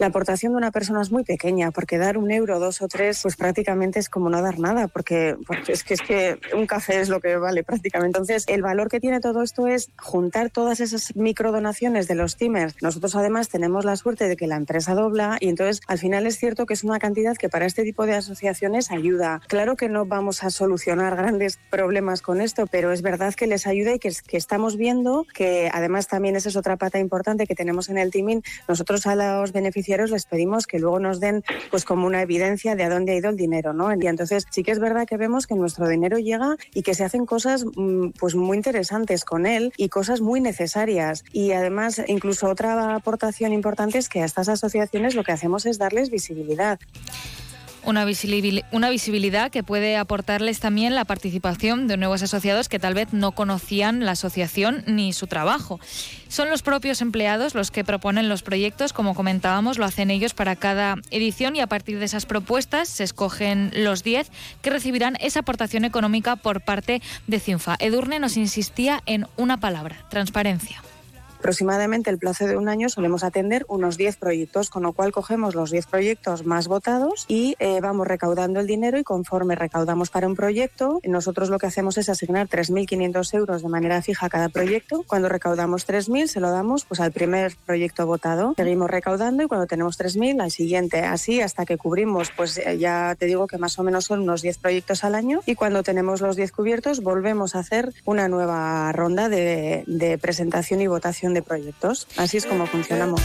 [0.00, 3.20] La aportación de una persona es muy pequeña, porque dar un euro, dos o tres,
[3.22, 7.02] pues prácticamente es como no dar nada, porque, porque es, que, es que un café
[7.02, 8.16] es lo que vale prácticamente.
[8.16, 12.76] Entonces, el valor que tiene todo esto es juntar todas esas microdonaciones de los timers.
[12.80, 16.38] Nosotros además tenemos la suerte de que la empresa dobla y entonces al final es
[16.38, 19.42] cierto que es una cantidad que para este tipo de asociaciones ayuda.
[19.48, 23.66] Claro que no vamos a solucionar grandes problemas con esto, pero es verdad que les
[23.66, 27.54] ayuda y que, que estamos viendo que además también esa es otra pata importante que
[27.54, 28.42] tenemos en el teaming.
[28.66, 29.52] Nosotros a los
[29.90, 33.16] beneficiarios les pedimos que luego nos den pues como una evidencia de a dónde ha
[33.16, 33.92] ido el dinero, ¿no?
[33.92, 37.04] Y entonces sí que es verdad que vemos que nuestro dinero llega y que se
[37.04, 41.24] hacen cosas mm, pues muy interesantes con él y cosas muy necesarias.
[41.32, 45.78] Y además incluso otra aportación importante es que a estas asociaciones lo que hacemos es
[45.78, 46.78] darles visibilidad.
[47.84, 53.32] Una, visibilidad que puede aportarles también la participación de nuevos asociados que tal vez no
[53.32, 55.80] conocían la asociación ni su trabajo.
[56.28, 60.56] Son los propios empleados los que proponen los proyectos, como comentábamos, lo hacen ellos para
[60.56, 64.30] cada edición y a partir de esas propuestas se escogen los 10
[64.62, 67.76] que recibirán esa aportación económica por parte de CINFA.
[67.80, 70.82] Edurne nos insistía en una palabra, transparencia
[71.40, 75.54] aproximadamente el plazo de un año solemos atender unos 10 proyectos, con lo cual cogemos
[75.54, 80.26] los 10 proyectos más votados y eh, vamos recaudando el dinero y conforme recaudamos para
[80.26, 84.50] un proyecto, nosotros lo que hacemos es asignar 3.500 euros de manera fija a cada
[84.50, 85.02] proyecto.
[85.06, 88.52] Cuando recaudamos 3.000 se lo damos pues al primer proyecto votado.
[88.56, 93.16] Seguimos recaudando y cuando tenemos 3.000 al siguiente, así hasta que cubrimos, pues eh, ya
[93.18, 96.20] te digo que más o menos son unos 10 proyectos al año y cuando tenemos
[96.20, 101.42] los 10 cubiertos volvemos a hacer una nueva ronda de, de presentación y votación de
[101.42, 102.06] proyectos.
[102.16, 103.20] Así es como funcionamos.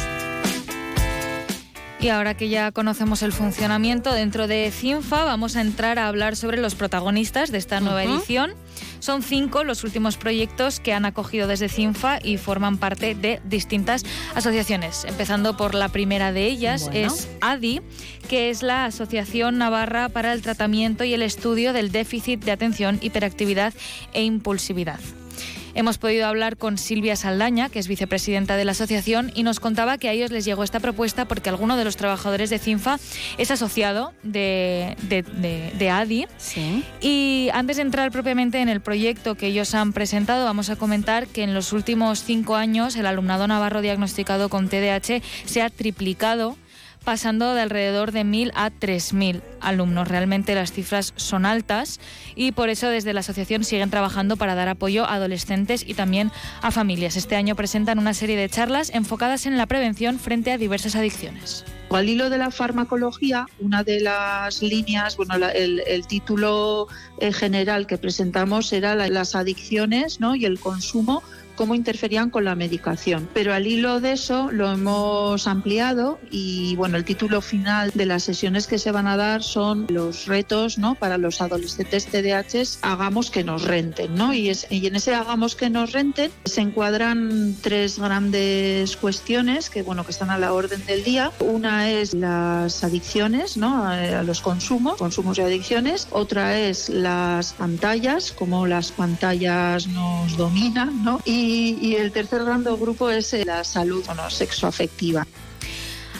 [2.05, 6.35] Y ahora que ya conocemos el funcionamiento dentro de CINFA, vamos a entrar a hablar
[6.35, 8.53] sobre los protagonistas de esta nueva edición.
[8.99, 14.03] Son cinco los últimos proyectos que han acogido desde CINFA y forman parte de distintas
[14.35, 15.03] asociaciones.
[15.05, 17.81] Empezando por la primera de ellas, es ADI,
[18.29, 22.99] que es la Asociación Navarra para el Tratamiento y el Estudio del Déficit de Atención,
[23.01, 23.73] Hiperactividad
[24.13, 24.99] e Impulsividad.
[25.75, 29.97] Hemos podido hablar con Silvia Saldaña, que es vicepresidenta de la asociación, y nos contaba
[29.97, 32.97] que a ellos les llegó esta propuesta porque alguno de los trabajadores de CINFA
[33.37, 36.27] es asociado de, de, ADI.
[37.01, 41.27] Y antes de entrar propiamente en el proyecto que ellos han presentado, vamos a comentar
[41.27, 46.55] que en los últimos cinco años el alumnado navarro diagnosticado con TDAH se ha triplicado
[47.05, 50.07] pasando de alrededor de 1.000 a 3.000 alumnos.
[50.07, 51.99] Realmente las cifras son altas
[52.35, 56.31] y por eso desde la asociación siguen trabajando para dar apoyo a adolescentes y también
[56.61, 57.15] a familias.
[57.15, 61.63] Este año presentan una serie de charlas enfocadas en la prevención frente a diversas adicciones.
[61.91, 66.87] Al hilo de la farmacología, una de las líneas, bueno, el, título
[67.19, 70.35] eh, general que presentamos era las adicciones ¿no?
[70.35, 71.23] y el consumo
[71.55, 73.27] cómo interferían con la medicación.
[73.33, 78.23] Pero al hilo de eso lo hemos ampliado y bueno, el título final de las
[78.23, 80.95] sesiones que se van a dar son los retos ¿no?
[80.95, 84.15] para los adolescentes TDAH, hagamos que nos renten.
[84.15, 84.33] ¿no?
[84.33, 89.81] Y, es, y en ese hagamos que nos renten se encuadran tres grandes cuestiones que,
[89.81, 91.31] bueno, que están a la orden del día.
[91.39, 93.85] Una es las adicciones ¿no?
[93.85, 96.07] a, los consumos, consumos y adicciones.
[96.11, 101.03] Otra es las pantallas, cómo las pantallas nos dominan.
[101.03, 101.21] ¿no?
[101.25, 105.27] Y y, el tercer gran grupo es eh, la salud no, sexoafectiva.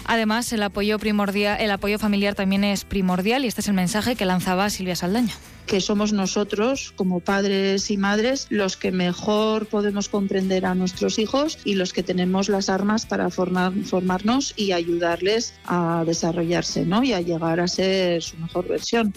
[0.05, 4.15] Además, el apoyo primordial, el apoyo familiar también es primordial y este es el mensaje
[4.15, 5.33] que lanzaba Silvia Saldaña
[5.65, 11.57] que somos nosotros, como padres y madres, los que mejor podemos comprender a nuestros hijos
[11.63, 17.03] y los que tenemos las armas para formar, formarnos y ayudarles a desarrollarse ¿no?
[17.03, 19.13] y a llegar a ser su mejor versión.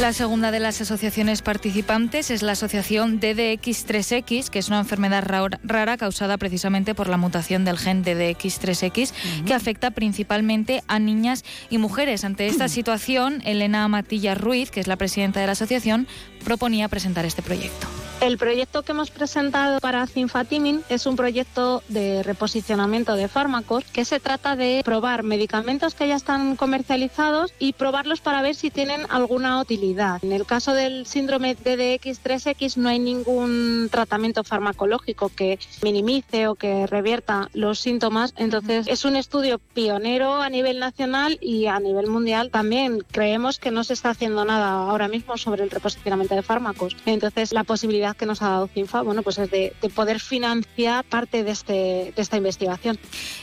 [0.00, 5.24] La segunda de las asociaciones participantes es la asociación DDX3X, que es una enfermedad
[5.62, 9.12] rara causada precisamente por la mutación del gen DDX3X,
[9.46, 12.24] que afecta principalmente a niñas y mujeres.
[12.24, 16.06] Ante esta situación, Elena Matilla Ruiz, que es la presidenta de la asociación,
[16.42, 17.86] proponía presentar este proyecto.
[18.22, 24.04] El proyecto que hemos presentado para Cinfatimin es un proyecto de reposicionamiento de fármacos que
[24.04, 29.06] se trata de probar medicamentos que ya están comercializados y probarlos para ver si tienen
[29.10, 30.22] alguna utilidad.
[30.22, 36.86] En el caso del síndrome DDX3X no hay ningún tratamiento farmacológico que minimice o que
[36.86, 42.52] revierta los síntomas, entonces es un estudio pionero a nivel nacional y a nivel mundial
[42.52, 46.96] también creemos que no se está haciendo nada ahora mismo sobre el reposicionamiento de fármacos.
[47.06, 51.44] Entonces la posibilidad que nos ha dado CINFA, bueno, pues es de, poder financiar parte
[51.44, 52.98] de, este, de esta investigación.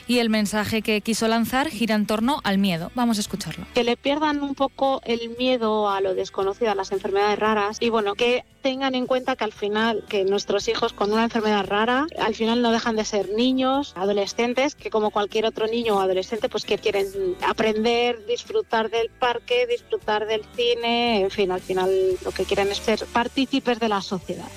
[0.07, 2.91] Y el mensaje que quiso lanzar gira en torno al miedo.
[2.95, 3.65] Vamos a escucharlo.
[3.73, 7.89] Que le pierdan un poco el miedo a lo desconocido desconocidas, las enfermedades raras, y
[7.89, 12.07] bueno, que tengan en cuenta que al final, que nuestros hijos con una enfermedad rara,
[12.19, 16.49] al final no dejan de ser niños, adolescentes, que como cualquier otro niño o adolescente,
[16.49, 17.07] pues que quieren
[17.47, 21.89] aprender, disfrutar del parque, disfrutar del cine, en fin, al final
[22.23, 24.47] lo que quieren es ser partícipes de la sociedad.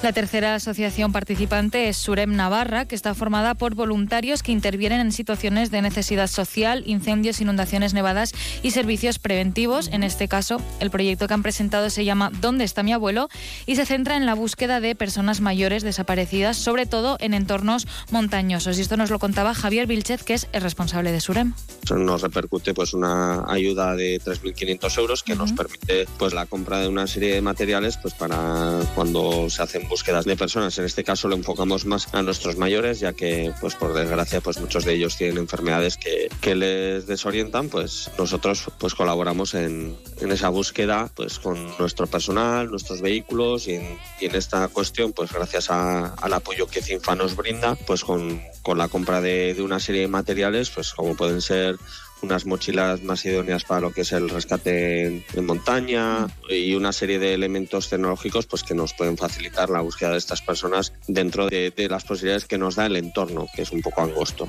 [0.00, 5.10] La tercera asociación participante es Surem Navarra, que está formada por voluntarios que intervienen en
[5.10, 9.88] situaciones de necesidad social, incendios, inundaciones nevadas y servicios preventivos.
[9.88, 13.28] En este caso, el proyecto que han presentado se llama ¿Dónde está mi abuelo?
[13.66, 18.78] y se centra en la búsqueda de personas mayores desaparecidas, sobre todo en entornos montañosos.
[18.78, 21.54] Y esto nos lo contaba Javier Vilchez, que es el responsable de Surem.
[21.90, 26.86] Nos repercute pues una ayuda de 3.500 euros que nos permite pues la compra de
[26.86, 30.78] una serie de materiales pues para cuando se hacen búsquedas de personas.
[30.78, 34.60] En este caso lo enfocamos más a nuestros mayores, ya que, pues por desgracia, pues
[34.60, 37.68] muchos de ellos tienen enfermedades que, que les desorientan.
[37.68, 43.74] Pues nosotros pues colaboramos en, en, esa búsqueda pues con nuestro personal, nuestros vehículos y
[43.74, 48.78] en, esta cuestión, pues gracias a, al apoyo que CINFA nos brinda, pues con, con
[48.78, 51.76] la compra de, de una serie de materiales, pues como pueden ser
[52.22, 57.18] unas mochilas más idóneas para lo que es el rescate en, montaña y una serie
[57.18, 61.70] de elementos tecnológicos pues que nos pueden facilitar la búsqueda de estas personas dentro de,
[61.70, 64.48] de, las posibilidades que nos da el entorno, que es un poco angosto.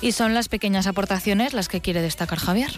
[0.00, 2.72] Y son las pequeñas aportaciones las que quiere destacar Javier.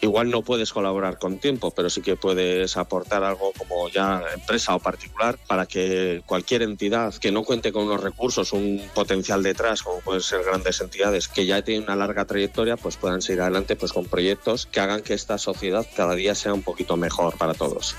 [0.00, 4.74] Igual no puedes colaborar con tiempo, pero sí que puedes aportar algo como ya empresa
[4.74, 9.82] o particular para que cualquier entidad que no cuente con unos recursos, un potencial detrás,
[9.82, 13.76] como pueden ser grandes entidades que ya tienen una larga trayectoria, pues puedan seguir adelante
[13.76, 17.54] pues con proyectos que hagan que esta sociedad cada día sea un poquito mejor para
[17.54, 17.94] todos.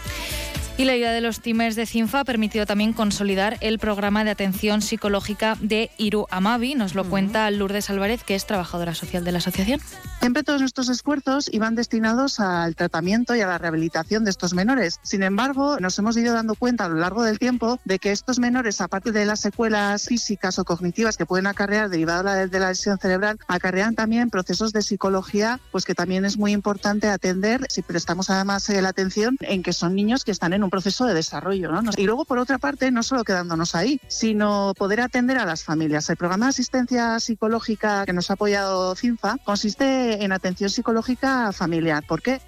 [0.78, 4.30] Y la idea de los teamers de CINFA ha permitido también consolidar el programa de
[4.30, 6.76] atención psicológica de Iru Amavi.
[6.76, 9.82] Nos lo cuenta Lourdes Álvarez, que es trabajadora social de la asociación.
[10.20, 15.00] Siempre todos nuestros esfuerzos iban destinados al tratamiento y a la rehabilitación de estos menores.
[15.02, 18.38] Sin embargo, nos hemos ido dando cuenta a lo largo del tiempo de que estos
[18.38, 23.00] menores, aparte de las secuelas físicas o cognitivas que pueden acarrear derivadas de la lesión
[23.00, 28.30] cerebral, acarrean también procesos de psicología, pues que también es muy importante atender si prestamos
[28.30, 31.72] además la atención en que son niños que están en un proceso de desarrollo.
[31.72, 31.92] ¿no?
[31.96, 36.10] Y luego, por otra parte, no solo quedándonos ahí, sino poder atender a las familias.
[36.10, 42.04] El programa de asistencia psicológica que nos ha apoyado CINFA consiste en atención psicológica familiar.
[42.08, 42.42] ¿Por qué?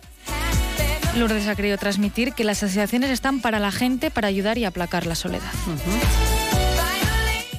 [1.17, 5.05] Lourdes ha querido transmitir que las asociaciones están para la gente, para ayudar y aplacar
[5.05, 5.51] la soledad.
[5.67, 6.48] Uh -huh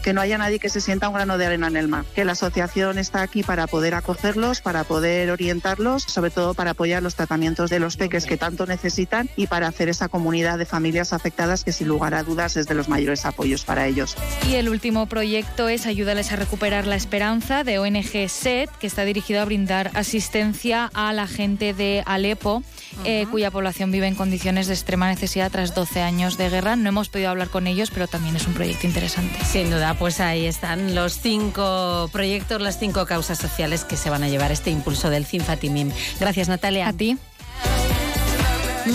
[0.02, 2.04] que no haya nadie que se sienta un grano de arena en el mar.
[2.14, 7.02] Que la asociación está aquí para poder acogerlos, para poder orientarlos, sobre todo para apoyar
[7.02, 11.12] los tratamientos de los peques que tanto necesitan y para hacer esa comunidad de familias
[11.12, 14.16] afectadas que sin lugar a dudas es de los mayores apoyos para ellos.
[14.48, 19.04] Y el último proyecto es Ayúdales a recuperar la esperanza de ONG SET, que está
[19.04, 22.62] dirigido a brindar asistencia a la gente de Alepo,
[23.04, 26.76] eh, cuya población vive en condiciones de extrema necesidad tras 12 años de guerra.
[26.76, 29.44] No hemos podido hablar con ellos, pero también es un proyecto interesante.
[29.44, 34.22] Sin duda pues ahí están los cinco proyectos, las cinco causas sociales que se van
[34.22, 35.90] a llevar este impulso del CINFATIMIM.
[36.18, 36.88] Gracias, Natalia.
[36.88, 37.18] A ti.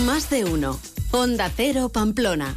[0.04, 0.78] Más de uno.
[1.10, 2.54] Onda Cero Pamplona.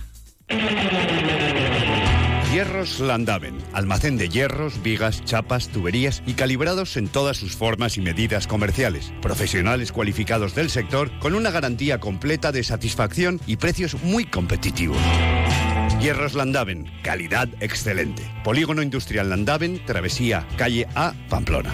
[2.52, 8.02] Hierros Landaven, almacén de hierros, vigas, chapas, tuberías y calibrados en todas sus formas y
[8.02, 9.14] medidas comerciales.
[9.22, 14.98] Profesionales cualificados del sector con una garantía completa de satisfacción y precios muy competitivos.
[15.98, 18.24] Hierros Landaven, calidad excelente.
[18.44, 21.74] Polígono Industrial Landaven, Travesía, calle A, Pamplona.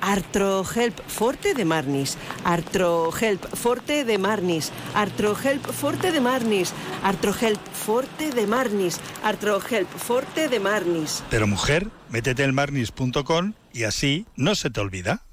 [0.00, 2.16] Artrohelp Forte de Marnis.
[2.44, 4.72] Artrohelp Forte de Marnis.
[4.94, 6.72] Artrohelp Forte de Marnis.
[7.02, 9.00] Artrohelp Forte de Marnis.
[9.22, 11.22] Artrohelp Forte de Marnis.
[11.30, 15.27] Pero mujer, métete en marnis.com y así no se te olvida.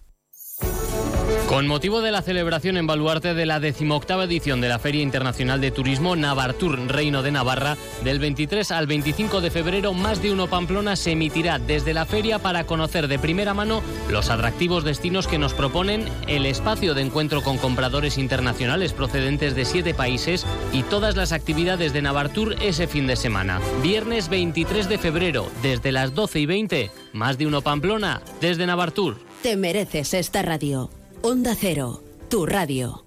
[1.47, 5.61] Con motivo de la celebración en Baluarte de la decimoctava edición de la Feria Internacional
[5.61, 10.47] de Turismo Navartur Reino de Navarra, del 23 al 25 de febrero, Más de Uno
[10.47, 15.38] Pamplona se emitirá desde la feria para conocer de primera mano los atractivos destinos que
[15.38, 21.15] nos proponen, el espacio de encuentro con compradores internacionales procedentes de siete países y todas
[21.15, 23.61] las actividades de Navartur ese fin de semana.
[23.84, 29.19] Viernes 23 de febrero, desde las 12 y 20, Más de Uno Pamplona, desde Navartur.
[29.43, 30.89] Te mereces esta radio.
[31.27, 33.03] Onda Cero, tu radio.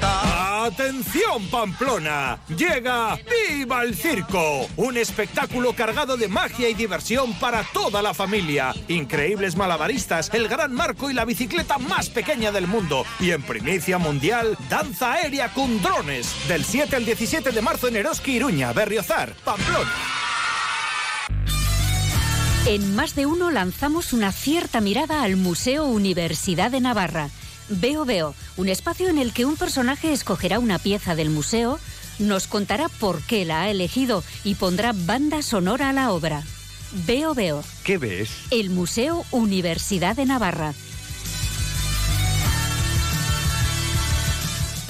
[0.00, 2.38] ¡Atención Pamplona!
[2.56, 4.68] Llega ¡Viva el Circo!
[4.76, 8.72] Un espectáculo cargado de magia y diversión para toda la familia.
[8.86, 13.04] Increíbles malabaristas, el gran marco y la bicicleta más pequeña del mundo.
[13.18, 16.32] Y en primicia mundial, danza aérea con drones.
[16.46, 20.19] Del 7 al 17 de marzo en Eroski, Iruña, Berriozar, Pamplona.
[22.66, 27.30] En más de uno lanzamos una cierta mirada al Museo Universidad de Navarra.
[27.68, 31.78] Veo Veo, un espacio en el que un personaje escogerá una pieza del museo,
[32.18, 36.42] nos contará por qué la ha elegido y pondrá banda sonora a la obra.
[37.06, 38.30] Veo Veo, ¿Qué ves?
[38.50, 40.74] el Museo Universidad de Navarra.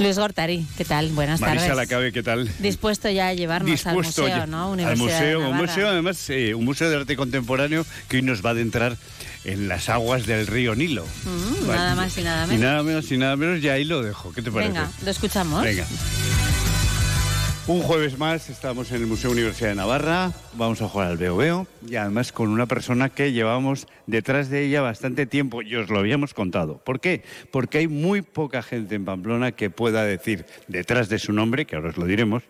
[0.00, 1.08] Luis Gortari, ¿qué tal?
[1.10, 1.76] Buenas Marisa tardes.
[1.76, 2.50] Lacabe, ¿qué tal?
[2.58, 4.72] Dispuesto ya a llevarnos Dispuesto al museo, ¿no?
[4.72, 8.42] al de museo, un museo además, eh, un museo de arte contemporáneo que hoy nos
[8.44, 8.96] va a adentrar
[9.44, 11.04] en las aguas del río Nilo.
[11.24, 11.78] Mm, Vale.
[11.78, 12.62] nada más y nada Y menos.
[12.62, 14.32] nada menos y nada menos, y ahí lo dejo.
[14.32, 14.72] ¿Qué te parece?
[14.72, 15.62] Venga, lo escuchamos.
[15.62, 15.84] Venga.
[17.66, 21.36] Un jueves más estamos en el Museo Universidad de Navarra, vamos a jugar al Veo
[21.36, 25.88] Veo y además con una persona que llevamos detrás de ella bastante tiempo y os
[25.88, 26.78] lo habíamos contado.
[26.78, 27.22] ¿Por qué?
[27.52, 31.76] Porque hay muy poca gente en Pamplona que pueda decir detrás de su nombre, que
[31.76, 32.42] ahora os lo diremos,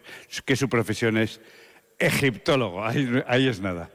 [0.46, 1.40] que su profesión es
[1.98, 2.84] egiptólogo.
[2.84, 3.90] Ahí, ahí es nada.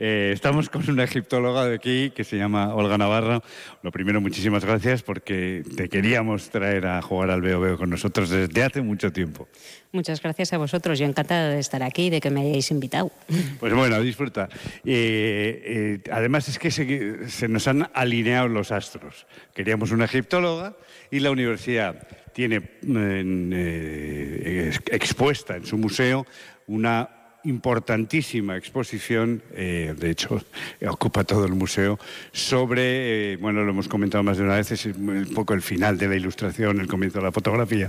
[0.00, 3.42] Eh, estamos con una egiptóloga de aquí que se llama Olga Navarra.
[3.82, 8.30] Lo primero, muchísimas gracias porque te queríamos traer a jugar al Veo Veo con nosotros
[8.30, 9.48] desde hace mucho tiempo.
[9.90, 11.00] Muchas gracias a vosotros.
[11.00, 13.10] Yo encantada de estar aquí y de que me hayáis invitado.
[13.58, 14.48] Pues bueno, disfruta.
[14.84, 19.26] Eh, eh, además es que se, se nos han alineado los astros.
[19.52, 20.76] Queríamos una egiptóloga
[21.10, 26.24] y la universidad tiene eh, ex- expuesta en su museo
[26.68, 27.08] una
[27.44, 30.42] importantísima exposición, eh, de hecho
[30.88, 31.98] ocupa todo el museo,
[32.32, 35.98] sobre, eh, bueno, lo hemos comentado más de una vez, es un poco el final
[35.98, 37.88] de la ilustración, el comienzo de la fotografía.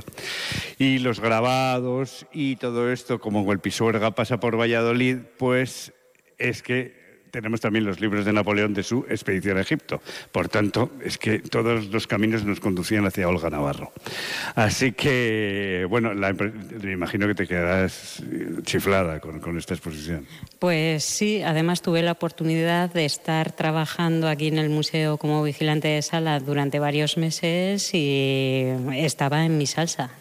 [0.77, 5.93] Y los grabados y todo esto, como el Pisuerga pasa por Valladolid, pues
[6.37, 6.98] es que
[7.31, 10.01] tenemos también los libros de Napoleón de su expedición a Egipto.
[10.31, 13.91] Por tanto, es que todos los caminos nos conducían hacia Olga Navarro.
[14.55, 20.25] Así que, bueno, la me imagino que te quedarás eh, chiflada con, con esta exposición.
[20.59, 25.87] Pues sí, además tuve la oportunidad de estar trabajando aquí en el museo como vigilante
[25.87, 30.11] de sala durante varios meses y estaba en mi salsa.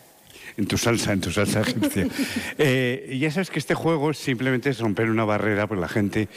[0.59, 2.06] En tu salsa, en tu salsa egipcia.
[2.60, 6.28] Eh, y ya sabes que este juego simplemente es romper una barrera, pues la gente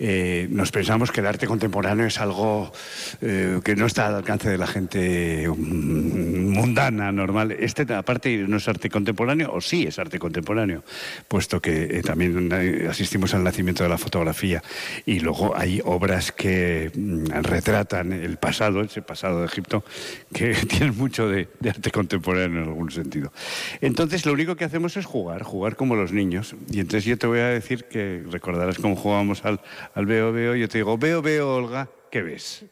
[0.00, 2.72] eh, nos pensamos que el arte contemporáneo es algo
[3.20, 7.52] eh, que no está al alcance de la gente mm, mundana, normal.
[7.52, 10.82] Este, aparte, no es arte contemporáneo, o sí es arte contemporáneo,
[11.28, 12.52] puesto que eh, también
[12.88, 14.62] asistimos al nacimiento de la fotografía.
[15.06, 19.84] Y luego hay obras que mm, retratan el pasado, ese pasado de Egipto,
[20.32, 23.32] que tienen mucho de, de arte contemporáneo en algún sentido.
[23.80, 26.54] Entonces, lo único que hacemos es jugar, jugar como los niños.
[26.70, 29.60] Y entonces yo te voy a decir que recordarás cómo jugábamos al,
[29.94, 30.54] al veo, veo.
[30.54, 32.64] Yo te digo, veo, veo, Olga, ¿qué ves?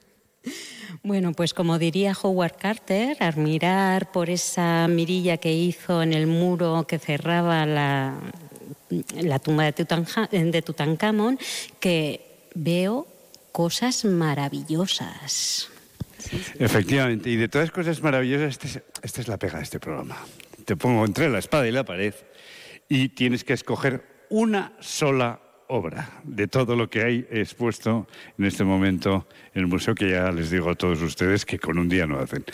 [1.03, 6.27] Bueno, pues como diría Howard Carter, al mirar por esa mirilla que hizo en el
[6.27, 8.15] muro que cerraba la,
[9.21, 11.39] la tumba de, Tutanja- de Tutankamón,
[11.81, 12.21] que
[12.55, 13.07] veo
[13.53, 15.69] cosas maravillosas.
[16.59, 20.17] Efectivamente, y de todas cosas maravillosas, este es- esta es la pega de este programa.
[20.67, 22.13] Te pongo entre la espada y la pared
[22.89, 28.65] y tienes que escoger una sola obra de todo lo que hay expuesto en este
[28.65, 32.05] momento en el museo, que ya les digo a todos ustedes que con un día
[32.09, 32.45] no hacen.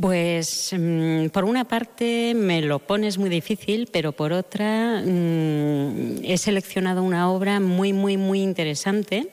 [0.00, 6.38] Pues mm, por una parte me lo pones muy difícil, pero por otra mm, he
[6.38, 9.28] seleccionado una obra muy, muy, muy interesante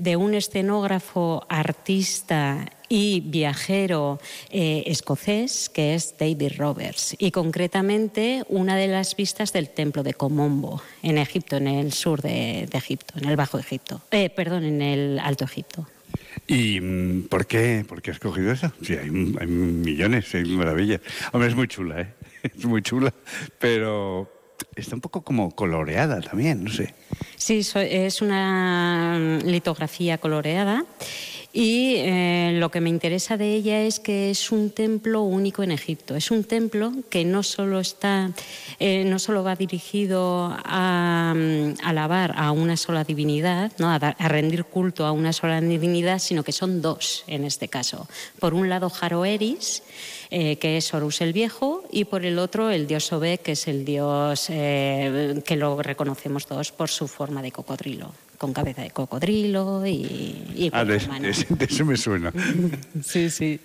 [0.00, 4.18] de un escenógrafo, artista y viajero
[4.50, 10.12] eh, escocés que es David Roberts y concretamente una de las vistas del templo de
[10.12, 14.64] Komombo en Egipto, en el sur de, de Egipto, en el Bajo Egipto, Eh, perdón,
[14.64, 15.86] en el Alto Egipto.
[16.48, 18.74] ¿Y mm, por qué, por qué has cogido esa?
[18.82, 19.08] Sí, hay,
[19.40, 21.00] hay millones, hay maravillas.
[21.32, 22.14] Hombre, es muy chula, ¿eh?
[22.42, 23.14] Es muy chula,
[23.60, 24.28] pero
[24.74, 26.94] está un poco como coloreada también, no sé.
[27.36, 30.84] Sí, es una litografía coloreada
[31.52, 35.72] y eh, lo que me interesa de ella es que es un templo único en
[35.72, 36.14] Egipto.
[36.14, 38.30] Es un templo que no solo está,
[38.78, 43.90] eh, no solo va dirigido a, mm, alabar a una sola divinidad, ¿no?
[43.90, 48.06] a, a, rendir culto a una sola divinidad, sino que son dos en este caso.
[48.38, 49.82] Por un lado, Jaroeris,
[50.30, 53.66] eh, que es Horus el Viejo, y por el otro el dios Sobek, que es
[53.66, 58.88] el dios eh, que lo reconocemos todos por su forma de cocodrilo con cabeza de
[58.88, 59.90] cocodrilo y...
[60.56, 62.32] y ah, de, de, de, eso me suena.
[63.04, 63.60] sí, sí.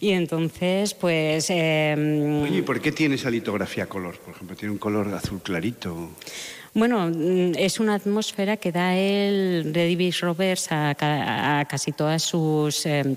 [0.00, 1.46] Y entonces, pues...
[1.48, 4.18] Eh, Oye, ¿por qué tiene esa litografía color?
[4.18, 6.10] Por ejemplo, tiene un color azul clarito.
[6.74, 7.10] Bueno,
[7.56, 12.84] es una atmósfera que da el Davis Roberts a, a, a casi todas sus...
[12.84, 13.16] Eh,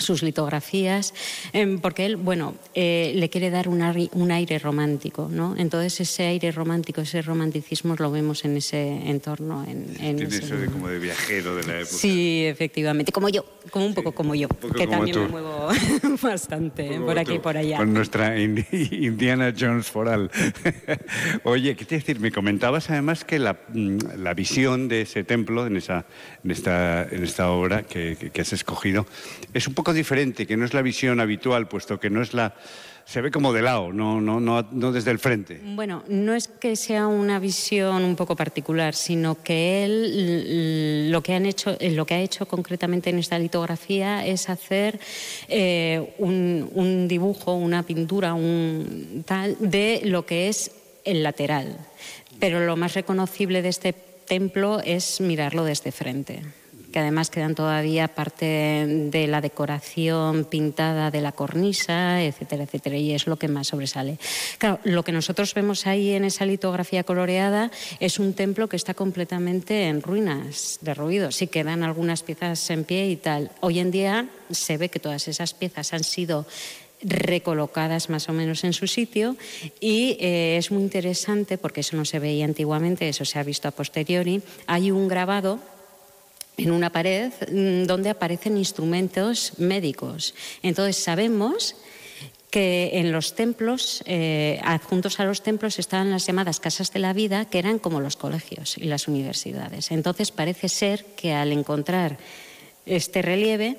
[0.00, 1.14] sus litografías,
[1.52, 5.54] eh, porque él, bueno, eh, le quiere dar un, aire, un aire romántico, ¿no?
[5.56, 9.64] Entonces ese aire romántico, ese romanticismo lo vemos en ese entorno.
[9.64, 10.44] En, en Tiene ese...
[10.44, 11.96] eso de como de viajero de la época.
[11.96, 14.56] Sí, efectivamente, como yo, como un poco como yo, que
[14.86, 15.20] como también tú.
[15.22, 15.68] me muevo
[16.22, 17.76] bastante por aquí y por allá.
[17.76, 20.30] Con nuestra in- Indiana Jones foral.
[21.44, 22.20] Oye, ¿qué te decir?
[22.20, 26.06] Me comentabas además que la, mm, la visión de ese templo, en, esa,
[26.44, 29.06] en, esta, en esta obra que- que has escogido,
[29.54, 32.54] es un poco diferente, que no es la visión habitual, puesto que no es la...
[33.04, 35.60] Se ve como de lado, no, no, no, no desde el frente.
[35.64, 41.34] Bueno, no es que sea una visión un poco particular, sino que él lo que,
[41.34, 45.00] han hecho, eh, lo que ha hecho concretamente en esta litografía es hacer
[45.48, 50.70] eh, un dibujo, una pintura, un tal de lo que es
[51.04, 51.78] el lateral.
[52.38, 56.42] Pero lo más reconocible de este templo es mirarlo desde frente
[56.92, 63.12] que además quedan todavía parte de la decoración pintada de la cornisa, etcétera, etcétera, y
[63.12, 64.18] es lo que más sobresale.
[64.58, 68.94] Claro, lo que nosotros vemos ahí en esa litografía coloreada es un templo que está
[68.94, 71.30] completamente en ruinas, derruido.
[71.30, 73.50] Sí quedan algunas piezas en pie y tal.
[73.60, 76.46] Hoy en día se ve que todas esas piezas han sido
[77.02, 79.36] recolocadas más o menos en su sitio
[79.80, 83.68] y eh, es muy interesante porque eso no se veía antiguamente, eso se ha visto
[83.68, 84.42] a posteriori.
[84.66, 85.60] Hay un grabado
[86.62, 90.34] en una pared mm, donde aparecen instrumentos médicos.
[90.62, 91.76] Entonces sabemos
[92.50, 97.12] que en los templos, eh, adjuntos a los templos, estaban las llamadas casas de la
[97.12, 99.90] vida, que eran como los colegios y las universidades.
[99.90, 102.18] Entonces parece ser que al encontrar
[102.86, 103.76] este relieve,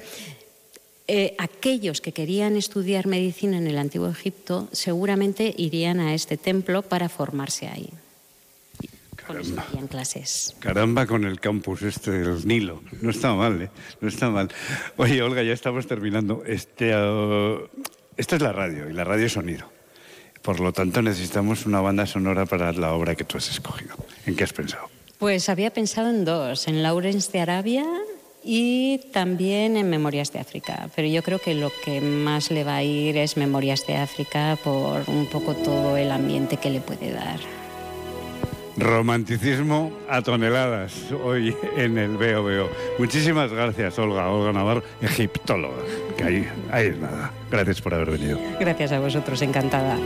[1.07, 6.81] eh, aquellos que querían estudiar medicina en el antiguo Egipto seguramente irían a este templo
[6.81, 7.89] para formarse ahí.
[9.33, 10.55] Con eso clases.
[10.59, 12.81] Caramba con el campus este del Nilo.
[13.01, 13.69] No está mal, ¿eh?
[13.99, 14.49] No está mal.
[14.97, 16.43] Oye, Olga, ya estamos terminando.
[16.45, 17.67] Este, uh,
[18.17, 19.65] esta es la radio y la radio es sonido.
[20.41, 23.95] Por lo tanto, necesitamos una banda sonora para la obra que tú has escogido.
[24.25, 24.89] ¿En qué has pensado?
[25.19, 27.85] Pues había pensado en dos, en Lawrence de Arabia
[28.43, 32.77] y también en Memorias de África, pero yo creo que lo que más le va
[32.77, 37.11] a ir es Memorias de África por un poco todo el ambiente que le puede
[37.11, 37.39] dar.
[38.77, 42.69] Romanticismo a toneladas hoy en el Veo.
[42.97, 44.29] Muchísimas gracias, Olga.
[44.29, 45.83] Olga Navarro, egiptóloga.
[46.17, 47.31] Que ahí, ahí es nada.
[47.49, 48.39] Gracias por haber venido.
[48.59, 49.97] Gracias a vosotros, encantada.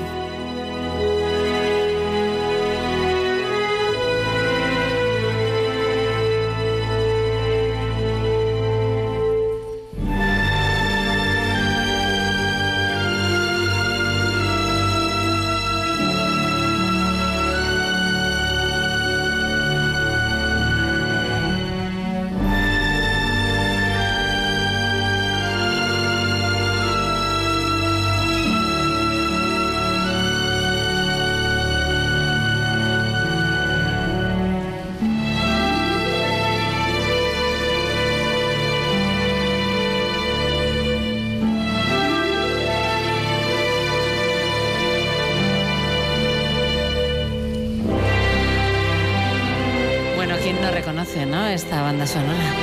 [51.56, 52.54] Esta banda sonora.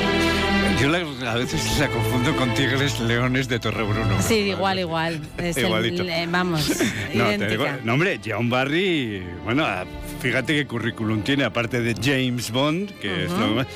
[0.78, 4.20] Yo la- a veces la confundo con Tigres Leones de Torrebruno.
[4.20, 5.18] Sí, igual, igual.
[5.38, 6.04] Es Igualito.
[6.28, 6.68] vamos,
[7.14, 9.84] No, te digo, no, hombre, John Barry, bueno, ah,
[10.20, 13.66] fíjate qué currículum tiene, aparte de James Bond, que es lo más-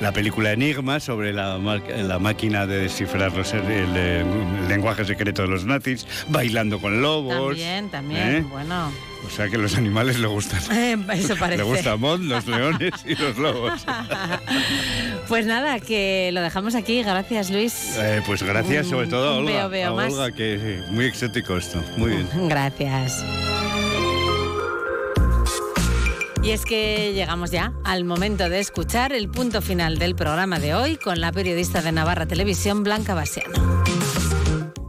[0.00, 5.64] la película Enigma sobre la, la máquina de descifrar los, el, lenguaje secreto de los
[5.64, 7.56] nazis, bailando con lobos.
[7.56, 8.46] También, también, ¿eh?
[8.48, 8.90] bueno.
[9.26, 10.60] O sea que los animales le gustan.
[10.80, 11.58] Eh, Eso parece.
[11.58, 13.84] Le gustan Bond, los leones y los lobos.
[15.28, 17.02] Pues nada, que lo dejamos aquí.
[17.04, 17.96] Gracias, Luis.
[17.98, 19.52] Eh, pues gracias sobre todo a Olga.
[19.52, 20.12] veo, veo a más.
[20.12, 21.80] Olga, que muy exótico esto.
[21.96, 22.28] Muy bien.
[22.48, 23.24] Gracias.
[26.42, 30.74] Y es que llegamos ya al momento de escuchar el punto final del programa de
[30.74, 33.52] hoy con la periodista de Navarra Televisión, Blanca Basiano.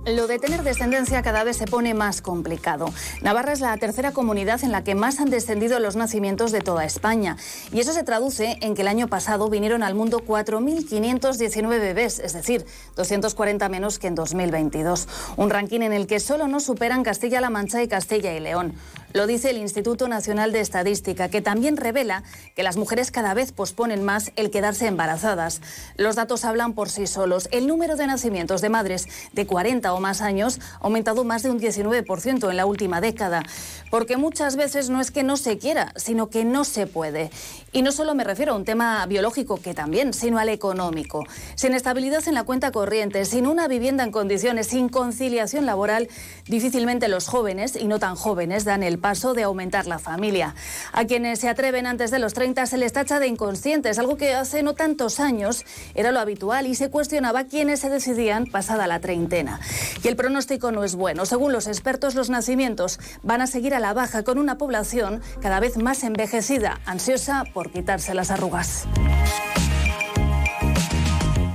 [0.05, 2.91] Lo de tener descendencia cada vez se pone más complicado.
[3.21, 6.85] Navarra es la tercera comunidad en la que más han descendido los nacimientos de toda
[6.85, 7.37] España.
[7.71, 12.33] Y eso se traduce en que el año pasado vinieron al mundo 4.519 bebés, es
[12.33, 12.65] decir,
[12.95, 15.07] 240 menos que en 2022.
[15.37, 18.73] Un ranking en el que solo no superan Castilla-La Mancha y Castilla y León.
[19.13, 22.23] Lo dice el Instituto Nacional de Estadística, que también revela
[22.55, 25.61] que las mujeres cada vez posponen más el quedarse embarazadas.
[25.97, 27.49] Los datos hablan por sí solos.
[27.51, 31.49] El número de nacimientos de madres de 40 o más años ha aumentado más de
[31.49, 33.43] un 19% en la última década.
[33.89, 37.31] Porque muchas veces no es que no se quiera, sino que no se puede.
[37.73, 41.23] Y no solo me refiero a un tema biológico, que también, sino al económico.
[41.55, 46.09] Sin estabilidad en la cuenta corriente, sin una vivienda en condiciones, sin conciliación laboral,
[46.47, 50.53] difícilmente los jóvenes, y no tan jóvenes, dan el paso de aumentar la familia.
[50.91, 54.33] A quienes se atreven antes de los 30 se les tacha de inconscientes, algo que
[54.33, 55.63] hace no tantos años
[55.95, 59.61] era lo habitual y se cuestionaba quienes se decidían pasada la treintena.
[60.03, 61.25] Y el pronóstico no es bueno.
[61.25, 65.61] Según los expertos, los nacimientos van a seguir a la baja con una población cada
[65.61, 68.87] vez más envejecida, ansiosa por quitarse las arrugas.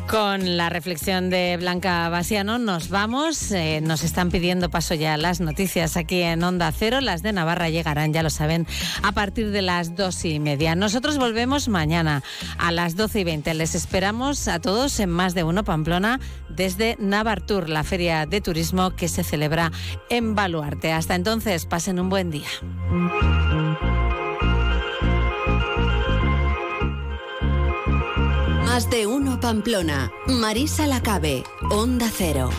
[0.09, 3.51] Con la reflexión de Blanca Basiano nos vamos.
[3.51, 7.01] Eh, nos están pidiendo paso ya las noticias aquí en Onda Cero.
[7.01, 8.69] Las de Navarra llegarán, ya lo saben,
[9.03, 10.77] a partir de las dos y media.
[10.77, 12.23] Nosotros volvemos mañana
[12.57, 13.53] a las doce y veinte.
[13.53, 18.95] Les esperamos a todos en Más de Uno Pamplona desde Navartur, la feria de turismo
[18.95, 19.73] que se celebra
[20.09, 20.93] en Baluarte.
[20.93, 22.49] Hasta entonces, pasen un buen día.
[28.77, 30.12] Más de uno Pamplona.
[30.27, 31.44] Marisa Lacabe.
[31.70, 32.51] Onda Cero.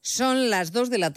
[0.00, 1.12] Son las 2 de la